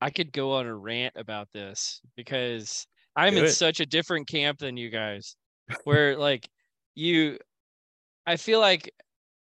I 0.00 0.10
could 0.10 0.32
go 0.32 0.52
on 0.52 0.66
a 0.66 0.74
rant 0.74 1.14
about 1.16 1.48
this 1.52 2.00
because 2.16 2.86
I'm 3.14 3.34
Do 3.34 3.40
in 3.40 3.44
it. 3.46 3.52
such 3.52 3.80
a 3.80 3.86
different 3.86 4.26
camp 4.26 4.58
than 4.58 4.76
you 4.76 4.90
guys, 4.90 5.36
where 5.84 6.16
like 6.16 6.48
you, 6.94 7.38
I 8.26 8.36
feel 8.36 8.60
like 8.60 8.90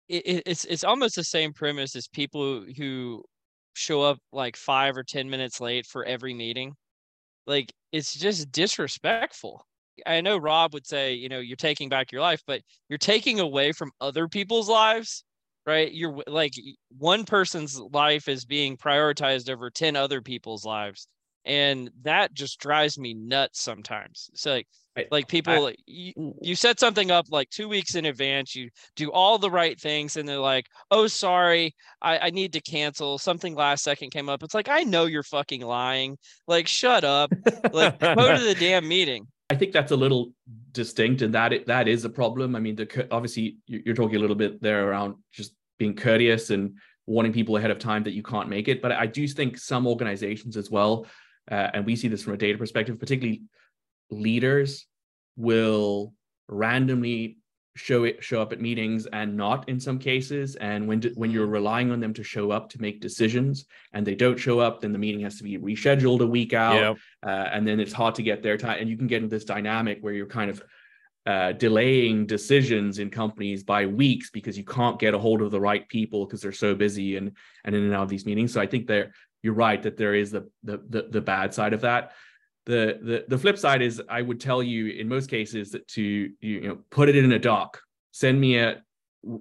it, 0.09 0.43
it's 0.47 0.65
it's 0.65 0.83
almost 0.85 1.15
the 1.15 1.23
same 1.23 1.53
premise 1.53 1.95
as 1.95 2.07
people 2.07 2.65
who 2.77 3.23
show 3.73 4.01
up 4.03 4.19
like 4.33 4.57
five 4.57 4.97
or 4.97 5.03
ten 5.03 5.29
minutes 5.29 5.61
late 5.61 5.85
for 5.85 6.05
every 6.05 6.33
meeting 6.33 6.75
like 7.47 7.73
it's 7.91 8.15
just 8.15 8.51
disrespectful. 8.51 9.65
I 10.05 10.21
know 10.21 10.37
Rob 10.37 10.73
would 10.73 10.87
say, 10.87 11.13
you 11.15 11.29
know, 11.29 11.39
you're 11.39 11.57
taking 11.57 11.89
back 11.89 12.11
your 12.11 12.21
life, 12.21 12.41
but 12.47 12.61
you're 12.89 12.97
taking 12.99 13.39
away 13.39 13.71
from 13.73 13.91
other 14.01 14.27
people's 14.27 14.69
lives, 14.69 15.23
right? 15.65 15.91
You're 15.91 16.23
like 16.27 16.53
one 16.97 17.25
person's 17.25 17.79
life 17.79 18.27
is 18.27 18.45
being 18.45 18.77
prioritized 18.77 19.49
over 19.49 19.69
10 19.69 19.95
other 19.95 20.21
people's 20.21 20.65
lives. 20.65 21.07
And 21.45 21.91
that 22.03 22.33
just 22.33 22.59
drives 22.59 22.97
me 22.97 23.13
nuts 23.13 23.61
sometimes. 23.61 24.29
So 24.35 24.51
like 24.53 24.67
like 25.11 25.27
people 25.27 25.67
I, 25.67 25.75
you, 25.85 26.35
you 26.41 26.55
set 26.55 26.79
something 26.79 27.11
up 27.11 27.27
like 27.29 27.49
two 27.49 27.67
weeks 27.67 27.95
in 27.95 28.05
advance 28.05 28.55
you 28.55 28.69
do 28.95 29.11
all 29.11 29.37
the 29.37 29.49
right 29.49 29.79
things 29.79 30.17
and 30.17 30.27
they're 30.27 30.37
like 30.37 30.65
oh 30.91 31.07
sorry 31.07 31.75
I, 32.01 32.17
I 32.19 32.29
need 32.29 32.53
to 32.53 32.61
cancel 32.61 33.17
something 33.17 33.55
last 33.55 33.83
second 33.83 34.11
came 34.11 34.29
up. 34.29 34.43
It's 34.43 34.53
like 34.53 34.69
i 34.69 34.83
know 34.83 35.05
you're 35.05 35.23
fucking 35.23 35.61
lying. 35.61 36.17
Like 36.47 36.67
shut 36.67 37.03
up. 37.03 37.31
Like 37.71 37.99
go 37.99 38.35
to 38.35 38.43
the 38.43 38.55
damn 38.59 38.87
meeting. 38.87 39.27
I 39.51 39.55
think 39.55 39.73
that's 39.73 39.91
a 39.91 39.95
little 39.95 40.31
distinct 40.71 41.23
and 41.23 41.33
that 41.33 41.53
it, 41.53 41.67
that 41.67 41.87
is 41.87 42.05
a 42.05 42.09
problem. 42.09 42.55
I 42.55 42.59
mean 42.59 42.75
the 42.75 43.07
obviously 43.11 43.57
you're 43.67 43.95
talking 43.95 44.15
a 44.15 44.19
little 44.19 44.35
bit 44.35 44.61
there 44.61 44.87
around 44.87 45.15
just 45.31 45.53
being 45.77 45.95
courteous 45.95 46.49
and 46.49 46.75
warning 47.09 47.33
people 47.33 47.57
ahead 47.57 47.71
of 47.71 47.79
time 47.79 48.03
that 48.03 48.13
you 48.13 48.21
can't 48.21 48.47
make 48.47 48.67
it 48.67 48.83
but 48.83 48.91
i 48.91 49.07
do 49.07 49.27
think 49.27 49.57
some 49.57 49.87
organizations 49.87 50.55
as 50.55 50.69
well 50.69 51.07
uh, 51.49 51.69
and 51.73 51.83
we 51.83 51.95
see 51.95 52.07
this 52.07 52.21
from 52.21 52.33
a 52.33 52.37
data 52.37 52.57
perspective 52.57 52.99
particularly 52.99 53.41
leaders 54.11 54.85
will 55.39 56.13
randomly 56.47 57.37
show 57.75 58.03
it 58.03 58.21
show 58.21 58.41
up 58.41 58.51
at 58.51 58.59
meetings 58.59 59.07
and 59.13 59.37
not 59.37 59.67
in 59.69 59.79
some 59.79 59.97
cases. 59.97 60.55
And 60.57 60.87
when 60.87 61.01
when 61.15 61.31
you're 61.31 61.47
mm. 61.47 61.53
relying 61.53 61.91
on 61.91 61.99
them 61.99 62.13
to 62.13 62.23
show 62.23 62.51
up 62.51 62.69
to 62.71 62.81
make 62.81 62.99
decisions 62.99 63.65
and 63.93 64.05
they 64.05 64.15
don't 64.15 64.37
show 64.37 64.59
up 64.59 64.81
then 64.81 64.91
the 64.91 64.99
meeting 64.99 65.21
has 65.21 65.37
to 65.37 65.43
be 65.43 65.57
rescheduled 65.57 66.19
a 66.19 66.27
week 66.27 66.53
out. 66.53 66.75
Yep. 66.75 66.97
uh, 67.25 67.49
and 67.53 67.65
then 67.65 67.79
it's 67.79 67.93
hard 67.93 68.15
to 68.15 68.23
get 68.23 68.43
their 68.43 68.57
time. 68.57 68.77
And 68.79 68.89
you 68.89 68.97
can 68.97 69.07
get 69.07 69.23
into 69.23 69.33
this 69.33 69.45
dynamic 69.45 69.99
where 70.01 70.13
you're 70.13 70.27
kind 70.27 70.49
of 70.49 70.61
uh, 71.25 71.51
delaying 71.53 72.25
decisions 72.25 72.99
in 72.99 73.09
companies 73.09 73.63
by 73.63 73.85
weeks 73.85 74.29
because 74.29 74.57
you 74.57 74.65
can't 74.65 74.99
get 74.99 75.13
a 75.13 75.19
hold 75.19 75.41
of 75.41 75.51
the 75.51 75.59
right 75.59 75.87
people 75.87 76.25
because 76.25 76.41
they're 76.41 76.51
so 76.51 76.75
busy 76.75 77.17
and 77.17 77.31
and 77.63 77.75
in 77.75 77.83
and 77.83 77.93
out 77.93 78.03
of 78.03 78.09
these 78.09 78.25
meetings. 78.25 78.51
So 78.53 78.59
i 78.59 78.67
think 78.67 78.87
there 78.87 79.13
you're 79.41 79.53
right 79.53 79.81
that 79.83 79.95
there 79.95 80.15
is 80.15 80.31
the 80.31 80.49
the 80.63 80.81
the, 80.89 81.07
the 81.09 81.21
bad 81.21 81.53
side 81.53 81.73
of 81.73 81.81
that 81.81 82.11
the, 82.69 83.25
the 83.27 83.37
flip 83.37 83.57
side 83.57 83.81
is 83.81 84.01
I 84.09 84.21
would 84.21 84.39
tell 84.39 84.61
you 84.61 84.87
in 84.87 85.07
most 85.07 85.29
cases 85.29 85.71
that 85.71 85.87
to 85.89 86.01
you, 86.01 86.33
you 86.39 86.67
know 86.67 86.77
put 86.89 87.09
it 87.09 87.15
in 87.15 87.31
a 87.31 87.39
doc, 87.39 87.81
send 88.11 88.39
me 88.39 88.57
a 88.57 88.81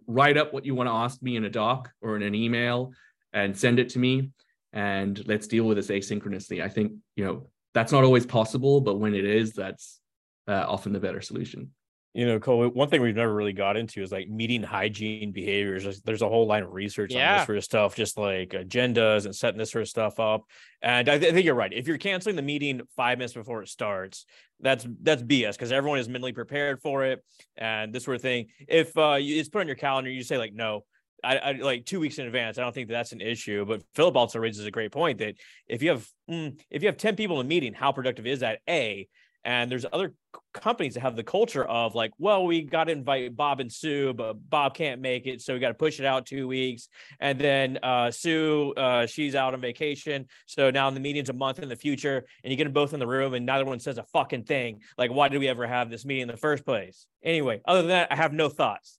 write 0.07 0.37
up 0.37 0.53
what 0.53 0.64
you 0.64 0.74
want 0.74 0.89
to 0.89 0.93
ask 0.93 1.22
me 1.22 1.37
in 1.37 1.45
a 1.45 1.51
doc 1.51 1.91
or 2.01 2.16
in 2.16 2.22
an 2.22 2.35
email 2.35 2.93
and 3.33 3.57
send 3.57 3.79
it 3.79 3.91
to 3.91 3.99
me 3.99 4.31
and 4.72 5.26
let's 5.26 5.47
deal 5.47 5.64
with 5.64 5.76
this 5.76 5.89
asynchronously. 5.89 6.62
I 6.62 6.68
think 6.68 6.93
you 7.16 7.24
know 7.24 7.47
that's 7.74 7.93
not 7.93 8.05
always 8.05 8.26
possible, 8.26 8.81
but 8.81 8.97
when 8.97 9.14
it 9.14 9.24
is, 9.24 9.53
that's 9.53 10.01
uh, 10.47 10.64
often 10.66 10.93
the 10.93 11.01
better 11.01 11.20
solution 11.20 11.70
you 12.19 12.27
know, 12.27 12.41
Cole, 12.41 12.66
one 12.71 12.89
thing 12.89 13.01
we've 13.01 13.14
never 13.14 13.33
really 13.33 13.53
got 13.53 13.77
into 13.77 14.03
is 14.03 14.11
like 14.11 14.29
meeting 14.29 14.61
hygiene 14.61 15.31
behaviors. 15.31 16.01
There's 16.01 16.21
a 16.21 16.29
whole 16.29 16.49
line 16.49 16.64
of 16.64 16.73
research 16.73 17.12
yeah. 17.14 17.31
on 17.31 17.39
this 17.39 17.47
sort 17.47 17.59
of 17.59 17.64
stuff, 17.64 17.95
just 17.95 18.19
like 18.19 18.49
agendas 18.49 19.25
and 19.25 19.33
setting 19.33 19.57
this 19.57 19.71
sort 19.71 19.83
of 19.83 19.89
stuff 19.89 20.19
up. 20.19 20.43
And 20.83 21.09
I, 21.09 21.16
th- 21.16 21.31
I 21.31 21.33
think 21.33 21.45
you're 21.45 21.55
right. 21.55 21.73
If 21.73 21.87
you're 21.87 21.97
canceling 21.97 22.35
the 22.35 22.43
meeting 22.43 22.81
five 22.97 23.19
minutes 23.19 23.35
before 23.35 23.62
it 23.62 23.69
starts, 23.69 24.27
that's 24.59 24.85
that's 25.01 25.23
BS 25.23 25.53
because 25.53 25.71
everyone 25.71 26.01
is 26.01 26.09
mentally 26.09 26.33
prepared 26.33 26.83
for 26.83 27.05
it 27.05 27.25
and 27.57 27.93
this 27.93 28.03
sort 28.03 28.16
of 28.16 28.23
thing. 28.23 28.49
If 28.66 28.99
uh, 28.99 29.14
you, 29.14 29.39
it's 29.39 29.49
put 29.49 29.61
on 29.61 29.69
your 29.69 29.77
calendar, 29.77 30.11
you 30.11 30.25
say 30.25 30.39
like, 30.39 30.55
no, 30.55 30.87
I, 31.23 31.37
I, 31.37 31.53
like 31.53 31.85
two 31.85 32.01
weeks 32.01 32.19
in 32.19 32.27
advance. 32.27 32.59
I 32.59 32.62
don't 32.62 32.75
think 32.75 32.89
that 32.89 32.95
that's 32.95 33.12
an 33.12 33.21
issue. 33.21 33.64
But 33.64 33.85
Philip 33.95 34.16
also 34.16 34.41
raises 34.41 34.66
a 34.66 34.73
great 34.73 34.91
point 34.91 35.19
that 35.19 35.37
if 35.69 35.85
you 35.85 35.91
have 35.91 36.09
mm, 36.29 36.61
if 36.69 36.83
you 36.83 36.89
have 36.89 36.97
ten 36.97 37.14
people 37.14 37.39
in 37.39 37.47
a 37.47 37.49
meeting, 37.49 37.75
how 37.75 37.93
productive 37.93 38.27
is 38.27 38.41
that? 38.41 38.59
A 38.69 39.07
and 39.45 39.71
there's 39.71 39.87
other 39.93 40.14
companies 40.53 40.95
that 40.95 41.01
have 41.01 41.16
the 41.16 41.22
culture 41.22 41.64
of 41.64 41.95
like, 41.95 42.12
well, 42.18 42.45
we 42.45 42.62
got 42.62 42.84
to 42.84 42.93
invite 42.93 43.36
Bob 43.36 43.61
and 43.61 43.72
Sue, 43.72 44.12
but 44.12 44.34
Bob 44.49 44.74
can't 44.74 45.01
make 45.01 45.26
it, 45.26 45.41
so 45.41 45.55
we 45.55 45.61
got 45.61 45.68
to 45.68 45.74
push 45.74 46.01
it 46.01 46.07
out 46.07 46.26
two 46.26 46.49
weeks. 46.49 46.89
And 47.20 47.39
then 47.39 47.78
uh, 47.82 48.11
Sue, 48.11 48.72
uh, 48.76 49.07
she's 49.07 49.34
out 49.34 49.55
on 49.55 49.61
vacation, 49.61 50.26
so 50.47 50.70
now 50.70 50.91
the 50.91 51.01
meeting's 51.01 51.28
a 51.28 51.34
month 51.34 51.59
in 51.59 51.68
the 51.68 51.76
future, 51.76 52.26
and 52.43 52.51
you 52.51 52.57
get 52.57 52.64
them 52.64 52.72
both 52.72 52.93
in 52.93 53.01
the 53.01 53.07
room, 53.07 53.34
and 53.34 53.47
neither 53.47 53.64
one 53.64 53.80
says 53.80 53.99
a 53.99 54.05
fucking 54.05 54.45
thing. 54.45 54.80
Like, 54.97 55.11
why 55.11 55.28
did 55.28 55.39
we 55.39 55.49
ever 55.49 55.66
have 55.66 55.91
this 55.91 56.05
meeting 56.05 56.22
in 56.22 56.28
the 56.28 56.36
first 56.36 56.64
place? 56.64 57.07
Anyway, 57.22 57.61
other 57.64 57.82
than 57.82 57.91
that, 57.91 58.12
I 58.12 58.16
have 58.16 58.32
no 58.32 58.49
thoughts 58.49 58.98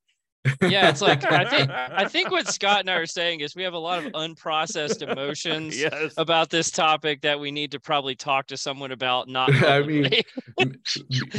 yeah, 0.61 0.89
it's 0.89 1.01
like 1.01 1.29
I 1.29 1.45
think 1.45 1.69
I 1.69 2.05
think 2.09 2.31
what 2.31 2.47
Scott 2.47 2.81
and 2.81 2.89
I 2.89 2.93
are 2.93 3.05
saying 3.05 3.41
is 3.41 3.55
we 3.55 3.63
have 3.63 3.73
a 3.73 3.79
lot 3.79 4.03
of 4.03 4.11
unprocessed 4.13 5.01
emotions 5.01 5.77
yes. 5.77 6.13
about 6.17 6.49
this 6.49 6.71
topic 6.71 7.21
that 7.21 7.39
we 7.39 7.51
need 7.51 7.71
to 7.71 7.79
probably 7.79 8.15
talk 8.15 8.47
to 8.47 8.57
someone 8.57 8.91
about. 8.91 9.27
Not 9.27 9.53
I 9.63 9.81
mean, 9.81 10.09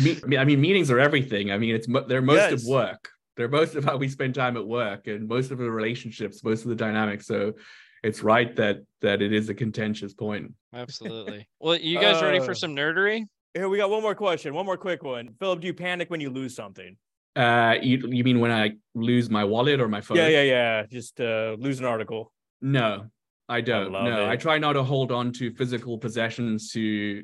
me, 0.03 0.37
I 0.37 0.45
mean, 0.45 0.61
meetings 0.61 0.91
are 0.91 1.01
everything. 1.01 1.51
I 1.51 1.59
mean, 1.59 1.75
it's 1.75 1.87
they're 2.09 2.23
most 2.23 2.51
yes. 2.51 2.53
of 2.63 2.69
work. 2.69 3.09
They're 3.37 3.49
most 3.49 3.75
of 3.75 3.85
how 3.85 3.97
we 3.97 4.09
spend 4.09 4.35
time 4.35 4.57
at 4.57 4.67
work 4.67 5.07
and 5.07 5.27
most 5.27 5.51
of 5.51 5.59
the 5.59 5.71
relationships, 5.71 6.45
most 6.45 6.65
of 6.65 6.69
the 6.69 6.77
dynamics. 6.77 7.27
So 7.27 7.55
it's 8.03 8.23
right 8.23 8.55
that 8.57 8.83
that 9.01 9.23
it 9.23 9.33
is 9.33 9.49
a 9.49 9.55
contentious 9.55 10.13
point. 10.13 10.53
Absolutely. 10.75 11.49
Well, 11.59 11.77
you 11.77 11.99
guys 12.01 12.23
uh, 12.23 12.27
ready 12.27 12.41
for 12.41 12.51
uh, 12.51 12.55
some 12.55 12.77
nerdery? 12.77 13.25
Here 13.55 13.69
we 13.69 13.79
got 13.79 13.91
one 13.91 14.03
more 14.03 14.15
question. 14.15 14.55
One 14.55 14.67
more 14.67 14.77
quick 14.77 15.03
one. 15.03 15.31
Philip, 15.39 15.61
do 15.61 15.67
you 15.67 15.75
panic 15.75 16.11
when 16.11 16.21
you 16.21 16.31
lose 16.31 16.55
something? 16.55 16.97
Uh, 17.37 17.77
you, 17.81 17.99
you 18.09 18.25
mean 18.25 18.41
when 18.41 18.51
I 18.51 18.73
lose 18.95 19.31
my 19.31 19.45
wallet 19.45 19.81
or 19.81 19.89
my 19.89 20.01
phone? 20.01 20.17
Yeah, 20.17 20.29
yeah, 20.29 20.43
yeah. 20.43 20.87
Just 20.87 21.21
uh, 21.21 21.57
lose 21.59 21.79
an 21.79 21.87
article. 21.87 22.33
No, 22.61 23.07
I 23.49 23.61
don't. 23.61 23.95
I 23.95 24.05
no, 24.05 24.23
it. 24.25 24.29
I 24.29 24.37
try 24.37 24.59
not 24.59 24.75
to 24.75 24.83
hold 24.83 25.13
on 25.13 25.33
to 25.35 25.53
physical 25.53 25.99
possessions 25.99 26.73
to 26.73 27.23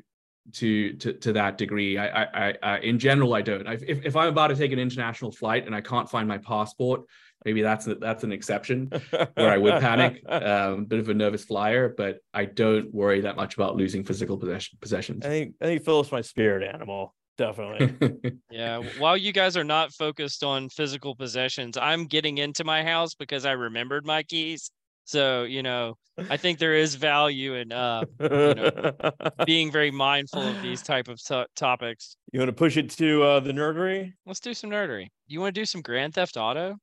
to 0.53 0.93
to 0.93 1.13
to 1.13 1.33
that 1.33 1.57
degree. 1.57 1.97
I 1.97 2.23
I, 2.23 2.53
I 2.63 2.79
in 2.79 2.99
general 2.99 3.33
I 3.33 3.41
don't. 3.41 3.67
I, 3.67 3.73
if 3.73 4.05
if 4.05 4.15
I'm 4.15 4.29
about 4.29 4.47
to 4.47 4.55
take 4.55 4.71
an 4.71 4.79
international 4.79 5.31
flight 5.31 5.65
and 5.65 5.75
I 5.75 5.81
can't 5.81 6.09
find 6.09 6.27
my 6.27 6.37
passport, 6.37 7.01
maybe 7.45 7.61
that's 7.61 7.87
a, 7.87 7.95
that's 7.95 8.23
an 8.23 8.31
exception 8.31 8.91
where 9.35 9.51
I 9.51 9.57
would 9.57 9.79
panic. 9.81 10.23
Um, 10.47 10.85
bit 10.85 10.99
of 10.99 11.09
a 11.09 11.13
nervous 11.13 11.43
flyer, 11.43 11.93
but 11.95 12.19
I 12.33 12.45
don't 12.45 12.93
worry 12.93 13.21
that 13.21 13.35
much 13.35 13.55
about 13.55 13.75
losing 13.75 14.03
physical 14.03 14.37
possession 14.37 14.77
possessions. 14.81 15.25
I 15.25 15.29
think 15.29 15.55
I 15.61 15.65
think 15.65 15.83
Philip's 15.83 16.11
my 16.11 16.21
spirit 16.21 16.63
animal. 16.63 17.13
Definitely. 17.37 18.31
yeah. 18.49 18.81
While 18.99 19.17
you 19.17 19.31
guys 19.31 19.55
are 19.55 19.63
not 19.63 19.93
focused 19.93 20.43
on 20.43 20.69
physical 20.69 21.15
possessions, 21.15 21.77
I'm 21.77 22.05
getting 22.05 22.39
into 22.39 22.63
my 22.63 22.83
house 22.83 23.13
because 23.13 23.45
I 23.45 23.51
remembered 23.51 24.05
my 24.05 24.23
keys. 24.23 24.71
So, 25.05 25.43
you 25.43 25.63
know, 25.63 25.95
I 26.29 26.35
think 26.35 26.59
there 26.59 26.75
is 26.75 26.95
value 26.95 27.55
in 27.55 27.71
uh, 27.71 28.03
you 28.19 28.27
know, 28.27 28.91
being 29.45 29.71
very 29.71 29.91
mindful 29.91 30.41
of 30.41 30.61
these 30.61 30.81
type 30.81 31.07
of 31.07 31.21
t- 31.23 31.45
topics. 31.55 32.17
You 32.33 32.39
want 32.39 32.49
to 32.49 32.53
push 32.53 32.75
it 32.75 32.89
to 32.91 33.23
uh, 33.23 33.39
the 33.39 33.53
nerdery? 33.53 34.13
Let's 34.25 34.41
do 34.41 34.53
some 34.53 34.69
nerdery. 34.69 35.07
You 35.27 35.39
want 35.39 35.55
to 35.55 35.61
do 35.61 35.65
some 35.65 35.81
Grand 35.81 36.13
Theft 36.13 36.35
Auto? 36.35 36.75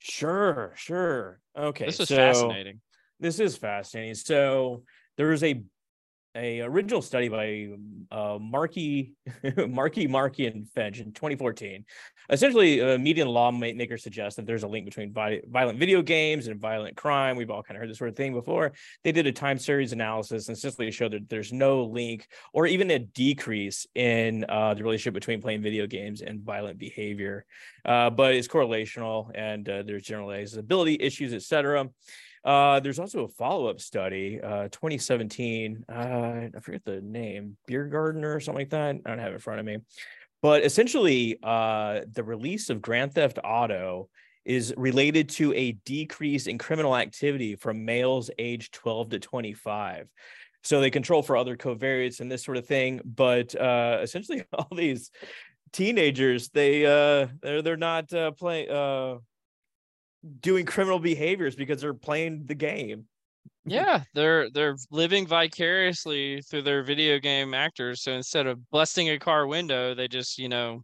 Sure, 0.00 0.72
sure. 0.76 1.40
Okay. 1.56 1.86
This 1.86 2.00
is 2.00 2.08
so 2.08 2.16
fascinating. 2.16 2.80
This 3.20 3.40
is 3.40 3.56
fascinating. 3.56 4.14
So 4.16 4.82
there 5.16 5.32
is 5.32 5.42
a 5.44 5.62
a 6.34 6.60
original 6.60 7.02
study 7.02 7.28
by 7.28 7.68
uh, 8.10 8.38
Markey, 8.40 9.12
Markey, 9.68 10.46
and 10.46 10.68
French 10.70 11.00
in 11.00 11.12
2014. 11.12 11.84
Essentially, 12.30 12.80
uh, 12.80 12.98
media 12.98 13.24
and 13.24 13.32
lawmakers 13.32 14.02
suggest 14.02 14.36
that 14.36 14.46
there's 14.46 14.62
a 14.62 14.68
link 14.68 14.84
between 14.84 15.12
vi- 15.12 15.42
violent 15.46 15.78
video 15.78 16.00
games 16.02 16.46
and 16.46 16.60
violent 16.60 16.96
crime. 16.96 17.36
We've 17.36 17.50
all 17.50 17.62
kind 17.62 17.76
of 17.76 17.80
heard 17.80 17.90
this 17.90 17.98
sort 17.98 18.10
of 18.10 18.16
thing 18.16 18.32
before. 18.32 18.72
They 19.04 19.12
did 19.12 19.26
a 19.26 19.32
time 19.32 19.58
series 19.58 19.92
analysis 19.92 20.48
and 20.48 20.56
essentially 20.56 20.90
showed 20.90 21.12
that 21.12 21.28
there's 21.28 21.52
no 21.52 21.84
link 21.84 22.26
or 22.52 22.66
even 22.66 22.90
a 22.90 22.98
decrease 22.98 23.86
in 23.94 24.44
uh, 24.48 24.74
the 24.74 24.82
relationship 24.82 25.14
between 25.14 25.42
playing 25.42 25.62
video 25.62 25.86
games 25.86 26.22
and 26.22 26.40
violent 26.42 26.78
behavior. 26.78 27.44
Uh, 27.84 28.08
but 28.10 28.34
it's 28.34 28.48
correlational 28.48 29.30
and 29.34 29.68
uh, 29.68 29.82
there's 29.82 30.04
generalizability 30.04 30.96
issues, 31.00 31.34
etc. 31.34 31.88
Uh, 32.44 32.80
there's 32.80 32.98
also 32.98 33.24
a 33.24 33.28
follow 33.28 33.68
up 33.68 33.80
study, 33.80 34.40
uh, 34.40 34.64
2017. 34.68 35.84
Uh, 35.88 35.92
I 35.92 36.50
forget 36.60 36.84
the 36.84 37.00
name, 37.00 37.56
Beer 37.66 37.86
Gardener 37.86 38.34
or 38.34 38.40
something 38.40 38.60
like 38.60 38.70
that. 38.70 38.96
I 39.04 39.08
don't 39.08 39.18
have 39.18 39.32
it 39.32 39.34
in 39.34 39.40
front 39.40 39.60
of 39.60 39.66
me. 39.66 39.78
But 40.42 40.64
essentially, 40.64 41.38
uh, 41.42 42.00
the 42.10 42.24
release 42.24 42.68
of 42.68 42.82
Grand 42.82 43.14
Theft 43.14 43.38
Auto 43.44 44.08
is 44.44 44.74
related 44.76 45.28
to 45.28 45.54
a 45.54 45.72
decrease 45.84 46.48
in 46.48 46.58
criminal 46.58 46.96
activity 46.96 47.54
from 47.54 47.84
males 47.84 48.28
aged 48.38 48.74
12 48.74 49.10
to 49.10 49.18
25. 49.20 50.08
So 50.64 50.80
they 50.80 50.90
control 50.90 51.22
for 51.22 51.36
other 51.36 51.56
covariates 51.56 52.20
and 52.20 52.30
this 52.30 52.44
sort 52.44 52.56
of 52.56 52.66
thing. 52.66 53.00
But 53.04 53.54
uh, 53.54 53.98
essentially, 54.02 54.44
all 54.52 54.68
these 54.74 55.10
teenagers, 55.72 56.48
they 56.50 56.86
uh, 56.86 57.28
they're 57.40 57.62
they're 57.62 57.76
not 57.76 58.12
uh, 58.12 58.32
playing. 58.32 58.70
Uh, 58.70 59.18
doing 60.40 60.66
criminal 60.66 60.98
behaviors 60.98 61.54
because 61.54 61.80
they're 61.80 61.94
playing 61.94 62.44
the 62.46 62.54
game. 62.54 63.06
Yeah, 63.64 64.02
they're 64.14 64.50
they're 64.50 64.76
living 64.90 65.26
vicariously 65.26 66.42
through 66.42 66.62
their 66.62 66.82
video 66.82 67.18
game 67.18 67.54
actors. 67.54 68.02
So 68.02 68.12
instead 68.12 68.46
of 68.46 68.58
busting 68.70 69.10
a 69.10 69.18
car 69.18 69.46
window, 69.46 69.94
they 69.94 70.08
just, 70.08 70.38
you 70.38 70.48
know, 70.48 70.82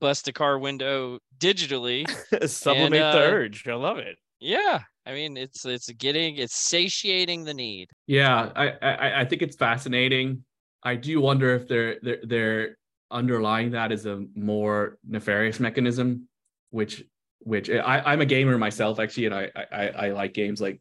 bust 0.00 0.28
a 0.28 0.32
car 0.32 0.58
window 0.58 1.18
digitally. 1.38 2.08
Sublimate 2.48 2.94
and, 2.94 3.02
uh, 3.02 3.12
the 3.12 3.18
urge. 3.18 3.66
I 3.66 3.74
love 3.74 3.98
it. 3.98 4.16
Yeah. 4.38 4.80
I 5.04 5.14
mean, 5.14 5.36
it's 5.36 5.64
it's 5.64 5.90
getting 5.92 6.36
it's 6.36 6.54
satiating 6.54 7.44
the 7.44 7.54
need. 7.54 7.88
Yeah, 8.06 8.52
I 8.54 8.68
I, 8.82 9.20
I 9.22 9.24
think 9.24 9.42
it's 9.42 9.56
fascinating. 9.56 10.44
I 10.82 10.94
do 10.94 11.20
wonder 11.20 11.54
if 11.54 11.66
they're 11.66 11.96
they're 12.02 12.20
they're 12.22 12.78
underlying 13.10 13.70
that 13.72 13.92
is 13.92 14.06
a 14.06 14.24
more 14.34 14.98
nefarious 15.06 15.60
mechanism, 15.60 16.28
which 16.70 17.04
which 17.44 17.70
I, 17.70 18.00
I'm 18.04 18.20
a 18.20 18.26
gamer 18.26 18.58
myself 18.58 18.98
actually, 18.98 19.26
and 19.26 19.34
I, 19.34 19.50
I 19.72 19.88
I 19.88 20.10
like 20.10 20.34
games 20.34 20.60
like 20.60 20.80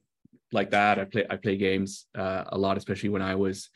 like 0.52 0.72
that. 0.72 1.00
I 1.00 1.06
play 1.06 1.26
I 1.30 1.38
play 1.38 1.58
games 1.58 2.06
uh, 2.18 2.46
a 2.48 2.58
lot, 2.58 2.78
especially 2.78 3.10
when 3.10 3.22
I 3.22 3.36
was 3.36 3.70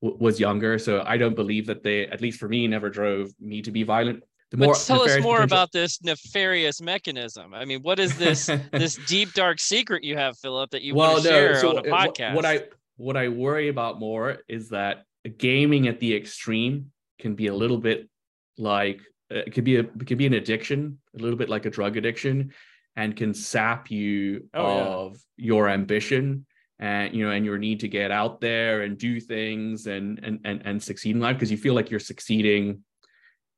was 0.00 0.38
younger. 0.38 0.78
So 0.78 1.02
I 1.06 1.16
don't 1.16 1.36
believe 1.36 1.66
that 1.66 1.82
they, 1.82 2.06
at 2.06 2.20
least 2.20 2.38
for 2.38 2.48
me, 2.48 2.66
never 2.66 2.90
drove 2.90 3.30
me 3.40 3.62
to 3.62 3.70
be 3.70 3.82
violent. 3.82 4.22
The 4.50 4.58
but 4.58 4.76
tell 4.76 5.02
us 5.02 5.18
more 5.20 5.36
potential... 5.36 5.44
about 5.44 5.72
this 5.72 6.02
nefarious 6.02 6.80
mechanism. 6.80 7.52
I 7.52 7.64
mean, 7.64 7.80
what 7.82 7.98
is 7.98 8.16
this 8.16 8.46
this 8.72 8.96
deep 9.06 9.32
dark 9.32 9.58
secret 9.58 10.04
you 10.04 10.16
have, 10.16 10.38
Philip, 10.38 10.70
that 10.70 10.82
you 10.82 10.94
well, 10.94 11.14
want 11.14 11.24
to 11.24 11.30
no, 11.30 11.36
share 11.36 11.60
so 11.60 11.70
on 11.70 11.78
a 11.78 11.82
podcast? 11.82 12.34
What 12.34 12.44
I 12.44 12.64
what 12.96 13.16
I 13.16 13.28
worry 13.28 13.68
about 13.68 13.98
more 13.98 14.38
is 14.48 14.70
that 14.70 15.04
gaming 15.38 15.88
at 15.88 15.98
the 16.00 16.14
extreme 16.14 16.92
can 17.18 17.34
be 17.34 17.48
a 17.48 17.54
little 17.54 17.78
bit 17.78 18.08
like 18.56 19.00
uh, 19.00 19.02
it 19.30 19.52
could 19.52 19.64
be 19.64 19.76
a 19.76 19.80
it 19.80 20.06
could 20.06 20.18
be 20.18 20.26
an 20.26 20.34
addiction, 20.34 20.98
a 21.16 21.22
little 21.22 21.38
bit 21.38 21.48
like 21.48 21.66
a 21.66 21.70
drug 21.70 21.96
addiction, 21.96 22.52
and 22.96 23.16
can 23.16 23.34
sap 23.34 23.90
you 23.90 24.48
oh, 24.54 25.06
of 25.06 25.12
yeah. 25.36 25.46
your 25.46 25.68
ambition 25.68 26.46
and 26.78 27.14
you 27.14 27.24
know 27.24 27.30
and 27.30 27.44
your 27.44 27.58
need 27.58 27.80
to 27.80 27.88
get 27.88 28.10
out 28.10 28.40
there 28.40 28.82
and 28.82 28.98
do 28.98 29.20
things 29.20 29.86
and 29.86 30.18
and 30.22 30.40
and, 30.44 30.62
and 30.64 30.82
succeed 30.82 31.14
in 31.14 31.20
life 31.20 31.36
because 31.36 31.50
you 31.50 31.56
feel 31.56 31.74
like 31.74 31.90
you're 31.90 32.00
succeeding 32.00 32.82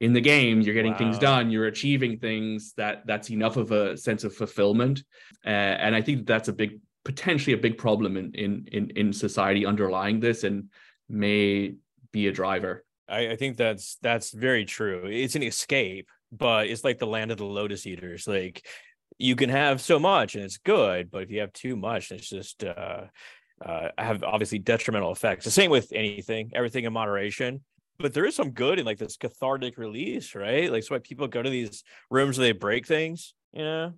in 0.01 0.12
the 0.12 0.21
game 0.21 0.61
you're 0.61 0.75
getting 0.75 0.93
wow. 0.93 0.99
things 0.99 1.19
done 1.19 1.51
you're 1.51 1.66
achieving 1.66 2.19
things 2.19 2.73
that 2.77 3.05
that's 3.07 3.31
enough 3.31 3.57
of 3.57 3.73
a 3.73 3.97
sense 3.97 4.23
of 4.23 4.35
fulfillment 4.35 5.03
uh, 5.45 5.49
and 5.49 5.95
i 5.95 6.01
think 6.01 6.27
that's 6.27 6.49
a 6.49 6.53
big 6.53 6.81
potentially 7.05 7.55
a 7.55 7.59
big 7.59 7.77
problem 7.77 8.16
in 8.16 8.33
in 8.35 8.69
in, 8.71 8.91
in 8.91 9.12
society 9.12 9.66
underlying 9.66 10.21
this 10.21 10.45
and 10.45 10.71
may 11.09 11.75
be 12.12 12.29
a 12.29 12.33
driver 12.33 12.85
I, 13.09 13.31
I 13.31 13.37
think 13.37 13.57
that's 13.57 13.97
that's 14.03 14.31
very 14.31 14.65
true. 14.65 15.07
It's 15.07 15.37
an 15.37 15.43
escape, 15.43 16.09
but 16.31 16.69
it's 16.69 16.85
like 16.85 16.99
the 16.99 17.07
land 17.07 17.31
of 17.31 17.39
the 17.39 17.45
lotus 17.45 17.87
eaters. 17.87 18.27
Like 18.27 18.67
you 19.19 19.37
can 19.37 19.51
have 19.51 19.81
so 19.81 19.99
much 19.99 20.35
and 20.35 20.45
it's 20.45 20.59
good, 20.59 21.11
but 21.11 21.23
if 21.23 21.31
you 21.31 21.41
have 21.41 21.53
too 21.53 21.77
much, 21.77 22.13
it's 22.13 22.29
just 22.29 22.65
uh, 22.65 23.05
uh, 23.65 23.89
have 23.99 24.23
obviously 24.23 24.59
detrimental 24.59 25.13
effects. 25.13 25.45
The 25.45 25.51
same 25.51 25.71
with 25.71 25.93
anything, 25.93 26.53
everything 26.55 26.85
in 26.85 26.93
moderation. 26.93 27.65
But 27.99 28.15
there 28.15 28.27
is 28.27 28.37
some 28.37 28.53
good 28.53 28.79
in 28.79 28.87
like 28.87 28.99
this 28.99 29.17
cathartic 29.17 29.77
release, 29.77 30.37
right? 30.37 30.71
Like, 30.71 30.85
so 30.85 30.95
why 30.95 31.01
people 31.01 31.27
go 31.27 31.43
to 31.43 31.51
these 31.51 31.83
rooms 32.11 32.39
where 32.39 32.47
they 32.47 32.53
break 32.53 32.87
things, 32.87 33.35
you 33.53 33.65
know? 33.65 33.95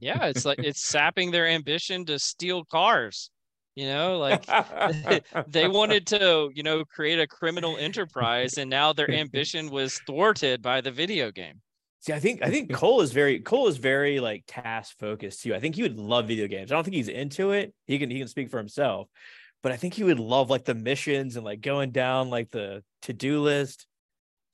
Yeah, 0.00 0.26
it's 0.26 0.44
like 0.44 0.58
it's 0.58 0.84
sapping 0.84 1.30
their 1.30 1.46
ambition 1.46 2.04
to 2.06 2.18
steal 2.18 2.64
cars 2.64 3.30
you 3.76 3.86
know 3.86 4.18
like 4.18 4.44
they 5.46 5.68
wanted 5.68 6.06
to 6.08 6.50
you 6.54 6.62
know 6.62 6.84
create 6.84 7.20
a 7.20 7.26
criminal 7.26 7.76
enterprise 7.76 8.58
and 8.58 8.68
now 8.68 8.92
their 8.92 9.10
ambition 9.10 9.70
was 9.70 10.00
thwarted 10.06 10.60
by 10.60 10.80
the 10.80 10.90
video 10.90 11.30
game. 11.30 11.60
See 12.00 12.12
i 12.12 12.18
think 12.18 12.42
i 12.42 12.50
think 12.50 12.72
cole 12.72 13.00
is 13.00 13.12
very 13.12 13.40
cole 13.40 13.68
is 13.68 13.76
very 13.76 14.18
like 14.18 14.42
task 14.48 14.96
focused 14.98 15.42
too. 15.42 15.54
I 15.54 15.60
think 15.60 15.76
he 15.76 15.82
would 15.82 15.98
love 15.98 16.26
video 16.26 16.48
games. 16.48 16.72
I 16.72 16.74
don't 16.74 16.82
think 16.84 16.96
he's 16.96 17.08
into 17.08 17.52
it. 17.52 17.72
He 17.86 17.98
can 17.98 18.10
he 18.10 18.18
can 18.18 18.28
speak 18.28 18.50
for 18.50 18.58
himself 18.58 19.08
but 19.62 19.72
i 19.72 19.76
think 19.76 19.94
he 19.94 20.04
would 20.04 20.20
love 20.20 20.48
like 20.48 20.64
the 20.64 20.74
missions 20.76 21.34
and 21.34 21.44
like 21.44 21.60
going 21.60 21.90
down 21.90 22.30
like 22.30 22.50
the 22.52 22.84
to-do 23.02 23.40
list 23.40 23.86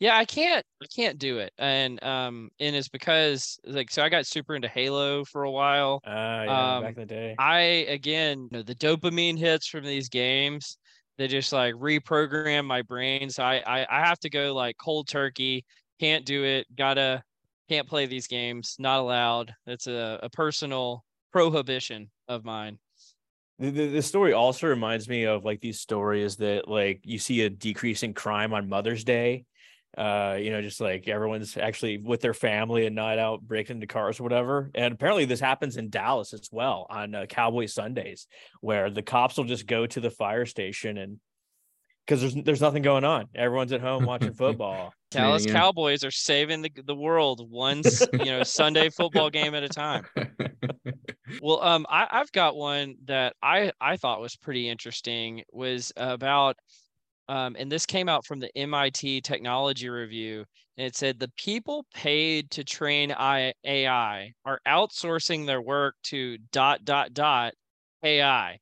yeah 0.03 0.19
i 0.19 0.25
can't 0.25 0.67
i 0.83 0.87
can't 0.95 1.19
do 1.19 1.39
it 1.39 1.53
and 1.59 2.03
um 2.03 2.51
and 2.59 2.75
it's 2.75 2.89
because 2.89 3.61
like 3.65 3.89
so 3.89 4.03
i 4.03 4.09
got 4.09 4.27
super 4.27 4.57
into 4.57 4.67
halo 4.67 5.25
for 5.25 5.45
a 5.45 5.51
while. 5.51 6.01
Uh 6.05 6.43
yeah, 6.45 6.77
um, 6.77 6.83
back 6.83 6.97
in 6.97 7.01
the 7.01 7.07
day. 7.07 7.37
I 7.39 7.61
again 7.89 8.49
you 8.51 8.59
know, 8.59 8.63
the 8.63 8.75
dopamine 8.75 9.39
hits 9.39 9.69
from 9.69 9.85
these 9.85 10.09
games 10.09 10.77
they 11.19 11.29
just 11.29 11.53
like 11.53 11.75
reprogram 11.77 12.65
my 12.65 12.83
brain 12.83 13.31
so 13.31 13.45
I, 13.45 13.63
I 13.65 13.87
i 13.89 14.05
have 14.05 14.19
to 14.21 14.31
go 14.31 14.53
like 14.53 14.77
cold 14.77 15.07
turkey 15.07 15.65
can't 16.01 16.27
do 16.27 16.43
it 16.43 16.67
gotta 16.77 17.23
can't 17.69 17.87
play 17.87 18.07
these 18.07 18.27
games 18.27 18.75
not 18.81 18.99
allowed 18.99 19.55
it's 19.69 19.87
a, 19.87 20.19
a 20.21 20.29
personal 20.31 21.05
prohibition 21.33 22.11
of 22.29 22.45
mine. 22.45 22.79
The, 23.59 23.71
the, 23.71 23.87
the 23.87 24.03
story 24.03 24.33
also 24.33 24.67
reminds 24.67 25.09
me 25.09 25.25
of 25.25 25.45
like 25.45 25.61
these 25.61 25.81
stories 25.81 26.37
that 26.39 26.67
like 26.67 27.01
you 27.05 27.19
see 27.19 27.43
a 27.43 27.51
decrease 27.51 28.03
in 28.03 28.15
crime 28.15 28.53
on 28.53 28.69
mother's 28.69 29.05
day 29.05 29.45
uh 29.99 30.37
you 30.41 30.51
know 30.51 30.63
just 30.63 30.81
like 30.81 31.07
everyone's 31.07 31.57
actually 31.57 31.99
with 31.99 32.21
their 32.21 32.35
family 32.35 32.87
and 32.87 32.97
not 32.97 33.19
out 33.19 33.43
breaking 33.43 33.77
into 33.77 33.87
cars 33.87 34.19
or 34.19 34.23
whatever. 34.23 34.71
And 34.75 34.95
apparently 34.95 35.25
this 35.25 35.41
happens 35.41 35.77
in 35.77 35.91
dallas 35.91 36.33
as 36.33 36.49
well 36.51 36.87
on 36.89 37.15
uh, 37.15 37.27
cowboy 37.27 37.67
sundays 37.67 38.27
where 38.61 38.91
the 38.91 39.03
cops 39.03 39.37
will 39.37 39.45
just 39.45 39.67
go 39.67 39.87
to 39.87 40.01
the 40.01 40.11
fire 40.11 40.47
station 40.47 40.99
and 40.99 41.19
because 42.07 42.21
there's 42.21 42.35
there's 42.45 42.61
nothing 42.61 42.83
going 42.83 43.05
on. 43.05 43.27
Everyone's 43.35 43.73
at 43.73 43.81
home 43.81 44.05
watching 44.05 44.33
football. 44.35 44.93
Dallas 45.11 45.47
yeah. 45.47 45.53
cowboys 45.53 46.05
are 46.05 46.11
saving 46.11 46.63
the, 46.63 46.73
the 46.85 46.95
world 46.95 47.51
one 47.51 47.83
you 48.13 48.25
know 48.25 48.43
sunday 48.43 48.89
football 48.89 49.31
game 49.31 49.55
at 49.55 49.63
a 49.63 49.69
time. 49.69 50.05
Well 51.41 51.63
um 51.63 51.87
I, 51.89 52.07
i've 52.11 52.31
got 52.33 52.57
one 52.57 52.97
that 53.07 53.35
i 53.43 53.73
i 53.81 53.97
thought 53.97 54.21
was 54.21 54.37
pretty 54.37 54.69
interesting 54.69 55.45
was 55.51 55.93
about 55.97 56.57
um, 57.29 57.57
and 57.59 57.71
this 57.71 57.87
came 57.87 58.09
out 58.09 58.27
from 58.27 58.41
the 58.41 58.57
MIT 58.57 59.21
Technology 59.23 59.89
Review. 59.89 60.45
And 60.79 60.87
it 60.87 60.97
said 60.97 61.19
the 61.19 61.31
people 61.37 61.85
paid 61.95 62.51
to 62.53 62.65
train 62.65 63.11
AI 63.13 64.33
are 64.45 64.61
outsourcing 64.67 65.47
their 65.47 65.61
work 65.61 65.95
to 66.05 66.39
dot 66.51 66.85
dot 66.85 67.13
dot 67.13 67.53
AI, 68.03 68.59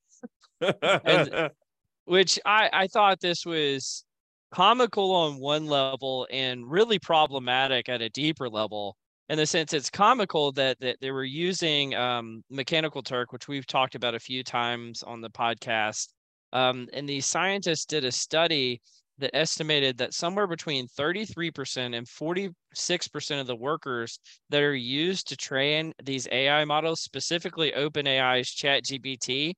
and, 0.83 1.51
which 2.05 2.41
I 2.45 2.69
I 2.73 2.87
thought 2.89 3.21
this 3.21 3.47
was 3.47 4.05
comical 4.53 5.13
on 5.13 5.39
one 5.39 5.67
level 5.67 6.27
and 6.31 6.69
really 6.69 6.99
problematic 6.99 7.89
at 7.89 8.03
a 8.03 8.09
deeper 8.09 8.49
level 8.49 8.97
in 9.29 9.39
the 9.39 9.47
sense 9.47 9.73
it's 9.73 9.89
comical 9.89 10.51
that 10.51 10.77
that 10.81 10.97
they 11.01 11.13
were 11.13 11.25
using 11.25 11.95
um, 11.95 12.43
mechanical 12.51 13.01
turk 13.01 13.33
which 13.33 13.47
we've 13.47 13.67
talked 13.67 13.95
about 13.95 14.13
a 14.13 14.19
few 14.19 14.43
times 14.43 15.05
on 15.05 15.21
the 15.21 15.31
podcast 15.31 16.09
um, 16.53 16.89
and 16.93 17.09
these 17.09 17.27
scientists 17.27 17.85
did 17.85 18.05
a 18.05 18.13
study 18.13 18.81
that 19.19 19.37
estimated 19.37 19.99
that 19.99 20.15
somewhere 20.15 20.47
between 20.47 20.89
33% 20.89 21.97
and 21.97 22.07
46% 22.07 23.41
of 23.41 23.47
the 23.47 23.57
workers 23.57 24.19
that 24.49 24.63
are 24.63 24.75
used 24.75 25.29
to 25.29 25.37
train 25.37 25.93
these 26.03 26.27
AI 26.33 26.65
models, 26.65 27.01
specifically 27.01 27.73
OpenAI's 27.73 28.49
ChatGPT, 28.49 29.53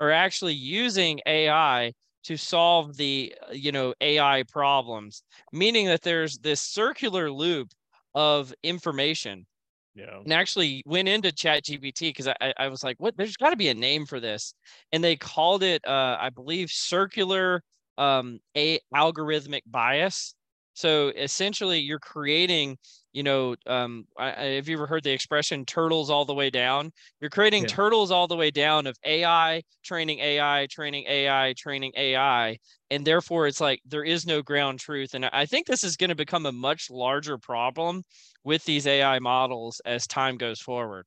are 0.00 0.10
actually 0.10 0.54
using 0.54 1.20
AI 1.26 1.92
to 2.24 2.36
solve 2.36 2.96
the 2.96 3.34
you 3.52 3.70
know 3.70 3.94
AI 4.00 4.42
problems, 4.50 5.22
meaning 5.52 5.86
that 5.86 6.02
there's 6.02 6.38
this 6.38 6.60
circular 6.60 7.30
loop 7.30 7.68
of 8.14 8.52
information 8.62 9.46
yeah. 9.94 10.18
And 10.24 10.32
actually 10.32 10.82
went 10.86 11.08
into 11.08 11.32
Chat 11.32 11.64
GPT 11.64 12.08
because 12.08 12.28
I, 12.28 12.54
I 12.56 12.68
was 12.68 12.82
like, 12.82 12.96
what? 12.98 13.16
There's 13.16 13.36
got 13.36 13.50
to 13.50 13.56
be 13.56 13.68
a 13.68 13.74
name 13.74 14.06
for 14.06 14.20
this. 14.20 14.54
And 14.92 15.04
they 15.04 15.16
called 15.16 15.62
it, 15.62 15.86
uh, 15.86 16.16
I 16.18 16.30
believe, 16.30 16.70
circular 16.70 17.62
um, 17.98 18.40
a 18.56 18.80
algorithmic 18.94 19.62
bias. 19.66 20.34
So 20.74 21.08
essentially, 21.08 21.78
you're 21.80 21.98
creating, 22.00 22.78
you 23.12 23.22
know, 23.22 23.56
um, 23.66 24.06
I, 24.18 24.30
have 24.56 24.68
you 24.68 24.76
ever 24.76 24.86
heard 24.86 25.02
the 25.04 25.12
expression 25.12 25.64
"turtles 25.64 26.10
all 26.10 26.24
the 26.24 26.34
way 26.34 26.50
down"? 26.50 26.90
You're 27.20 27.30
creating 27.30 27.64
yeah. 27.64 27.66
turtles 27.66 28.10
all 28.10 28.26
the 28.28 28.36
way 28.36 28.50
down 28.50 28.86
of 28.86 28.96
AI 29.04 29.62
training 29.84 30.18
AI, 30.20 30.66
training 30.70 31.04
AI, 31.08 31.54
training 31.56 31.92
AI, 31.96 32.58
and 32.90 33.06
therefore 33.06 33.46
it's 33.46 33.60
like 33.60 33.80
there 33.84 34.04
is 34.04 34.26
no 34.26 34.42
ground 34.42 34.80
truth. 34.80 35.14
And 35.14 35.24
I 35.26 35.46
think 35.46 35.66
this 35.66 35.84
is 35.84 35.96
going 35.96 36.10
to 36.10 36.14
become 36.16 36.46
a 36.46 36.52
much 36.52 36.90
larger 36.90 37.38
problem 37.38 38.02
with 38.44 38.64
these 38.64 38.86
AI 38.86 39.18
models 39.20 39.80
as 39.84 40.06
time 40.06 40.36
goes 40.36 40.60
forward. 40.60 41.06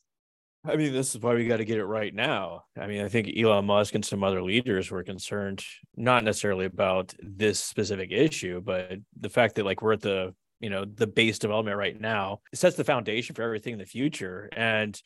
I 0.67 0.75
mean, 0.75 0.91
this 0.91 1.15
is 1.15 1.21
why 1.21 1.33
we 1.33 1.47
got 1.47 1.57
to 1.57 1.65
get 1.65 1.77
it 1.77 1.85
right 1.85 2.13
now. 2.13 2.65
I 2.77 2.87
mean, 2.87 3.03
I 3.03 3.07
think 3.07 3.31
Elon 3.37 3.65
Musk 3.65 3.95
and 3.95 4.03
some 4.03 4.23
other 4.23 4.41
leaders 4.41 4.91
were 4.91 5.03
concerned 5.03 5.63
not 5.95 6.23
necessarily 6.23 6.65
about 6.65 7.13
this 7.19 7.59
specific 7.59 8.11
issue, 8.11 8.61
but 8.61 8.97
the 9.19 9.29
fact 9.29 9.55
that 9.55 9.65
like 9.65 9.81
we're 9.81 9.93
at 9.93 10.01
the 10.01 10.33
you 10.59 10.69
know 10.69 10.85
the 10.85 11.07
base 11.07 11.37
development 11.37 11.77
right 11.77 11.99
now 12.01 12.39
it 12.51 12.57
sets 12.57 12.75
the 12.75 12.83
foundation 12.83 13.35
for 13.35 13.43
everything 13.43 13.73
in 13.73 13.79
the 13.79 13.85
future. 13.85 14.49
And 14.51 14.99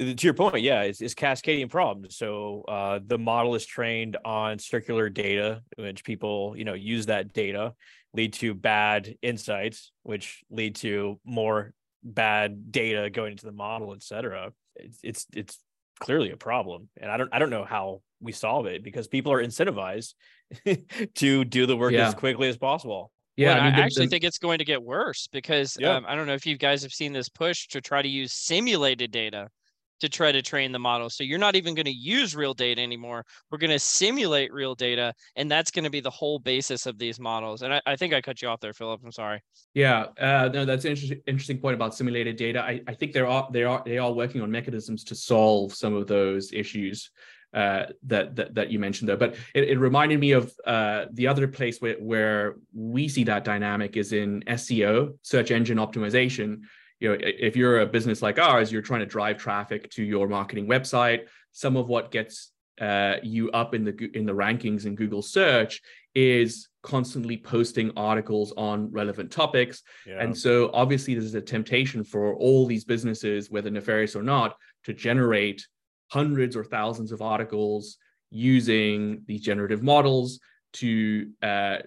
uh, 0.00 0.14
to 0.14 0.26
your 0.26 0.34
point, 0.34 0.62
yeah, 0.62 0.82
it's, 0.82 1.00
it's 1.00 1.14
cascading 1.14 1.68
problems. 1.68 2.16
So 2.16 2.64
uh, 2.66 2.98
the 3.06 3.18
model 3.18 3.54
is 3.54 3.64
trained 3.66 4.16
on 4.24 4.58
circular 4.58 5.08
data, 5.08 5.62
which 5.76 6.04
people 6.04 6.54
you 6.56 6.64
know 6.64 6.74
use 6.74 7.06
that 7.06 7.32
data 7.32 7.74
lead 8.14 8.32
to 8.32 8.54
bad 8.54 9.14
insights, 9.22 9.92
which 10.02 10.42
lead 10.50 10.74
to 10.76 11.20
more 11.24 11.74
bad 12.02 12.72
data 12.72 13.10
going 13.10 13.32
into 13.32 13.46
the 13.46 13.52
model, 13.52 13.92
et 13.92 14.02
cetera. 14.02 14.52
It's, 14.78 14.98
it's, 15.02 15.26
it's 15.34 15.58
clearly 16.00 16.30
a 16.30 16.36
problem. 16.36 16.88
And 16.96 17.10
I 17.10 17.16
don't, 17.16 17.30
I 17.32 17.38
don't 17.38 17.50
know 17.50 17.64
how 17.64 18.02
we 18.20 18.32
solve 18.32 18.66
it 18.66 18.82
because 18.82 19.08
people 19.08 19.32
are 19.32 19.42
incentivized 19.42 20.14
to 21.14 21.44
do 21.44 21.66
the 21.66 21.76
work 21.76 21.92
yeah. 21.92 22.08
as 22.08 22.14
quickly 22.14 22.48
as 22.48 22.56
possible. 22.56 23.10
Yeah, 23.36 23.54
well, 23.54 23.62
I, 23.62 23.70
mean, 23.70 23.74
I, 23.74 23.82
actually 23.82 24.06
the, 24.06 24.10
think 24.10 24.24
it's 24.24 24.38
going 24.38 24.58
to 24.58 24.64
get 24.64 24.82
worse 24.82 25.28
because 25.30 25.76
yeah. 25.78 25.96
um, 25.96 26.06
I 26.08 26.14
don't 26.14 26.26
know 26.26 26.34
if 26.34 26.46
you 26.46 26.56
guys 26.56 26.82
have 26.82 26.92
seen 26.92 27.12
this 27.12 27.28
push 27.28 27.66
to 27.68 27.82
try 27.82 28.00
to 28.00 28.08
use 28.08 28.32
simulated 28.32 29.10
data. 29.10 29.48
To 30.00 30.08
try 30.08 30.32
to 30.32 30.42
train 30.42 30.72
the 30.72 30.78
model. 30.78 31.10
So 31.10 31.24
you're 31.24 31.38
not 31.38 31.56
even 31.56 31.74
going 31.74 31.86
to 31.86 31.90
use 31.90 32.36
real 32.36 32.54
data 32.54 32.80
anymore. 32.80 33.24
We're 33.50 33.58
going 33.58 33.70
to 33.70 33.78
simulate 33.78 34.52
real 34.52 34.74
data, 34.74 35.14
and 35.36 35.50
that's 35.50 35.70
going 35.70 35.84
to 35.84 35.90
be 35.90 36.00
the 36.00 36.10
whole 36.10 36.38
basis 36.38 36.86
of 36.86 36.98
these 36.98 37.18
models. 37.18 37.62
And 37.62 37.74
I, 37.74 37.80
I 37.86 37.96
think 37.96 38.12
I 38.12 38.20
cut 38.20 38.42
you 38.42 38.48
off 38.48 38.60
there, 38.60 38.72
Philip. 38.72 39.00
I'm 39.04 39.12
sorry. 39.12 39.42
Yeah, 39.74 40.06
uh, 40.20 40.50
no, 40.52 40.64
that's 40.64 40.84
an 40.84 40.90
interesting, 40.90 41.20
interesting 41.26 41.58
point 41.58 41.74
about 41.74 41.94
simulated 41.94 42.36
data. 42.36 42.60
I, 42.60 42.80
I 42.86 42.94
think 42.94 43.12
there 43.12 43.26
are 43.26 43.48
they 43.50 43.64
are 43.64 43.82
they 43.84 43.98
are 43.98 44.12
working 44.12 44.40
on 44.40 44.50
mechanisms 44.50 45.04
to 45.04 45.14
solve 45.14 45.74
some 45.74 45.94
of 45.94 46.06
those 46.06 46.52
issues 46.52 47.10
uh, 47.54 47.86
that, 48.06 48.36
that 48.36 48.54
that 48.54 48.70
you 48.70 48.78
mentioned 48.78 49.08
there. 49.08 49.16
But 49.16 49.36
it, 49.54 49.64
it 49.70 49.78
reminded 49.78 50.20
me 50.20 50.32
of 50.32 50.52
uh, 50.66 51.06
the 51.12 51.26
other 51.26 51.48
place 51.48 51.80
where 51.80 51.94
where 51.94 52.56
we 52.74 53.08
see 53.08 53.24
that 53.24 53.44
dynamic 53.44 53.96
is 53.96 54.12
in 54.12 54.42
SEO, 54.46 55.16
search 55.22 55.50
engine 55.50 55.78
optimization 55.78 56.62
you 57.00 57.08
know 57.08 57.16
if 57.20 57.56
you're 57.56 57.80
a 57.80 57.86
business 57.86 58.22
like 58.22 58.38
ours 58.38 58.72
you're 58.72 58.82
trying 58.82 59.00
to 59.00 59.06
drive 59.06 59.38
traffic 59.38 59.90
to 59.90 60.02
your 60.02 60.28
marketing 60.28 60.66
website 60.66 61.26
some 61.52 61.76
of 61.76 61.88
what 61.88 62.10
gets 62.10 62.52
uh, 62.80 63.16
you 63.22 63.50
up 63.52 63.74
in 63.74 63.84
the 63.84 64.10
in 64.14 64.26
the 64.26 64.32
rankings 64.32 64.84
in 64.84 64.94
google 64.94 65.22
search 65.22 65.80
is 66.14 66.68
constantly 66.82 67.36
posting 67.36 67.90
articles 67.96 68.52
on 68.56 68.90
relevant 68.90 69.30
topics 69.30 69.82
yeah. 70.06 70.22
and 70.22 70.36
so 70.36 70.70
obviously 70.72 71.14
there's 71.14 71.34
a 71.34 71.40
temptation 71.40 72.04
for 72.04 72.34
all 72.36 72.66
these 72.66 72.84
businesses 72.84 73.50
whether 73.50 73.70
nefarious 73.70 74.14
or 74.14 74.22
not 74.22 74.56
to 74.84 74.92
generate 74.92 75.66
hundreds 76.08 76.54
or 76.54 76.64
thousands 76.64 77.12
of 77.12 77.22
articles 77.22 77.96
using 78.30 79.22
these 79.26 79.40
generative 79.40 79.82
models 79.82 80.38
to 80.72 81.30
uh, 81.42 81.78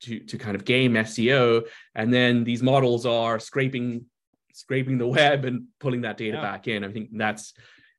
to 0.00 0.20
to 0.20 0.38
kind 0.38 0.54
of 0.54 0.64
game 0.64 0.94
SEO, 0.94 1.66
and 1.94 2.12
then 2.12 2.44
these 2.44 2.62
models 2.62 3.06
are 3.06 3.38
scraping 3.38 4.04
scraping 4.56 4.98
the 4.98 5.06
web 5.18 5.44
and 5.44 5.66
pulling 5.78 6.00
that 6.02 6.16
data 6.16 6.36
yeah. 6.36 6.42
back 6.42 6.66
in. 6.66 6.82
I 6.84 6.90
think 6.90 7.10
that's 7.12 7.52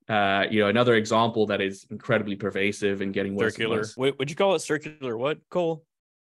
uh, 0.10 0.46
you 0.50 0.62
know 0.62 0.68
another 0.68 0.96
example 0.96 1.46
that 1.48 1.62
is 1.62 1.86
incredibly 1.90 2.36
pervasive 2.36 3.02
and 3.02 3.14
getting 3.14 3.36
worse. 3.36 3.54
Circular. 3.54 3.86
Wait, 3.96 4.18
would 4.20 4.30
you 4.30 4.36
call 4.36 4.56
it 4.56 4.60
circular? 4.60 5.18
What, 5.18 5.40
Cole? 5.50 5.84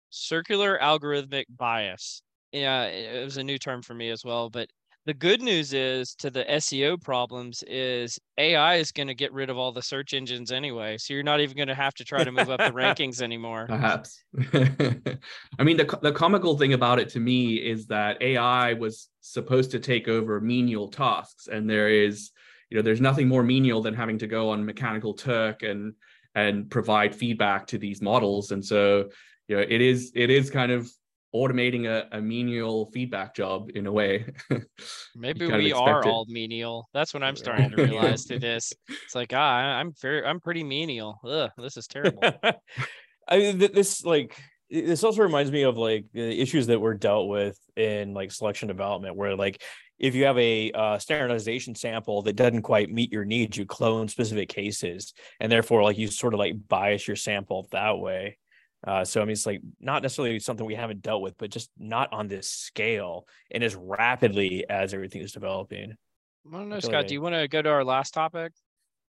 Circular 0.09 0.79
algorithmic 0.81 1.45
bias. 1.49 2.21
Yeah, 2.51 2.83
it 2.85 3.23
was 3.23 3.37
a 3.37 3.43
new 3.43 3.57
term 3.57 3.81
for 3.81 3.93
me 3.93 4.09
as 4.09 4.23
well. 4.23 4.49
But 4.49 4.69
the 5.05 5.13
good 5.13 5.41
news 5.41 5.71
is 5.71 6.15
to 6.15 6.31
the 6.31 6.43
SEO 6.45 7.01
problems 7.01 7.63
is 7.67 8.19
AI 8.39 8.75
is 8.75 8.91
going 8.91 9.07
to 9.07 9.13
get 9.13 9.31
rid 9.33 9.51
of 9.51 9.57
all 9.57 9.71
the 9.71 9.81
search 9.81 10.15
engines 10.15 10.51
anyway. 10.51 10.97
So 10.97 11.13
you're 11.13 11.21
not 11.21 11.41
even 11.41 11.55
going 11.55 11.67
to 11.67 11.75
have 11.75 11.93
to 11.95 12.03
try 12.03 12.23
to 12.23 12.31
move 12.31 12.49
up 12.49 12.59
the 12.59 12.71
rankings 12.71 13.21
anymore. 13.21 13.67
Perhaps. 13.67 14.23
I 14.53 15.63
mean, 15.63 15.77
the, 15.77 15.99
the 16.01 16.11
comical 16.11 16.57
thing 16.57 16.73
about 16.73 16.99
it 16.99 17.09
to 17.09 17.19
me 17.19 17.55
is 17.55 17.85
that 17.87 18.19
AI 18.19 18.73
was 18.73 19.09
supposed 19.21 19.71
to 19.71 19.79
take 19.79 20.07
over 20.07 20.41
menial 20.41 20.87
tasks. 20.87 21.47
And 21.47 21.69
there 21.69 21.89
is, 21.89 22.31
you 22.71 22.77
know, 22.77 22.81
there's 22.81 23.01
nothing 23.01 23.27
more 23.27 23.43
menial 23.43 23.83
than 23.83 23.93
having 23.93 24.17
to 24.19 24.27
go 24.27 24.49
on 24.49 24.65
Mechanical 24.65 25.13
Turk 25.13 25.61
and 25.61 25.93
and 26.33 26.69
provide 26.69 27.15
feedback 27.15 27.67
to 27.67 27.77
these 27.77 28.01
models. 28.01 28.51
And 28.51 28.65
so, 28.65 29.09
you 29.47 29.55
know, 29.55 29.61
it 29.67 29.81
is 29.81 30.11
it 30.15 30.29
is 30.29 30.49
kind 30.49 30.71
of 30.71 30.89
automating 31.33 31.85
a, 31.85 32.07
a 32.17 32.21
menial 32.21 32.89
feedback 32.91 33.35
job 33.35 33.69
in 33.75 33.87
a 33.87 33.91
way. 33.91 34.25
Maybe 35.15 35.47
we 35.47 35.73
are 35.73 35.99
it. 36.01 36.05
all 36.05 36.25
menial. 36.27 36.89
That's 36.93 37.13
what 37.13 37.23
I'm 37.23 37.35
starting 37.35 37.71
to 37.71 37.75
realize 37.83 38.25
through 38.25 38.39
this. 38.39 38.73
It's 38.87 39.15
like, 39.15 39.33
ah, 39.33 39.57
I'm 39.57 39.93
very, 40.01 40.25
I'm 40.25 40.39
pretty 40.39 40.63
menial. 40.63 41.19
Ugh, 41.25 41.49
this 41.57 41.77
is 41.77 41.87
terrible. 41.87 42.21
I 43.27 43.37
mean, 43.37 43.57
this 43.57 44.03
like 44.03 44.37
this 44.69 45.03
also 45.03 45.23
reminds 45.23 45.51
me 45.51 45.63
of 45.63 45.77
like 45.77 46.05
the 46.13 46.41
issues 46.41 46.67
that 46.67 46.79
were 46.79 46.93
dealt 46.93 47.27
with 47.27 47.57
in 47.75 48.13
like 48.13 48.31
selection 48.31 48.67
development, 48.67 49.15
where 49.15 49.35
like 49.35 49.61
if 49.97 50.13
you 50.15 50.25
have 50.25 50.37
a 50.37 50.71
uh, 50.71 50.97
standardization 50.99 51.75
sample 51.75 52.21
that 52.23 52.35
doesn't 52.35 52.63
quite 52.63 52.89
meet 52.89 53.11
your 53.11 53.25
needs, 53.25 53.57
you 53.57 53.65
clone 53.65 54.07
specific 54.07 54.49
cases, 54.49 55.13
and 55.39 55.51
therefore 55.51 55.83
like 55.83 55.97
you 55.97 56.07
sort 56.07 56.33
of 56.33 56.39
like 56.39 56.55
bias 56.67 57.07
your 57.07 57.15
sample 57.15 57.67
that 57.71 57.97
way. 57.97 58.37
Uh, 58.85 59.03
so 59.03 59.21
I 59.21 59.25
mean, 59.25 59.33
it's 59.33 59.45
like 59.45 59.61
not 59.79 60.03
necessarily 60.03 60.39
something 60.39 60.65
we 60.65 60.75
haven't 60.75 61.01
dealt 61.01 61.21
with, 61.21 61.37
but 61.37 61.49
just 61.49 61.71
not 61.77 62.13
on 62.13 62.27
this 62.27 62.49
scale 62.49 63.27
and 63.51 63.63
as 63.63 63.75
rapidly 63.75 64.65
as 64.69 64.93
everything 64.93 65.21
is 65.21 65.31
developing. 65.31 65.95
I 66.47 66.57
don't 66.57 66.69
know, 66.69 66.79
Scott. 66.79 66.93
Like 66.93 67.07
do 67.07 67.13
you 67.15 67.21
want 67.21 67.35
to 67.35 67.47
go 67.47 67.61
to 67.61 67.69
our 67.69 67.83
last 67.83 68.13
topic? 68.13 68.53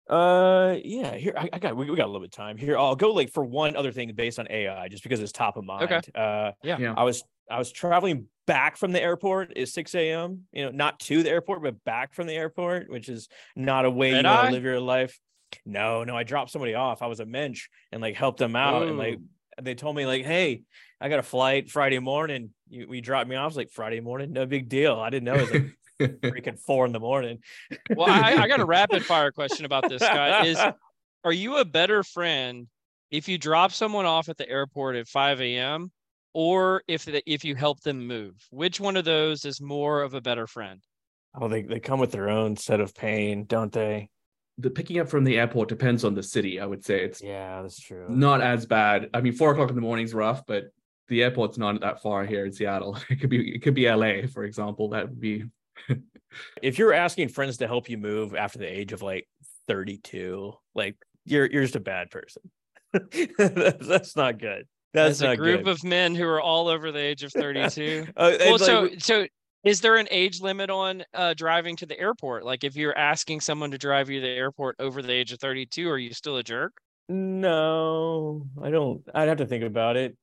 Uh, 0.09 0.77
yeah. 0.85 1.17
Here, 1.17 1.35
I, 1.37 1.49
I, 1.53 1.59
got 1.59 1.77
we, 1.77 1.91
we 1.91 1.97
got 1.97 2.05
a 2.05 2.07
little 2.07 2.21
bit 2.21 2.29
of 2.29 2.37
time 2.37 2.57
here. 2.57 2.79
I'll 2.79 2.97
go 2.97 3.13
like 3.13 3.33
for 3.33 3.45
one 3.45 3.75
other 3.75 3.91
thing 3.91 4.13
based 4.15 4.39
on 4.39 4.47
AI, 4.51 4.89
just 4.89 5.03
because 5.03 5.21
it's 5.21 5.33
top 5.33 5.57
of 5.57 5.65
mind. 5.65 5.85
Okay. 5.85 6.01
Uh, 6.15 6.53
yeah. 6.63 6.79
yeah. 6.79 6.95
I 6.97 7.03
was 7.05 7.25
I 7.51 7.59
was 7.59 7.73
traveling 7.73 8.27
back 8.47 8.77
from 8.77 8.93
the 8.93 9.01
airport 9.01 9.57
at 9.57 9.69
6 9.69 9.95
a.m. 9.95 10.43
You 10.53 10.67
know, 10.67 10.71
not 10.71 11.01
to 11.01 11.23
the 11.23 11.31
airport, 11.31 11.63
but 11.63 11.83
back 11.85 12.15
from 12.15 12.27
the 12.27 12.35
airport, 12.35 12.91
which 12.91 13.09
is 13.09 13.29
not 13.57 13.85
a 13.85 13.91
way 13.91 14.13
Red 14.13 14.25
you 14.25 14.31
want 14.31 14.47
to 14.49 14.53
live 14.53 14.65
your 14.65 14.81
life. 14.81 15.19
No, 15.65 16.05
no, 16.05 16.17
I 16.17 16.25
dropped 16.25 16.51
somebody 16.51 16.75
off. 16.75 17.01
I 17.01 17.07
was 17.07 17.21
a 17.21 17.27
mensch 17.27 17.69
and 17.93 18.03
like 18.03 18.17
helped 18.17 18.39
them 18.39 18.57
out 18.57 18.83
Ooh. 18.83 18.89
and 18.89 18.99
like 18.99 19.19
they 19.61 19.75
told 19.75 19.97
me 19.97 20.07
like, 20.07 20.25
"Hey, 20.25 20.63
I 21.01 21.09
got 21.09 21.19
a 21.19 21.25
flight 21.25 21.71
Friday 21.71 21.99
morning. 21.99 22.51
You, 22.69 22.93
you 22.93 23.01
dropped 23.01 23.29
me 23.29 23.37
off." 23.37 23.43
I 23.43 23.47
was 23.47 23.57
like, 23.57 23.71
"Friday 23.71 24.01
morning, 24.01 24.33
no 24.33 24.47
big 24.47 24.69
deal." 24.69 24.99
I 24.99 25.11
didn't 25.11 25.25
know 25.25 25.35
it 25.35 25.41
was 25.41 25.51
like 25.51 25.77
freaking 26.21 26.59
four 26.59 26.87
in 26.87 26.93
the 26.93 27.01
morning. 27.01 27.39
well, 27.91 28.11
I, 28.11 28.35
I 28.35 28.49
got 28.49 28.61
a 28.61 28.65
rapid 28.65 29.05
fire 29.05 29.33
question 29.33 29.65
about 29.65 29.89
this 29.89 30.01
guy. 30.01 30.47
Is 30.47 30.59
are 31.25 31.33
you 31.33 31.59
a 31.59 31.65
better 31.65 32.03
friend 32.03 32.67
if 33.11 33.29
you 33.29 33.39
drop 33.39 33.73
someone 33.73 34.07
off 34.07 34.29
at 34.29 34.37
the 34.37 34.49
airport 34.49 34.97
at 34.97 35.07
5 35.07 35.41
a.m. 35.41 35.93
or 36.33 36.83
if 36.89 37.05
the, 37.05 37.23
if 37.31 37.45
you 37.45 37.55
help 37.55 37.81
them 37.81 38.07
move? 38.07 38.35
Which 38.51 38.81
one 38.81 38.97
of 38.97 39.05
those 39.05 39.45
is 39.45 39.61
more 39.61 40.03
of 40.03 40.15
a 40.15 40.21
better 40.21 40.47
friend? 40.47 40.81
Oh, 41.41 41.49
they, 41.49 41.63
they 41.63 41.81
come 41.81 41.99
with 41.99 42.13
their 42.13 42.29
own 42.29 42.57
set 42.57 42.81
of 42.81 42.95
pain, 42.95 43.45
don't 43.45 43.73
they? 43.73 44.11
The 44.59 44.71
picking 44.71 44.99
up 45.01 45.09
from 45.09 45.25
the 45.25 45.39
airport 45.39 45.69
depends 45.69 46.05
on 46.05 46.15
the 46.15 46.23
city. 46.23 46.61
I 46.61 46.67
would 46.67 46.85
say 46.85 47.05
it's 47.05 47.23
yeah, 47.23 47.63
that's 47.63 47.81
true. 47.81 48.07
Not 48.09 48.41
as 48.41 48.67
bad. 48.67 49.11
I 49.13 49.21
mean, 49.21 49.33
four 49.33 49.51
o'clock 49.53 49.69
in 49.69 49.75
the 49.75 49.81
morning 49.81 50.05
is 50.05 50.15
rough, 50.15 50.47
but 50.47 50.65
the 51.09 51.23
airport's 51.23 51.59
not 51.59 51.81
that 51.81 52.03
far 52.03 52.25
here 52.25 52.47
in 52.47 52.53
Seattle. 52.53 52.99
It 53.11 53.21
could 53.21 53.31
be 53.31 53.55
it 53.55 53.63
could 53.63 53.75
be 53.75 53.91
LA, 53.91 54.27
for 54.33 54.45
example. 54.45 54.91
That 54.91 55.09
would 55.09 55.21
be. 55.21 55.45
if 56.63 56.79
you're 56.79 56.93
asking 56.93 57.29
friends 57.29 57.59
to 57.59 57.67
help 57.67 57.89
you 57.89 57.99
move 57.99 58.35
after 58.35 58.59
the 58.59 58.67
age 58.67 58.93
of 58.93 59.03
like 59.03 59.29
32, 59.67 60.53
like 60.75 60.97
you're 61.25 61.47
you're 61.51 61.63
just 61.63 61.77
a 61.77 61.81
bad 61.81 62.11
person. 62.11 62.43
that's 63.39 64.15
not 64.17 64.39
good. 64.39 64.67
That's 64.93 65.21
As 65.21 65.23
a 65.23 65.37
group 65.37 65.65
good. 65.65 65.71
of 65.73 65.83
men 65.83 66.15
who 66.15 66.25
are 66.25 66.41
all 66.41 66.69
over 66.69 66.93
the 66.93 67.01
age 67.01 67.25
of 67.25 67.33
32. 67.33 68.07
uh, 68.17 68.33
well, 68.39 68.59
so 68.59 68.83
like, 68.83 69.01
so 69.01 69.27
is 69.65 69.81
there 69.81 69.97
an 69.97 70.07
age 70.11 70.41
limit 70.41 70.71
on 70.71 71.05
uh, 71.15 71.35
driving 71.35 71.77
to 71.77 71.87
the 71.87 71.99
airport? 71.99 72.45
Like 72.45 72.65
if 72.65 72.77
you're 72.77 72.97
asking 72.97 73.41
someone 73.41 73.71
to 73.71 73.79
drive 73.79 74.11
you 74.11 74.21
to 74.21 74.27
the 74.27 74.33
airport 74.33 74.77
over 74.79 75.03
the 75.03 75.13
age 75.13 75.33
of 75.33 75.41
32, 75.41 75.89
are 75.89 75.99
you 75.99 76.13
still 76.13 76.37
a 76.37 76.43
jerk? 76.43 76.73
No, 77.09 78.47
I 78.63 78.71
don't. 78.71 79.03
I'd 79.15 79.29
have 79.29 79.39
to 79.39 79.47
think 79.47 79.65
about 79.65 79.97
it. 79.97 80.17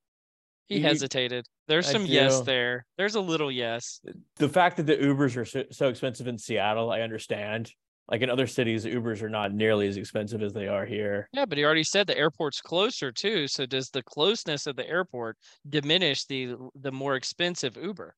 He 0.67 0.77
you, 0.77 0.83
hesitated. 0.83 1.45
There's 1.67 1.89
some 1.89 2.05
yes 2.05 2.41
there. 2.41 2.85
There's 2.97 3.15
a 3.15 3.21
little 3.21 3.51
yes. 3.51 3.99
The 4.37 4.49
fact 4.49 4.77
that 4.77 4.85
the 4.85 4.95
Ubers 4.95 5.35
are 5.35 5.45
so, 5.45 5.65
so 5.71 5.89
expensive 5.89 6.27
in 6.27 6.37
Seattle, 6.37 6.91
I 6.91 7.01
understand. 7.01 7.71
Like 8.09 8.21
in 8.21 8.29
other 8.29 8.47
cities, 8.47 8.85
Ubers 8.85 9.21
are 9.21 9.29
not 9.29 9.53
nearly 9.53 9.87
as 9.87 9.97
expensive 9.97 10.41
as 10.41 10.53
they 10.53 10.67
are 10.67 10.85
here. 10.85 11.29
Yeah, 11.33 11.45
but 11.45 11.57
he 11.57 11.63
already 11.63 11.83
said 11.83 12.07
the 12.07 12.17
airport's 12.17 12.61
closer 12.61 13.11
too. 13.11 13.47
So 13.47 13.65
does 13.65 13.89
the 13.89 14.03
closeness 14.03 14.67
of 14.67 14.75
the 14.75 14.87
airport 14.87 15.37
diminish 15.69 16.25
the 16.25 16.55
the 16.75 16.91
more 16.91 17.15
expensive 17.15 17.77
Uber? 17.77 18.15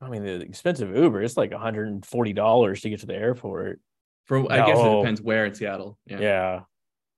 I 0.00 0.08
mean, 0.08 0.24
the 0.24 0.40
expensive 0.40 0.94
Uber, 0.94 1.22
it's 1.22 1.36
like 1.36 1.50
$140 1.50 2.80
to 2.80 2.90
get 2.90 3.00
to 3.00 3.06
the 3.06 3.14
airport. 3.14 3.80
For 4.26 4.50
I 4.50 4.66
guess 4.66 4.78
it 4.78 4.96
depends 4.98 5.20
where 5.20 5.44
in 5.44 5.54
Seattle. 5.54 5.98
Yeah. 6.06 6.62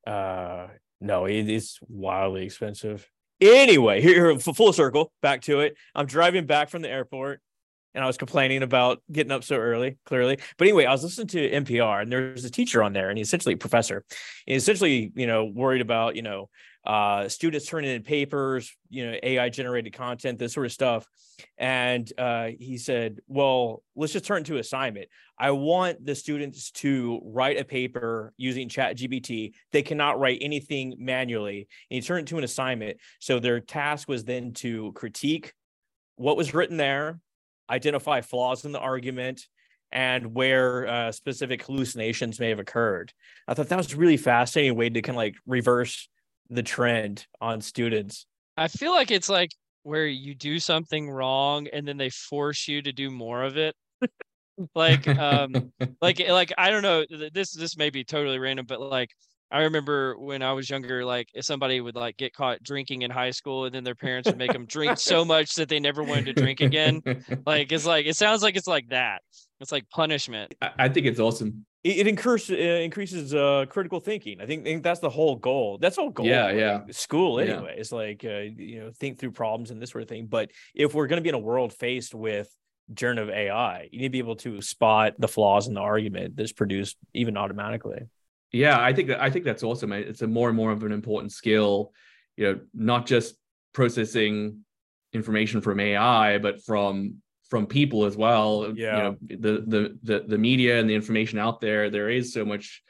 yeah. 0.07 0.12
Uh, 0.12 0.68
no, 1.01 1.27
it 1.27 1.49
is 1.49 1.79
wildly 1.89 2.45
expensive. 2.45 3.09
Anyway, 3.41 4.01
here, 4.01 4.37
full 4.39 4.72
circle, 4.72 5.12
back 5.20 5.43
to 5.43 5.61
it. 5.61 5.77
I'm 5.95 6.07
driving 6.07 6.47
back 6.47 6.70
from 6.70 6.83
the 6.83 6.89
airport 6.89 7.41
and 7.95 8.05
I 8.05 8.07
was 8.07 8.18
complaining 8.18 8.62
about 8.62 9.03
getting 9.11 9.33
up 9.33 9.43
so 9.43 9.57
early, 9.57 9.99
clearly. 10.05 10.39
But 10.59 10.68
anyway, 10.68 10.85
I 10.85 10.93
was 10.93 11.03
listening 11.03 11.29
to 11.29 11.51
NPR 11.51 12.03
and 12.03 12.12
there's 12.12 12.45
a 12.45 12.51
teacher 12.51 12.83
on 12.83 12.93
there 12.93 13.09
and 13.09 13.18
he's 13.18 13.29
essentially 13.29 13.55
a 13.55 13.59
professor. 13.59 14.05
He's 14.47 14.62
essentially, 14.62 15.12
you 15.14 15.27
know, 15.27 15.45
worried 15.47 15.81
about, 15.81 16.14
you 16.14 16.22
know, 16.22 16.51
uh, 16.87 17.28
students 17.28 17.66
turning 17.66 17.91
in 17.91 18.03
papers, 18.03 18.74
you 18.89 19.05
know, 19.05 19.18
AI 19.22 19.49
generated 19.49 19.93
content, 19.93 20.39
this 20.39 20.53
sort 20.53 20.66
of 20.66 20.72
stuff. 20.72 21.07
And 21.59 22.11
uh, 22.16 22.51
he 22.59 22.78
said, 22.78 23.18
well, 23.26 23.82
let's 23.97 24.12
just 24.12 24.24
turn 24.24 24.45
to 24.45 24.55
an 24.55 24.61
assignment. 24.61 25.09
I 25.39 25.51
want 25.51 26.07
the 26.07 26.14
students 26.14 26.70
to 26.72 27.20
write 27.24 27.59
a 27.59 27.64
paper 27.64 28.32
using 28.37 28.68
chat 28.68 28.97
GPT. 28.97 29.55
They 29.72 29.82
cannot 29.82 30.20
write 30.20 30.39
anything 30.41 30.95
manually. 30.99 31.68
And 31.91 31.97
he 31.97 32.01
turned 32.01 32.28
it 32.28 32.30
to 32.30 32.39
an 32.39 32.45
assignment. 32.45 32.99
So 33.18 33.41
their 33.41 33.61
task 33.61 34.09
was 34.09 34.24
then 34.24 34.53
to 34.55 34.93
critique 34.93 35.53
what 36.14 36.37
was 36.37 36.55
written 36.55 36.76
there, 36.76 37.20
identify 37.68 38.20
flaws 38.20 38.64
in 38.64 38.72
the 38.72 38.78
argument, 38.78 39.47
and 39.93 40.34
where 40.34 40.87
uh, 40.87 41.12
specific 41.12 41.62
hallucinations 41.64 42.41
may 42.41 42.49
have 42.49 42.59
occurred. 42.59 43.12
I 43.47 43.55
thought 43.55 43.68
that 43.68 43.76
was 43.76 43.93
a 43.93 43.97
really 43.97 44.16
fascinating 44.16 44.76
way 44.76 44.89
to 44.89 45.03
kind 45.03 45.16
of 45.16 45.18
like 45.18 45.37
reverse 45.47 46.09
the 46.51 46.62
trend 46.62 47.26
on 47.40 47.61
students. 47.61 48.26
I 48.57 48.68
feel 48.68 48.92
like 48.92 49.11
it's 49.11 49.28
like 49.28 49.51
where 49.82 50.07
you 50.07 50.34
do 50.34 50.59
something 50.59 51.11
wrong 51.11 51.68
and 51.72 51.86
then 51.86 51.97
they 51.97 52.11
force 52.11 52.66
you 52.66 52.82
to 52.82 52.92
do 52.92 53.11
more 53.11 53.42
of 53.42 53.57
it. 53.57 53.74
like 54.74 55.07
um 55.07 55.72
like 56.01 56.18
like 56.28 56.53
I 56.57 56.70
don't 56.70 56.82
know 56.82 57.05
this 57.32 57.53
this 57.53 57.76
may 57.76 57.90
be 57.90 58.05
totally 58.05 58.38
random 58.38 58.66
but 58.66 58.80
like 58.80 59.11
I 59.51 59.62
remember 59.62 60.18
when 60.18 60.42
I 60.42 60.53
was 60.53 60.68
younger, 60.68 61.05
like 61.05 61.28
if 61.34 61.44
somebody 61.44 61.80
would 61.80 61.94
like 61.94 62.16
get 62.16 62.34
caught 62.34 62.62
drinking 62.62 63.03
in 63.03 63.11
high 63.11 63.30
school 63.30 63.64
and 63.64 63.74
then 63.74 63.84
their 63.84 63.94
parents 63.94 64.28
would 64.28 64.38
make 64.38 64.53
them 64.53 64.66
drink 64.66 64.99
so 64.99 65.24
much 65.24 65.55
that 65.55 65.68
they 65.68 65.78
never 65.78 66.03
wanted 66.03 66.26
to 66.26 66.32
drink 66.32 66.61
again. 66.61 67.03
Like 67.47 67.70
it's 67.70 67.86
like 67.86 68.07
it 68.07 68.16
sounds 68.16 68.42
like 68.42 68.57
it's 68.57 68.66
like 68.66 68.88
that. 68.88 69.22
It's 69.61 69.72
like 69.72 69.88
punishment. 69.90 70.55
I 70.61 70.88
think 70.88 71.07
it's 71.07 71.20
awesome. 71.20 71.64
It, 71.84 71.99
it 71.99 72.07
increases 72.09 72.51
it 72.51 72.82
increases 72.82 73.34
uh, 73.34 73.66
critical 73.68 74.01
thinking. 74.01 74.40
I 74.40 74.47
think, 74.47 74.64
think 74.64 74.82
that's 74.82 75.01
the 75.01 75.11
whole 75.11 75.36
goal. 75.36 75.78
That's 75.80 75.97
all 75.97 76.07
whole 76.07 76.12
goal. 76.12 76.26
Yeah, 76.26 76.49
of, 76.49 76.59
yeah. 76.59 76.82
like, 76.84 76.94
School 76.94 77.40
Yeah. 77.40 77.55
anyway. 77.55 77.76
It's 77.78 77.92
like 77.92 78.24
uh, 78.24 78.40
you 78.57 78.80
know 78.80 78.90
think 78.99 79.18
through 79.18 79.32
problems 79.32 79.70
and 79.70 79.80
this 79.80 79.90
sort 79.90 80.03
of 80.03 80.09
thing. 80.09 80.26
But 80.26 80.51
if 80.74 80.92
we're 80.92 81.07
going 81.07 81.18
to 81.18 81.22
be 81.22 81.28
in 81.28 81.36
a 81.36 81.38
world 81.38 81.72
faced 81.72 82.14
with 82.14 82.51
generative 82.92 83.32
AI, 83.32 83.88
you 83.92 84.01
need 84.01 84.09
to 84.09 84.11
be 84.11 84.18
able 84.18 84.36
to 84.36 84.61
spot 84.61 85.14
the 85.18 85.28
flaws 85.28 85.68
in 85.68 85.74
the 85.74 85.80
argument 85.80 86.36
that's 86.36 86.53
produced 86.53 86.97
even 87.14 87.36
automatically. 87.36 88.01
Yeah, 88.57 88.80
I 88.80 88.92
think 88.92 89.09
that 89.09 89.20
I 89.20 89.30
think 89.30 89.44
that's 89.44 89.62
awesome. 89.62 89.92
It's 89.92 90.22
a 90.22 90.26
more 90.26 90.48
and 90.48 90.57
more 90.57 90.72
of 90.72 90.82
an 90.82 90.92
important 90.92 91.32
skill, 91.32 91.92
you 92.36 92.46
know, 92.46 92.61
not 92.72 93.07
just 93.07 93.34
processing 93.72 94.64
information 95.12 95.61
from 95.61 95.80
AI, 95.80 96.38
but 96.38 96.64
from 96.64 97.16
from 97.50 97.66
people 97.66 98.04
as 98.04 98.16
well. 98.16 98.72
Yeah. 98.74 98.96
You 98.96 99.02
know, 99.02 99.16
the 99.20 99.64
the 99.66 99.98
the 100.02 100.24
the 100.26 100.38
media 100.38 100.80
and 100.80 100.88
the 100.88 100.94
information 100.94 101.38
out 101.38 101.61
there, 101.61 101.90
there 101.90 102.09
is 102.09 102.32
so 102.32 102.44
much 102.44 102.82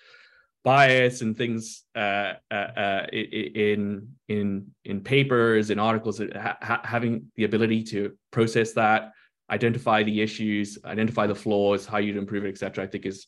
bias 0.64 1.20
and 1.20 1.36
things 1.36 1.84
uh, 1.94 2.34
uh, 2.50 2.54
uh, 2.54 3.06
in 3.12 4.08
in 4.28 4.66
in 4.84 5.00
papers 5.00 5.70
and 5.70 5.80
articles. 5.80 6.18
Ha- 6.18 6.58
ha- 6.62 6.80
having 6.84 7.30
the 7.36 7.44
ability 7.44 7.82
to 7.84 8.16
process 8.30 8.72
that, 8.72 9.12
identify 9.50 10.02
the 10.02 10.20
issues, 10.20 10.78
identify 10.84 11.26
the 11.26 11.34
flaws, 11.34 11.86
how 11.86 11.98
you'd 11.98 12.16
improve 12.16 12.44
it, 12.44 12.48
etc. 12.48 12.84
I 12.84 12.86
think 12.86 13.06
is 13.06 13.26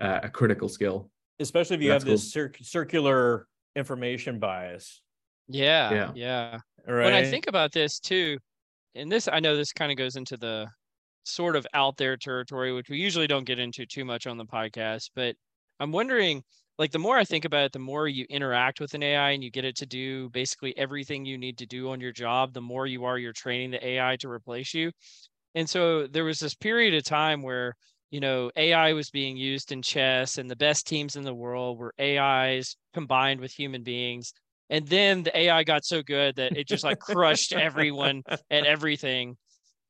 uh, 0.00 0.20
a 0.22 0.28
critical 0.28 0.68
skill. 0.68 1.10
Especially 1.40 1.76
if 1.76 1.82
you 1.82 1.88
That's 1.88 2.04
have 2.04 2.10
this 2.10 2.32
cir- 2.32 2.52
circular 2.62 3.48
information 3.76 4.38
bias. 4.38 5.02
Yeah, 5.48 5.90
Yeah. 5.92 6.12
yeah. 6.14 6.60
Right. 6.86 7.04
When 7.04 7.14
I 7.14 7.24
think 7.24 7.46
about 7.46 7.72
this 7.72 7.98
too, 8.00 8.38
and 8.94 9.10
this 9.12 9.28
I 9.28 9.40
know 9.40 9.56
this 9.56 9.72
kind 9.72 9.92
of 9.92 9.98
goes 9.98 10.16
into 10.16 10.36
the 10.36 10.70
sort 11.24 11.56
of 11.56 11.66
out 11.74 11.96
there 11.98 12.16
territory, 12.16 12.72
which 12.72 12.90
we 12.90 12.98
usually 12.98 13.26
don't 13.26 13.44
get 13.44 13.58
into 13.58 13.86
too 13.86 14.04
much 14.04 14.26
on 14.26 14.38
the 14.38 14.46
podcast, 14.46 15.10
but 15.14 15.36
I'm 15.80 15.92
wondering 15.92 16.42
like 16.78 16.92
the 16.92 16.98
more 16.98 17.18
I 17.18 17.24
think 17.24 17.44
about 17.44 17.64
it, 17.66 17.72
the 17.72 17.78
more 17.80 18.08
you 18.08 18.26
interact 18.30 18.80
with 18.80 18.94
an 18.94 19.02
AI 19.02 19.30
and 19.32 19.44
you 19.44 19.50
get 19.50 19.64
it 19.66 19.76
to 19.76 19.86
do 19.86 20.30
basically 20.30 20.76
everything 20.78 21.24
you 21.26 21.38
need 21.38 21.58
to 21.58 21.66
do 21.66 21.90
on 21.90 22.00
your 22.00 22.12
job, 22.12 22.54
the 22.54 22.62
more 22.62 22.86
you 22.86 23.04
are 23.04 23.18
you're 23.18 23.32
training 23.34 23.72
the 23.72 23.86
AI 23.86 24.16
to 24.18 24.30
replace 24.30 24.74
you. 24.74 24.92
And 25.54 25.68
so 25.68 26.06
there 26.06 26.24
was 26.24 26.38
this 26.40 26.54
period 26.54 26.94
of 26.94 27.04
time 27.04 27.42
where, 27.42 27.74
you 28.10 28.20
know, 28.20 28.50
AI 28.56 28.92
was 28.92 29.10
being 29.10 29.36
used 29.36 29.72
in 29.72 29.82
chess 29.82 30.38
and 30.38 30.50
the 30.50 30.56
best 30.56 30.86
teams 30.86 31.16
in 31.16 31.22
the 31.22 31.34
world 31.34 31.78
were 31.78 31.94
AIs 32.00 32.76
combined 32.92 33.40
with 33.40 33.52
human 33.52 33.82
beings. 33.82 34.32
And 34.68 34.86
then 34.86 35.22
the 35.22 35.36
AI 35.36 35.64
got 35.64 35.84
so 35.84 36.02
good 36.02 36.36
that 36.36 36.56
it 36.56 36.66
just 36.66 36.84
like 36.84 36.98
crushed 36.98 37.52
everyone 37.52 38.22
and 38.50 38.66
everything. 38.66 39.36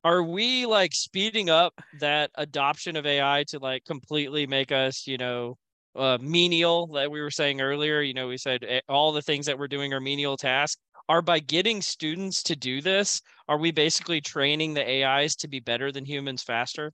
Are 0.03 0.23
we 0.23 0.65
like 0.65 0.93
speeding 0.93 1.49
up 1.49 1.73
that 1.99 2.31
adoption 2.35 2.95
of 2.95 3.05
AI 3.05 3.43
to 3.49 3.59
like 3.59 3.85
completely 3.85 4.47
make 4.47 4.71
us, 4.71 5.05
you 5.05 5.17
know, 5.17 5.57
uh, 5.95 6.17
menial 6.19 6.87
that 6.93 7.11
we 7.11 7.21
were 7.21 7.29
saying 7.31 7.61
earlier? 7.61 8.01
You 8.01 8.13
know, 8.13 8.27
we 8.27 8.37
said 8.37 8.63
eh, 8.67 8.81
all 8.89 9.11
the 9.11 9.21
things 9.21 9.45
that 9.45 9.57
we're 9.59 9.67
doing 9.67 9.93
are 9.93 9.99
menial 9.99 10.37
tasks. 10.37 10.81
Are 11.09 11.21
by 11.21 11.39
getting 11.39 11.81
students 11.81 12.41
to 12.43 12.55
do 12.55 12.81
this, 12.81 13.21
are 13.47 13.57
we 13.57 13.71
basically 13.71 14.21
training 14.21 14.73
the 14.73 15.03
AIs 15.03 15.35
to 15.37 15.47
be 15.47 15.59
better 15.59 15.91
than 15.91 16.05
humans 16.05 16.41
faster? 16.41 16.93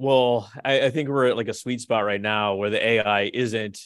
Well, 0.00 0.50
I, 0.64 0.86
I 0.86 0.90
think 0.90 1.10
we're 1.10 1.26
at 1.26 1.36
like 1.36 1.48
a 1.48 1.54
sweet 1.54 1.82
spot 1.82 2.06
right 2.06 2.20
now 2.20 2.54
where 2.54 2.70
the 2.70 2.82
AI 2.82 3.30
isn't 3.34 3.78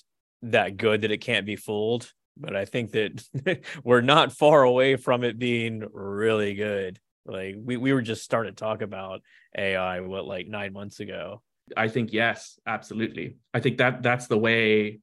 that 0.42 0.76
good 0.76 1.00
that 1.00 1.10
it 1.10 1.20
can't 1.20 1.44
be 1.44 1.56
fooled. 1.56 2.08
But 2.36 2.54
I 2.54 2.66
think 2.66 2.92
that 2.92 3.64
we're 3.84 4.00
not 4.00 4.32
far 4.32 4.62
away 4.62 4.94
from 4.94 5.24
it 5.24 5.40
being 5.40 5.82
really 5.92 6.54
good. 6.54 7.00
Like 7.26 7.56
we, 7.58 7.78
we 7.78 7.92
were 7.92 8.00
just 8.00 8.22
starting 8.22 8.54
to 8.54 8.56
talk 8.56 8.80
about 8.80 9.22
AI 9.58 10.00
what 10.00 10.24
like 10.24 10.46
nine 10.46 10.72
months 10.72 11.00
ago. 11.00 11.42
I 11.76 11.88
think 11.88 12.12
yes, 12.12 12.60
absolutely. 12.64 13.38
I 13.52 13.58
think 13.58 13.78
that 13.78 14.04
that's 14.04 14.28
the 14.28 14.38
way 14.38 15.00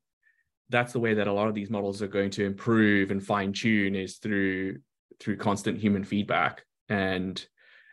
that's 0.70 0.94
the 0.94 1.00
way 1.00 1.16
that 1.16 1.28
a 1.28 1.34
lot 1.34 1.50
of 1.50 1.56
these 1.56 1.70
models 1.70 2.02
are 2.02 2.08
going 2.08 2.30
to 2.32 2.46
improve 2.46 3.12
and 3.12 3.22
fine 3.22 3.52
tune 3.52 3.96
is 3.96 4.18
through 4.18 4.78
through 5.20 5.36
constant 5.36 5.78
human 5.78 6.06
feedback 6.06 6.64
and 6.88 7.46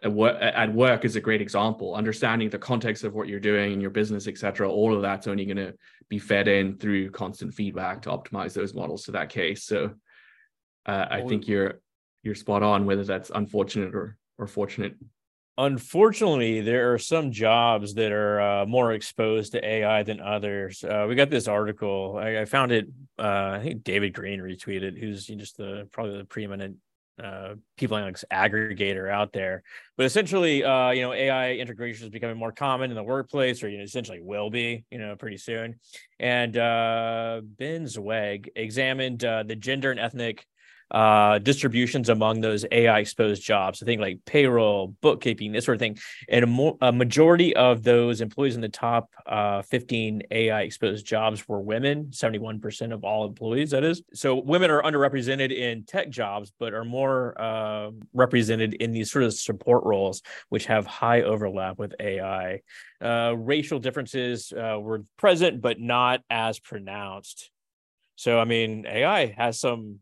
at 0.04 0.12
work, 0.12 0.36
at 0.40 0.72
work 0.72 1.04
is 1.04 1.16
a 1.16 1.20
great 1.20 1.40
example 1.40 1.94
understanding 1.94 2.48
the 2.48 2.58
context 2.58 3.04
of 3.04 3.14
what 3.14 3.28
you're 3.28 3.40
doing 3.40 3.72
in 3.72 3.80
your 3.80 3.90
business 3.90 4.26
etc 4.26 4.70
all 4.70 4.94
of 4.94 5.02
that's 5.02 5.26
only 5.26 5.44
going 5.44 5.56
to 5.56 5.74
be 6.08 6.18
fed 6.18 6.48
in 6.48 6.76
through 6.76 7.10
constant 7.10 7.52
feedback 7.52 8.02
to 8.02 8.10
optimize 8.10 8.52
those 8.52 8.74
models 8.74 9.04
to 9.04 9.12
that 9.12 9.28
case 9.28 9.64
so 9.64 9.90
uh, 10.86 11.06
i 11.10 11.20
think 11.22 11.48
you're 11.48 11.80
you're 12.22 12.34
spot 12.34 12.62
on 12.62 12.86
whether 12.86 13.04
that's 13.04 13.30
unfortunate 13.34 13.94
or 13.94 14.16
or 14.38 14.46
fortunate 14.46 14.94
Unfortunately, 15.60 16.60
there 16.60 16.92
are 16.92 16.98
some 16.98 17.32
jobs 17.32 17.94
that 17.94 18.12
are 18.12 18.40
uh, 18.40 18.64
more 18.64 18.92
exposed 18.92 19.50
to 19.52 19.68
AI 19.68 20.04
than 20.04 20.20
others. 20.20 20.84
Uh, 20.84 21.06
we 21.08 21.16
got 21.16 21.30
this 21.30 21.48
article. 21.48 22.16
I, 22.16 22.42
I 22.42 22.44
found 22.44 22.70
it. 22.70 22.86
Uh, 23.18 23.58
I 23.58 23.60
think 23.64 23.82
David 23.82 24.14
Green 24.14 24.38
retweeted, 24.38 24.96
who's 24.96 25.26
just 25.26 25.56
the 25.56 25.88
probably 25.90 26.18
the 26.18 26.24
preeminent 26.24 26.76
uh, 27.22 27.54
people 27.76 27.96
analytics 27.96 28.24
aggregator 28.32 29.10
out 29.10 29.32
there. 29.32 29.62
But 29.96 30.06
essentially, 30.06 30.64
uh, 30.64 30.90
you 30.90 31.02
know, 31.02 31.12
AI 31.12 31.54
integration 31.54 32.06
is 32.06 32.10
becoming 32.10 32.36
more 32.36 32.52
common 32.52 32.90
in 32.90 32.96
the 32.96 33.02
workplace, 33.02 33.62
or 33.62 33.68
you 33.68 33.78
know, 33.78 33.84
essentially 33.84 34.20
will 34.20 34.50
be, 34.50 34.84
you 34.90 34.98
know, 34.98 35.16
pretty 35.16 35.38
soon. 35.38 35.80
And 36.20 36.56
uh, 36.56 37.40
Ben 37.58 37.86
Zweig 37.86 38.50
examined 38.54 39.24
uh, 39.24 39.42
the 39.42 39.56
gender 39.56 39.90
and 39.90 40.00
ethnic 40.00 40.46
uh 40.90 41.38
distributions 41.38 42.08
among 42.08 42.40
those 42.40 42.64
AI 42.70 43.00
exposed 43.00 43.42
jobs. 43.42 43.82
I 43.82 43.86
think 43.86 44.00
like 44.00 44.24
payroll, 44.24 44.94
bookkeeping, 45.00 45.52
this 45.52 45.64
sort 45.64 45.76
of 45.76 45.80
thing. 45.80 45.98
And 46.28 46.44
a, 46.44 46.86
a 46.88 46.92
majority 46.92 47.54
of 47.54 47.82
those 47.82 48.20
employees 48.20 48.54
in 48.54 48.60
the 48.60 48.68
top 48.68 49.10
uh 49.26 49.62
15 49.62 50.22
AI 50.30 50.62
exposed 50.62 51.06
jobs 51.06 51.46
were 51.48 51.60
women, 51.60 52.06
71% 52.06 52.92
of 52.92 53.04
all 53.04 53.26
employees, 53.26 53.70
that 53.70 53.84
is. 53.84 54.02
So 54.14 54.36
women 54.36 54.70
are 54.70 54.82
underrepresented 54.82 55.56
in 55.56 55.84
tech 55.84 56.10
jobs, 56.10 56.52
but 56.58 56.74
are 56.74 56.84
more 56.84 57.40
uh, 57.40 57.90
represented 58.12 58.74
in 58.74 58.92
these 58.92 59.10
sort 59.10 59.24
of 59.24 59.34
support 59.34 59.84
roles, 59.84 60.22
which 60.48 60.66
have 60.66 60.86
high 60.86 61.22
overlap 61.22 61.78
with 61.78 61.94
AI. 62.00 62.60
Uh, 63.00 63.34
racial 63.36 63.78
differences 63.78 64.52
uh, 64.52 64.78
were 64.80 65.04
present, 65.16 65.60
but 65.60 65.80
not 65.80 66.20
as 66.30 66.58
pronounced. 66.58 67.50
So, 68.16 68.38
I 68.38 68.44
mean, 68.44 68.86
AI 68.86 69.26
has 69.26 69.60
some 69.60 70.00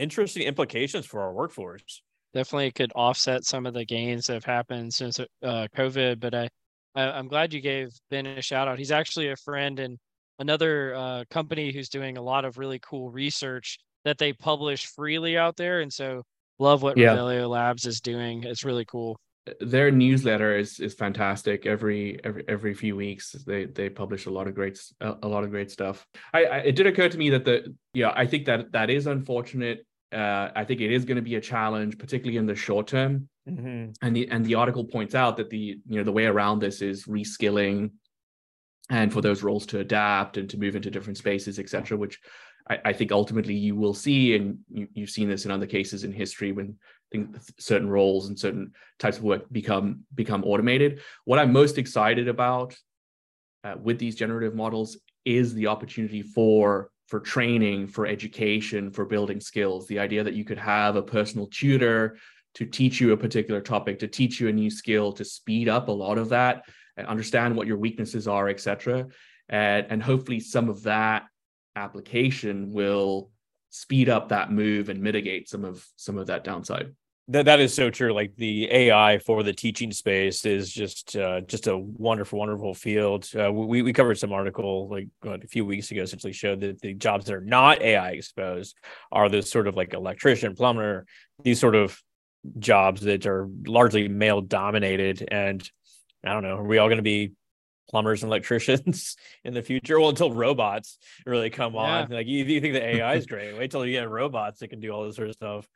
interesting 0.00 0.42
implications 0.42 1.06
for 1.06 1.20
our 1.20 1.32
workforce. 1.32 2.02
Definitely 2.34 2.70
could 2.72 2.92
offset 2.94 3.44
some 3.44 3.66
of 3.66 3.74
the 3.74 3.84
gains 3.84 4.26
that 4.26 4.34
have 4.34 4.44
happened 4.44 4.94
since 4.94 5.18
uh, 5.18 5.26
COVID. 5.76 6.20
But 6.20 6.34
I, 6.34 6.48
I, 6.94 7.02
I'm 7.10 7.28
glad 7.28 7.52
you 7.52 7.60
gave 7.60 7.90
Ben 8.10 8.26
a 8.26 8.42
shout 8.42 8.68
out. 8.68 8.78
He's 8.78 8.92
actually 8.92 9.28
a 9.30 9.36
friend 9.36 9.78
and 9.80 9.98
another 10.38 10.94
uh, 10.94 11.24
company 11.30 11.72
who's 11.72 11.88
doing 11.88 12.16
a 12.16 12.22
lot 12.22 12.44
of 12.44 12.56
really 12.56 12.78
cool 12.80 13.10
research 13.10 13.78
that 14.04 14.18
they 14.18 14.32
publish 14.32 14.86
freely 14.86 15.36
out 15.36 15.56
there. 15.56 15.80
And 15.80 15.92
so 15.92 16.22
love 16.58 16.82
what 16.82 16.96
Yeah. 16.96 17.14
Revelio 17.14 17.48
Labs 17.48 17.84
is 17.86 18.00
doing. 18.00 18.44
It's 18.44 18.64
really 18.64 18.84
cool. 18.84 19.18
their 19.60 19.90
newsletter 19.90 20.56
is 20.56 20.78
is 20.78 20.94
fantastic 20.94 21.66
every 21.66 22.20
every 22.22 22.44
every 22.46 22.74
few 22.74 22.94
weeks 22.94 23.32
they 23.46 23.64
they 23.64 23.88
publish 23.88 24.26
a 24.26 24.30
lot 24.30 24.46
of 24.46 24.54
great 24.54 24.78
a 25.00 25.26
lot 25.26 25.42
of 25.44 25.50
great 25.50 25.70
stuff 25.70 26.06
I, 26.32 26.44
I 26.44 26.56
it 26.58 26.76
did 26.76 26.86
occur 26.86 27.08
to 27.08 27.18
me 27.18 27.30
that 27.30 27.44
the 27.46 27.74
yeah 27.94 28.12
i 28.14 28.26
think 28.26 28.44
that 28.46 28.70
that 28.72 28.90
is 28.90 29.06
unfortunate 29.06 29.86
uh 30.12 30.48
i 30.54 30.64
think 30.64 30.80
it 30.80 30.92
is 30.92 31.04
going 31.04 31.16
to 31.16 31.22
be 31.22 31.36
a 31.36 31.40
challenge 31.40 31.98
particularly 31.98 32.36
in 32.36 32.46
the 32.46 32.54
short 32.54 32.86
term. 32.86 33.28
Mm-hmm. 33.48 33.92
and 34.02 34.16
the 34.16 34.28
and 34.28 34.44
the 34.44 34.54
article 34.54 34.84
points 34.84 35.14
out 35.14 35.36
that 35.38 35.50
the 35.50 35.78
you 35.86 35.98
know 35.98 36.04
the 36.04 36.12
way 36.12 36.26
around 36.26 36.60
this 36.60 36.82
is 36.82 37.04
reskilling 37.04 37.90
and 38.90 39.12
for 39.12 39.20
those 39.20 39.42
roles 39.42 39.66
to 39.66 39.78
adapt 39.80 40.36
and 40.36 40.50
to 40.50 40.58
move 40.58 40.76
into 40.76 40.90
different 40.90 41.18
spaces 41.18 41.58
etc 41.58 41.96
which 41.96 42.18
I, 42.68 42.78
I 42.86 42.92
think 42.92 43.12
ultimately 43.12 43.54
you 43.54 43.74
will 43.74 43.94
see. 43.94 44.36
And 44.36 44.58
you, 44.70 44.88
you've 44.94 45.10
seen 45.10 45.28
this 45.28 45.44
in 45.44 45.50
other 45.50 45.66
cases 45.66 46.04
in 46.04 46.12
history 46.12 46.52
when 46.52 46.76
certain 47.58 47.88
roles 47.88 48.28
and 48.28 48.38
certain 48.38 48.72
types 48.98 49.18
of 49.18 49.24
work 49.24 49.42
become 49.50 50.04
become 50.14 50.44
automated. 50.44 51.00
What 51.24 51.38
i'm 51.38 51.52
most 51.52 51.76
excited 51.76 52.28
about 52.28 52.76
uh, 53.64 53.74
with 53.82 53.98
these 53.98 54.14
generative 54.14 54.54
models 54.54 54.98
is 55.24 55.52
the 55.54 55.66
opportunity 55.66 56.22
for 56.22 56.90
for 57.10 57.18
training 57.18 57.88
for 57.88 58.06
education 58.06 58.92
for 58.92 59.04
building 59.04 59.40
skills. 59.40 59.88
The 59.88 59.98
idea 59.98 60.22
that 60.22 60.34
you 60.34 60.44
could 60.44 60.58
have 60.58 60.94
a 60.94 61.02
personal 61.02 61.48
tutor 61.48 62.16
to 62.54 62.64
teach 62.64 63.00
you 63.00 63.12
a 63.12 63.16
particular 63.16 63.60
topic 63.60 63.98
to 63.98 64.08
teach 64.08 64.40
you 64.40 64.48
a 64.48 64.52
new 64.52 64.70
skill 64.70 65.12
to 65.12 65.24
speed 65.24 65.68
up 65.68 65.88
a 65.88 65.92
lot 65.92 66.18
of 66.18 66.28
that 66.30 66.64
and 66.96 67.06
understand 67.06 67.54
what 67.54 67.66
your 67.66 67.78
weaknesses 67.78 68.26
are 68.26 68.48
etc 68.48 69.06
and, 69.48 69.86
and 69.88 70.02
hopefully 70.02 70.40
some 70.40 70.68
of 70.68 70.82
that 70.82 71.26
application 71.76 72.72
will 72.72 73.30
speed 73.70 74.08
up 74.08 74.28
that 74.28 74.50
move 74.50 74.88
and 74.88 75.00
mitigate 75.00 75.48
some 75.48 75.64
of 75.64 75.86
some 75.96 76.18
of 76.18 76.26
that 76.26 76.42
downside 76.42 76.92
that 77.30 77.44
that 77.44 77.60
is 77.60 77.72
so 77.72 77.90
true. 77.90 78.12
Like 78.12 78.34
the 78.34 78.68
AI 78.72 79.18
for 79.18 79.44
the 79.44 79.52
teaching 79.52 79.92
space 79.92 80.44
is 80.44 80.72
just 80.72 81.16
uh, 81.16 81.40
just 81.42 81.68
a 81.68 81.78
wonderful, 81.78 82.40
wonderful 82.40 82.74
field. 82.74 83.28
Uh, 83.38 83.52
we 83.52 83.82
we 83.82 83.92
covered 83.92 84.18
some 84.18 84.32
article 84.32 84.88
like 84.88 85.06
what, 85.22 85.44
a 85.44 85.46
few 85.46 85.64
weeks 85.64 85.92
ago, 85.92 86.02
essentially 86.02 86.32
showed 86.32 86.60
that 86.60 86.80
the 86.80 86.92
jobs 86.94 87.26
that 87.26 87.34
are 87.34 87.40
not 87.40 87.82
AI 87.82 88.10
exposed 88.10 88.76
are 89.12 89.28
the 89.28 89.42
sort 89.42 89.68
of 89.68 89.76
like 89.76 89.94
electrician, 89.94 90.56
plumber, 90.56 91.06
these 91.44 91.60
sort 91.60 91.76
of 91.76 92.00
jobs 92.58 93.02
that 93.02 93.26
are 93.26 93.48
largely 93.64 94.08
male 94.08 94.40
dominated. 94.40 95.26
And 95.30 95.68
I 96.24 96.32
don't 96.32 96.42
know, 96.42 96.56
are 96.56 96.64
we 96.64 96.78
all 96.78 96.88
going 96.88 96.96
to 96.96 97.02
be 97.02 97.32
plumbers 97.88 98.24
and 98.24 98.30
electricians 98.30 99.16
in 99.44 99.54
the 99.54 99.62
future? 99.62 100.00
Well, 100.00 100.08
until 100.08 100.32
robots 100.32 100.98
really 101.24 101.50
come 101.50 101.74
yeah. 101.74 101.80
on. 101.80 102.08
Like 102.10 102.26
you, 102.26 102.44
you 102.44 102.60
think 102.60 102.74
the 102.74 102.84
AI 102.84 103.14
is 103.14 103.26
great. 103.28 103.56
Wait 103.56 103.70
till 103.70 103.86
you 103.86 103.92
get 103.92 104.10
robots 104.10 104.58
that 104.60 104.68
can 104.68 104.80
do 104.80 104.90
all 104.90 105.04
this 105.04 105.14
sort 105.14 105.28
of 105.28 105.34
stuff. 105.34 105.68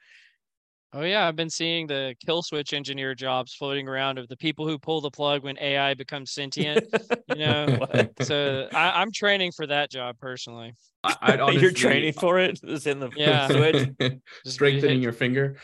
Oh 0.97 1.03
yeah, 1.03 1.27
I've 1.27 1.35
been 1.35 1.51
seeing 1.51 1.89
the 1.89 2.15
kill 2.25 2.41
switch 2.41 2.73
engineer 2.73 3.17
jobs 3.17 3.53
floating 3.53 3.89
around 3.89 4.17
of 4.17 4.29
the 4.29 4.37
people 4.37 4.69
who 4.69 4.79
pull 4.79 5.01
the 5.01 5.11
plug 5.11 5.43
when 5.43 5.59
AI 5.59 5.95
becomes 5.95 6.31
sentient. 6.31 6.87
you 7.31 7.35
know, 7.35 7.79
so 8.21 8.69
I, 8.73 9.03
am 9.03 9.11
training 9.11 9.51
for 9.51 9.67
that 9.67 9.91
job 9.91 10.17
personally. 10.21 10.73
I, 11.03 11.17
honestly, 11.41 11.63
You're 11.63 11.73
training 11.73 12.13
for 12.13 12.39
it? 12.39 12.61
it. 12.63 12.71
Is 12.71 12.87
in 12.87 13.01
the 13.01 13.11
yeah. 13.17 13.49
switch, 13.49 14.21
strengthening 14.47 15.03
your 15.03 15.13
finger, 15.13 15.57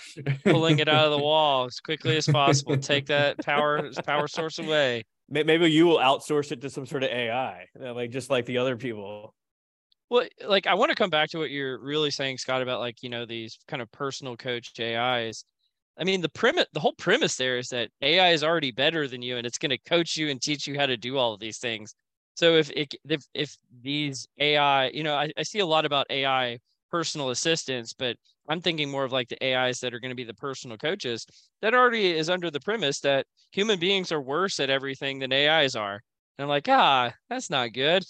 pulling 0.44 0.80
it 0.80 0.88
out 0.88 1.04
of 1.04 1.12
the 1.12 1.24
wall 1.24 1.66
as 1.66 1.78
quickly 1.78 2.16
as 2.16 2.26
possible. 2.26 2.76
Take 2.76 3.06
that 3.06 3.38
power 3.38 3.88
power 4.04 4.26
source 4.26 4.58
away. 4.58 5.04
Maybe 5.28 5.70
you 5.70 5.86
will 5.86 5.98
outsource 5.98 6.50
it 6.50 6.60
to 6.62 6.70
some 6.70 6.86
sort 6.86 7.04
of 7.04 7.10
AI, 7.10 7.66
like 7.78 8.10
just 8.10 8.30
like 8.30 8.46
the 8.46 8.58
other 8.58 8.76
people. 8.76 9.32
Well, 10.10 10.26
like 10.46 10.66
I 10.66 10.74
want 10.74 10.90
to 10.90 10.96
come 10.96 11.10
back 11.10 11.30
to 11.30 11.38
what 11.38 11.50
you're 11.50 11.78
really 11.78 12.10
saying, 12.10 12.38
Scott, 12.38 12.62
about 12.62 12.80
like, 12.80 13.02
you 13.02 13.08
know, 13.08 13.24
these 13.24 13.58
kind 13.68 13.80
of 13.80 13.90
personal 13.92 14.36
coach 14.36 14.72
AIs. 14.78 15.44
I 15.98 16.04
mean, 16.04 16.20
the 16.20 16.28
premise, 16.30 16.66
the 16.72 16.80
whole 16.80 16.94
premise 16.94 17.36
there 17.36 17.58
is 17.58 17.68
that 17.68 17.90
AI 18.02 18.30
is 18.30 18.42
already 18.42 18.72
better 18.72 19.06
than 19.06 19.22
you 19.22 19.36
and 19.36 19.46
it's 19.46 19.58
going 19.58 19.70
to 19.70 19.78
coach 19.78 20.16
you 20.16 20.28
and 20.28 20.42
teach 20.42 20.66
you 20.66 20.78
how 20.78 20.86
to 20.86 20.96
do 20.96 21.16
all 21.16 21.32
of 21.34 21.40
these 21.40 21.58
things. 21.58 21.94
So 22.34 22.56
if 22.56 22.70
it, 22.70 22.94
if, 23.08 23.24
if 23.34 23.56
these 23.82 24.26
AI, 24.38 24.88
you 24.88 25.04
know, 25.04 25.14
I, 25.14 25.30
I 25.36 25.42
see 25.42 25.60
a 25.60 25.66
lot 25.66 25.84
about 25.84 26.06
AI 26.10 26.58
personal 26.90 27.30
assistants, 27.30 27.92
but 27.92 28.16
I'm 28.48 28.60
thinking 28.60 28.90
more 28.90 29.04
of 29.04 29.12
like 29.12 29.28
the 29.28 29.42
AIs 29.44 29.78
that 29.80 29.94
are 29.94 30.00
going 30.00 30.10
to 30.10 30.16
be 30.16 30.24
the 30.24 30.34
personal 30.34 30.76
coaches. 30.76 31.26
That 31.62 31.74
already 31.74 32.10
is 32.16 32.30
under 32.30 32.50
the 32.50 32.60
premise 32.60 32.98
that 33.00 33.26
human 33.52 33.78
beings 33.78 34.10
are 34.10 34.20
worse 34.20 34.58
at 34.58 34.70
everything 34.70 35.20
than 35.20 35.32
AIs 35.32 35.76
are. 35.76 36.00
And 36.38 36.44
I'm 36.44 36.48
like, 36.48 36.68
ah, 36.68 37.12
that's 37.28 37.50
not 37.50 37.72
good. 37.72 38.04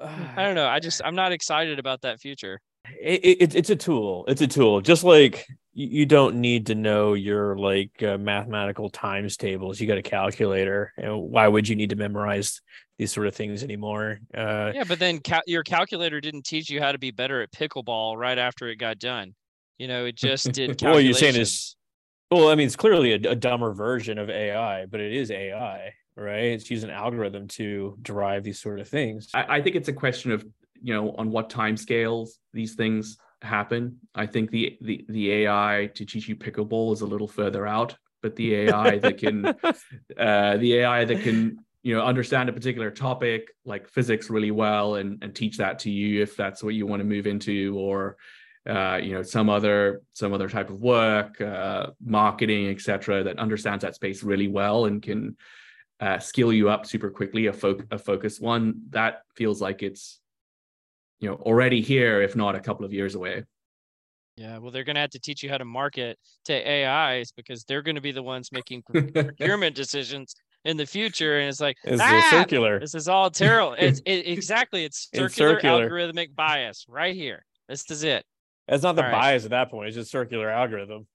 I 0.36 0.42
don't 0.42 0.54
know. 0.54 0.66
I 0.66 0.80
just 0.80 1.02
I'm 1.04 1.14
not 1.14 1.32
excited 1.32 1.78
about 1.78 2.02
that 2.02 2.20
future. 2.20 2.60
It, 3.00 3.20
it, 3.24 3.54
it's 3.54 3.70
a 3.70 3.76
tool. 3.76 4.24
It's 4.26 4.40
a 4.40 4.46
tool. 4.46 4.80
Just 4.80 5.04
like 5.04 5.46
you 5.72 6.06
don't 6.06 6.36
need 6.36 6.66
to 6.66 6.74
know 6.74 7.14
your 7.14 7.56
like 7.56 8.02
uh, 8.02 8.18
mathematical 8.18 8.90
times 8.90 9.36
tables. 9.36 9.80
You 9.80 9.86
got 9.86 9.98
a 9.98 10.02
calculator. 10.02 10.92
And 10.96 11.20
why 11.20 11.46
would 11.46 11.68
you 11.68 11.76
need 11.76 11.90
to 11.90 11.96
memorize 11.96 12.60
these 12.98 13.12
sort 13.12 13.26
of 13.26 13.34
things 13.34 13.62
anymore? 13.62 14.18
Uh, 14.34 14.72
yeah, 14.74 14.84
but 14.84 14.98
then 14.98 15.20
your 15.46 15.62
calculator 15.62 16.20
didn't 16.20 16.44
teach 16.44 16.70
you 16.70 16.80
how 16.80 16.92
to 16.92 16.98
be 16.98 17.10
better 17.10 17.42
at 17.42 17.52
pickleball 17.52 18.16
right 18.16 18.38
after 18.38 18.68
it 18.68 18.76
got 18.76 18.98
done. 18.98 19.34
You 19.78 19.88
know, 19.88 20.06
it 20.06 20.16
just 20.16 20.50
did. 20.52 20.80
well, 20.82 21.00
you're 21.00 21.14
saying 21.14 21.36
is, 21.36 21.76
well, 22.30 22.48
I 22.48 22.54
mean, 22.54 22.66
it's 22.66 22.76
clearly 22.76 23.12
a, 23.12 23.30
a 23.30 23.36
dumber 23.36 23.72
version 23.72 24.18
of 24.18 24.30
AI, 24.30 24.86
but 24.86 25.00
it 25.00 25.12
is 25.12 25.30
AI 25.30 25.92
right? 26.20 26.44
It's 26.44 26.70
using 26.70 26.90
algorithm 26.90 27.48
to 27.48 27.96
derive 28.02 28.44
these 28.44 28.60
sort 28.60 28.78
of 28.78 28.88
things. 28.88 29.30
I, 29.34 29.56
I 29.56 29.62
think 29.62 29.76
it's 29.76 29.88
a 29.88 29.92
question 29.92 30.32
of 30.32 30.44
you 30.82 30.94
know 30.94 31.12
on 31.12 31.30
what 31.30 31.50
time 31.50 31.76
scales 31.76 32.38
these 32.52 32.74
things 32.74 33.18
happen. 33.42 33.98
I 34.14 34.26
think 34.26 34.50
the 34.50 34.76
the 34.80 35.04
the 35.08 35.32
AI 35.32 35.90
to 35.94 36.04
teach 36.04 36.28
you 36.28 36.36
pickleball 36.36 36.92
is 36.92 37.00
a 37.00 37.06
little 37.06 37.28
further 37.28 37.66
out, 37.66 37.96
but 38.22 38.36
the 38.36 38.54
AI 38.54 38.98
that 38.98 39.18
can 39.18 39.46
uh, 40.18 40.56
the 40.58 40.74
AI 40.74 41.04
that 41.04 41.22
can 41.22 41.58
you 41.82 41.94
know 41.94 42.02
understand 42.02 42.48
a 42.48 42.52
particular 42.52 42.90
topic 42.90 43.48
like 43.64 43.88
physics 43.88 44.28
really 44.28 44.50
well 44.50 44.96
and 44.96 45.22
and 45.22 45.34
teach 45.34 45.56
that 45.56 45.78
to 45.80 45.90
you 45.90 46.22
if 46.22 46.36
that's 46.36 46.62
what 46.62 46.74
you 46.74 46.86
want 46.86 47.00
to 47.00 47.04
move 47.04 47.26
into 47.26 47.76
or 47.78 48.16
uh, 48.68 48.98
you 49.02 49.14
know 49.14 49.22
some 49.22 49.48
other 49.48 50.02
some 50.12 50.34
other 50.34 50.48
type 50.48 50.68
of 50.68 50.80
work 50.82 51.40
uh, 51.40 51.86
marketing 52.04 52.68
etc 52.68 53.24
that 53.24 53.38
understands 53.38 53.82
that 53.82 53.94
space 53.94 54.22
really 54.22 54.48
well 54.48 54.84
and 54.84 55.00
can 55.00 55.34
uh, 56.00 56.18
skill 56.18 56.52
you 56.52 56.70
up 56.70 56.86
super 56.86 57.10
quickly, 57.10 57.46
a, 57.46 57.52
fo- 57.52 57.82
a 57.90 57.98
focus 57.98 58.40
one, 58.40 58.82
that 58.90 59.22
feels 59.36 59.60
like 59.60 59.82
it's 59.82 60.20
you 61.20 61.28
know 61.28 61.36
already 61.36 61.80
here, 61.80 62.22
if 62.22 62.34
not 62.34 62.54
a 62.54 62.60
couple 62.60 62.84
of 62.84 62.92
years 62.92 63.14
away. 63.14 63.44
Yeah, 64.36 64.56
well, 64.58 64.70
they're 64.70 64.84
going 64.84 64.94
to 64.94 65.02
have 65.02 65.10
to 65.10 65.18
teach 65.18 65.42
you 65.42 65.50
how 65.50 65.58
to 65.58 65.66
market 65.66 66.18
to 66.46 66.54
AIs 66.54 67.30
because 67.30 67.64
they're 67.64 67.82
going 67.82 67.96
to 67.96 68.00
be 68.00 68.12
the 68.12 68.22
ones 68.22 68.50
making 68.52 68.82
procurement 69.14 69.76
decisions 69.76 70.34
in 70.64 70.78
the 70.78 70.86
future. 70.86 71.40
And 71.40 71.48
it's 71.48 71.60
like, 71.60 71.76
it's 71.84 72.00
ah, 72.00 72.28
circular. 72.30 72.80
This 72.80 72.94
is 72.94 73.06
all 73.06 73.30
terrible. 73.30 73.76
It's 73.78 74.00
it, 74.06 74.26
exactly 74.26 74.84
it's 74.84 75.08
circular, 75.12 75.26
it's 75.26 75.34
circular, 75.34 75.90
algorithmic 75.90 76.34
bias 76.34 76.86
right 76.88 77.14
here. 77.14 77.44
This 77.68 77.90
is 77.90 78.02
it. 78.02 78.24
It's 78.66 78.82
not 78.82 78.96
the 78.96 79.04
all 79.04 79.10
bias 79.10 79.42
right. 79.42 79.44
at 79.44 79.50
that 79.50 79.70
point. 79.70 79.88
It's 79.88 79.96
just 79.96 80.10
circular 80.10 80.48
algorithm. 80.48 81.06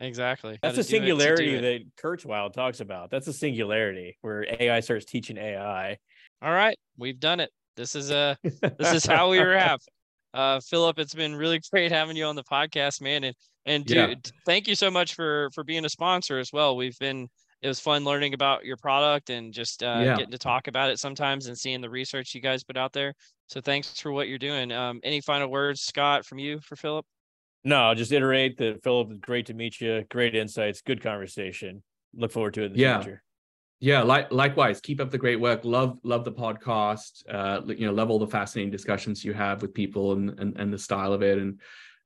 Exactly. 0.00 0.58
That's 0.62 0.78
a 0.78 0.84
singularity 0.84 1.58
that 1.58 1.82
Kurzweil 1.96 2.52
talks 2.52 2.80
about. 2.80 3.10
That's 3.10 3.28
a 3.28 3.32
singularity 3.32 4.16
where 4.22 4.44
AI 4.60 4.80
starts 4.80 5.04
teaching 5.04 5.38
AI. 5.38 5.96
All 6.42 6.52
right, 6.52 6.76
we've 6.98 7.20
done 7.20 7.40
it. 7.40 7.50
This 7.76 7.94
is 7.94 8.10
a 8.10 8.36
uh, 8.44 8.70
this 8.78 8.92
is 8.92 9.06
how 9.06 9.30
we 9.30 9.38
wrap. 9.38 9.80
Uh, 10.34 10.58
Philip, 10.58 10.98
it's 10.98 11.14
been 11.14 11.36
really 11.36 11.60
great 11.70 11.92
having 11.92 12.16
you 12.16 12.24
on 12.24 12.34
the 12.34 12.42
podcast, 12.42 13.00
man. 13.00 13.22
And 13.22 13.36
and 13.66 13.84
dude, 13.84 13.96
yeah. 13.96 14.14
thank 14.44 14.66
you 14.66 14.74
so 14.74 14.90
much 14.90 15.14
for 15.14 15.48
for 15.54 15.62
being 15.62 15.84
a 15.84 15.88
sponsor 15.88 16.40
as 16.40 16.52
well. 16.52 16.76
We've 16.76 16.98
been 16.98 17.28
it 17.62 17.68
was 17.68 17.78
fun 17.78 18.04
learning 18.04 18.34
about 18.34 18.64
your 18.64 18.76
product 18.76 19.30
and 19.30 19.52
just 19.52 19.84
uh, 19.84 20.00
yeah. 20.00 20.16
getting 20.16 20.32
to 20.32 20.38
talk 20.38 20.66
about 20.66 20.90
it 20.90 20.98
sometimes 20.98 21.46
and 21.46 21.56
seeing 21.56 21.80
the 21.80 21.88
research 21.88 22.34
you 22.34 22.40
guys 22.40 22.64
put 22.64 22.76
out 22.76 22.92
there. 22.92 23.14
So 23.46 23.60
thanks 23.60 24.00
for 24.00 24.10
what 24.10 24.26
you're 24.26 24.38
doing. 24.38 24.72
Um, 24.72 25.00
any 25.04 25.20
final 25.20 25.48
words, 25.48 25.82
Scott, 25.82 26.26
from 26.26 26.38
you 26.38 26.58
for 26.60 26.74
Philip? 26.74 27.06
No, 27.64 27.88
I'll 27.88 27.94
just 27.94 28.12
iterate 28.12 28.58
that 28.58 28.82
Philip, 28.82 29.20
great 29.20 29.46
to 29.46 29.54
meet 29.54 29.80
you. 29.80 30.04
Great 30.10 30.34
insights, 30.34 30.82
good 30.82 31.02
conversation. 31.02 31.82
Look 32.14 32.30
forward 32.30 32.54
to 32.54 32.62
it 32.62 32.66
in 32.66 32.72
the 32.74 32.78
yeah. 32.78 33.00
future. 33.00 33.22
Yeah, 33.80 34.02
like 34.02 34.32
likewise. 34.32 34.80
Keep 34.80 35.00
up 35.00 35.10
the 35.10 35.18
great 35.18 35.40
work. 35.40 35.64
Love 35.64 35.98
love 36.04 36.24
the 36.24 36.32
podcast. 36.32 37.22
Uh, 37.28 37.60
you 37.66 37.86
know, 37.86 37.92
love 37.92 38.10
all 38.10 38.18
the 38.18 38.26
fascinating 38.26 38.70
discussions 38.70 39.24
you 39.24 39.32
have 39.34 39.62
with 39.62 39.74
people 39.74 40.12
and 40.12 40.38
and, 40.38 40.56
and 40.58 40.72
the 40.72 40.78
style 40.78 41.12
of 41.12 41.22
it. 41.22 41.38
And 41.38 41.60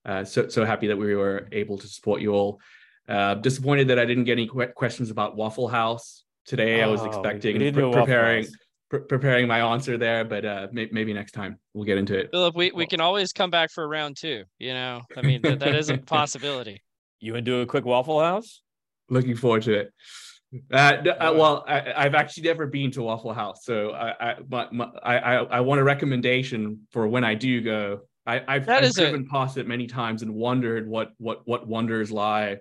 uh, 0.05 0.25
so 0.25 0.49
so 0.49 0.65
happy 0.65 0.87
that 0.89 0.97
we 0.97 1.15
were 1.15 1.47
able 1.53 1.79
to 1.79 1.87
support 1.87 2.21
you 2.21 2.33
all. 2.33 2.61
Uh, 3.09 3.35
disappointed 3.35 3.89
that 3.89 3.99
I 3.99 4.05
didn't 4.05 4.25
get 4.25 4.33
any 4.33 4.47
questions 4.47 5.11
about 5.11 5.37
Waffle 5.37 5.69
House 5.69 6.25
today. 6.45 6.83
Oh, 6.83 6.89
I 6.89 6.91
was 6.91 7.03
oh, 7.03 7.07
expecting 7.07 7.57
pre- 7.73 7.93
preparing 7.93 8.47
pre- 8.89 9.01
preparing 9.01 9.47
my 9.47 9.61
answer 9.61 9.99
there, 9.99 10.25
but 10.25 10.45
uh, 10.45 10.69
may- 10.73 10.89
maybe 10.93 11.13
next 11.13 11.33
time 11.33 11.59
we'll 11.75 11.85
get 11.85 11.99
into 11.99 12.19
it. 12.19 12.31
Philip, 12.31 12.55
we, 12.55 12.71
we 12.73 12.87
can 12.87 13.01
always 13.01 13.33
come 13.33 13.51
back 13.51 13.71
for 13.71 13.85
a 13.85 13.87
round 13.87 14.17
two. 14.17 14.45
You 14.59 14.75
know, 14.75 15.03
I 15.17 15.23
mean, 15.23 15.43
that, 15.43 15.61
that 15.61 15.75
is 15.75 15.91
a 15.91 15.99
possibility. 16.07 16.83
You 17.21 17.33
would 17.33 17.45
do 17.45 17.61
a 17.61 17.67
quick 17.67 17.85
Waffle 17.85 18.21
House? 18.21 18.63
Looking 19.11 19.37
forward 19.37 19.63
to 19.63 19.75
it. 19.75 19.93
Uh, 20.73 20.77
uh, 20.77 21.35
well, 21.37 21.65
I, 21.69 22.05
have 22.05 22.15
actually 22.15 22.45
never 22.45 22.67
been 22.67 22.91
to 22.93 23.03
Waffle 23.03 23.35
House, 23.35 23.65
so 23.65 23.91
I 23.91 24.31
I, 24.31 24.37
my, 24.49 24.69
my, 24.73 24.89
I 25.03 25.37
I 25.37 25.61
want 25.61 25.79
a 25.79 25.85
recommendation 25.85 26.87
for 26.91 27.07
when 27.07 27.23
I 27.23 27.35
do 27.35 27.61
go. 27.61 28.01
I, 28.27 28.37
I've, 28.49 28.69
I've 28.69 28.95
driven 28.95 29.27
a... 29.27 29.31
past 29.31 29.59
it 29.59 29.67
many 29.67 29.87
times 29.87 30.23
and 30.23 30.33
wondered 30.35 30.89
what 30.89 31.13
what 31.19 31.47
what 31.47 31.67
wonders 31.67 32.11
lie 32.11 32.59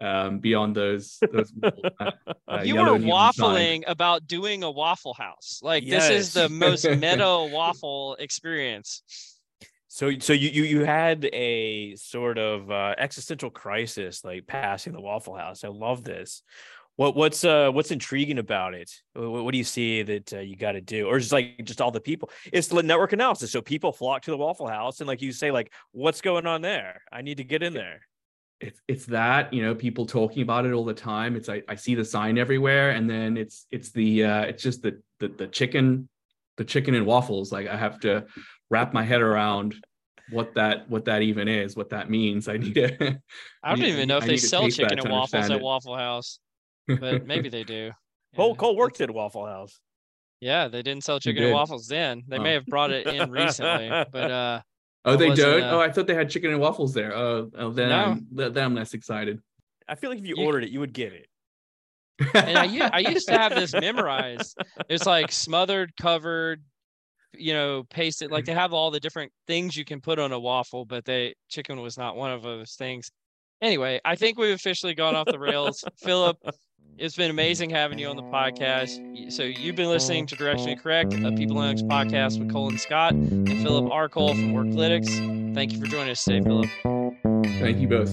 um, 0.00 0.38
beyond 0.38 0.74
those 0.74 1.18
those 1.32 1.52
uh, 1.62 2.10
uh, 2.48 2.62
you 2.64 2.74
were 2.74 2.98
waffling 2.98 3.84
about 3.86 4.26
doing 4.26 4.62
a 4.62 4.70
waffle 4.70 5.14
house. 5.14 5.60
Like 5.62 5.84
yes. 5.84 6.08
this 6.08 6.26
is 6.26 6.34
the 6.34 6.48
most 6.48 6.84
meta 6.88 7.48
waffle 7.50 8.16
experience. 8.18 9.02
So 9.88 10.18
so 10.18 10.32
you 10.32 10.48
you 10.48 10.64
you 10.64 10.84
had 10.84 11.28
a 11.32 11.94
sort 11.96 12.38
of 12.38 12.70
uh, 12.70 12.94
existential 12.98 13.50
crisis 13.50 14.24
like 14.24 14.46
passing 14.46 14.92
the 14.92 15.00
waffle 15.00 15.36
house. 15.36 15.64
I 15.64 15.68
love 15.68 16.02
this. 16.02 16.42
What 16.96 17.16
what's 17.16 17.44
uh 17.44 17.70
what's 17.70 17.90
intriguing 17.90 18.38
about 18.38 18.74
it? 18.74 18.90
What, 19.14 19.44
what 19.44 19.52
do 19.52 19.58
you 19.58 19.64
see 19.64 20.02
that 20.02 20.32
uh, 20.32 20.40
you 20.40 20.56
got 20.56 20.72
to 20.72 20.80
do? 20.80 21.06
Or 21.06 21.18
just 21.18 21.32
like 21.32 21.64
just 21.64 21.80
all 21.80 21.90
the 21.90 22.00
people. 22.00 22.30
It's 22.52 22.68
the 22.68 22.82
network 22.82 23.12
analysis. 23.12 23.52
So 23.52 23.62
people 23.62 23.92
flock 23.92 24.22
to 24.22 24.30
the 24.32 24.36
waffle 24.36 24.66
house 24.66 25.00
and 25.00 25.06
like 25.06 25.22
you 25.22 25.32
say 25.32 25.52
like 25.52 25.72
what's 25.92 26.20
going 26.20 26.46
on 26.46 26.62
there? 26.62 27.02
I 27.12 27.22
need 27.22 27.36
to 27.36 27.44
get 27.44 27.62
in 27.62 27.72
there 27.72 28.00
it's 28.64 28.80
it's 28.88 29.06
that 29.06 29.52
you 29.52 29.62
know 29.62 29.74
people 29.74 30.06
talking 30.06 30.42
about 30.42 30.64
it 30.64 30.72
all 30.72 30.84
the 30.84 30.94
time. 30.94 31.36
It's 31.36 31.48
i, 31.48 31.62
I 31.68 31.74
see 31.74 31.94
the 31.94 32.04
sign 32.04 32.38
everywhere 32.38 32.90
and 32.90 33.08
then 33.08 33.36
it's 33.36 33.66
it's 33.70 33.90
the 33.90 34.24
uh 34.24 34.42
it's 34.42 34.62
just 34.62 34.82
the, 34.82 35.00
the 35.20 35.28
the 35.28 35.46
chicken 35.46 36.08
the 36.56 36.64
chicken 36.64 36.94
and 36.94 37.04
waffles. 37.04 37.52
Like 37.52 37.68
i 37.68 37.76
have 37.76 38.00
to 38.00 38.24
wrap 38.70 38.94
my 38.94 39.04
head 39.04 39.20
around 39.20 39.74
what 40.30 40.54
that 40.54 40.88
what 40.88 41.04
that 41.04 41.20
even 41.20 41.46
is 41.46 41.76
what 41.76 41.90
that 41.90 42.08
means. 42.08 42.48
I 42.48 42.56
need 42.56 42.74
to 42.74 43.20
i 43.62 43.74
don't 43.76 43.84
even 43.84 44.08
know 44.08 44.16
if 44.16 44.24
they 44.24 44.38
sell 44.38 44.68
chicken 44.70 44.98
and 44.98 45.10
waffles 45.10 45.50
at 45.50 45.60
waffle 45.60 45.96
house 45.96 46.38
but 46.88 47.26
maybe 47.32 47.50
they 47.50 47.64
do. 47.64 47.92
Cole 48.34 48.54
cole 48.54 48.76
worked 48.76 49.00
at 49.02 49.10
waffle 49.10 49.44
house. 49.46 49.78
Yeah 50.40 50.68
they 50.68 50.82
didn't 50.82 51.04
sell 51.04 51.20
chicken 51.20 51.44
and 51.44 51.52
waffles 51.52 51.86
then. 51.86 52.22
They 52.28 52.38
oh. 52.38 52.42
may 52.42 52.54
have 52.54 52.64
brought 52.64 52.92
it 52.92 53.06
in 53.06 53.30
recently 53.30 53.90
but 54.10 54.30
uh 54.42 54.60
Oh, 55.04 55.16
they 55.16 55.34
don't. 55.34 55.62
Oh, 55.62 55.80
I 55.80 55.90
thought 55.90 56.06
they 56.06 56.14
had 56.14 56.30
chicken 56.30 56.50
and 56.50 56.60
waffles 56.60 56.94
there. 56.94 57.14
Oh, 57.14 57.50
oh 57.56 57.70
then, 57.70 57.88
no. 57.90 57.96
I'm, 57.96 58.26
then 58.30 58.58
I'm 58.58 58.74
less 58.74 58.94
excited. 58.94 59.40
I 59.86 59.94
feel 59.96 60.10
like 60.10 60.18
if 60.18 60.26
you, 60.26 60.36
You- 60.38 60.44
ordered 60.46 60.64
it, 60.64 60.70
you 60.70 60.80
would 60.80 60.92
get 60.94 61.12
it. 61.12 61.26
and 62.34 62.56
I 62.56 62.98
used 63.10 63.28
to 63.28 63.36
have 63.36 63.54
this 63.54 63.72
memorized. 63.74 64.56
It's 64.88 65.04
like 65.04 65.32
smothered, 65.32 65.92
covered, 66.00 66.62
you 67.36 67.52
know, 67.52 67.84
pasted. 67.90 68.30
Like 68.30 68.44
they 68.44 68.54
have 68.54 68.72
all 68.72 68.90
the 68.90 69.00
different 69.00 69.32
things 69.46 69.76
you 69.76 69.84
can 69.84 70.00
put 70.00 70.18
on 70.18 70.32
a 70.32 70.38
waffle, 70.38 70.84
but 70.84 71.04
they 71.04 71.34
chicken 71.48 71.80
was 71.80 71.98
not 71.98 72.16
one 72.16 72.30
of 72.30 72.42
those 72.42 72.74
things. 72.74 73.10
Anyway, 73.60 74.00
I 74.04 74.14
think 74.14 74.38
we've 74.38 74.54
officially 74.54 74.94
gone 74.94 75.14
off 75.16 75.26
the 75.26 75.38
rails. 75.38 75.84
Philip, 76.02 76.38
it's 76.98 77.16
been 77.16 77.30
amazing 77.30 77.70
having 77.70 77.98
you 77.98 78.08
on 78.08 78.16
the 78.16 78.22
podcast. 78.22 79.32
So 79.32 79.42
you've 79.42 79.76
been 79.76 79.88
listening 79.88 80.26
to 80.26 80.36
Directionally 80.36 80.80
Correct, 80.80 81.12
a 81.14 81.32
People 81.32 81.56
Analytics 81.56 81.82
podcast 81.88 82.38
with 82.38 82.50
Colin 82.50 82.78
Scott 82.78 83.12
and 83.12 83.48
Philip 83.62 83.86
Arkcoll 83.86 84.30
from 84.30 84.52
Worklytics. 84.52 85.54
Thank 85.54 85.72
you 85.72 85.80
for 85.80 85.86
joining 85.86 86.10
us 86.10 86.24
today, 86.24 86.40
Philip. 86.42 86.70
Thank 87.60 87.78
you 87.78 87.88
both. 87.88 88.12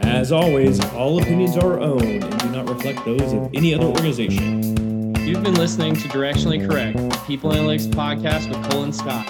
As 0.00 0.32
always, 0.32 0.84
all 0.94 1.20
opinions 1.20 1.56
are 1.56 1.74
our 1.74 1.80
own 1.80 2.02
and 2.02 2.38
do 2.38 2.50
not 2.50 2.68
reflect 2.68 3.04
those 3.04 3.32
of 3.32 3.50
any 3.54 3.74
other 3.74 3.86
organization. 3.86 5.14
You've 5.16 5.42
been 5.42 5.54
listening 5.54 5.94
to 5.96 6.08
Directionally 6.08 6.66
Correct, 6.68 6.98
a 6.98 7.26
People 7.26 7.50
Analytics 7.50 7.88
podcast 7.88 8.48
with 8.48 8.70
Colin 8.70 8.92
Scott. 8.92 9.26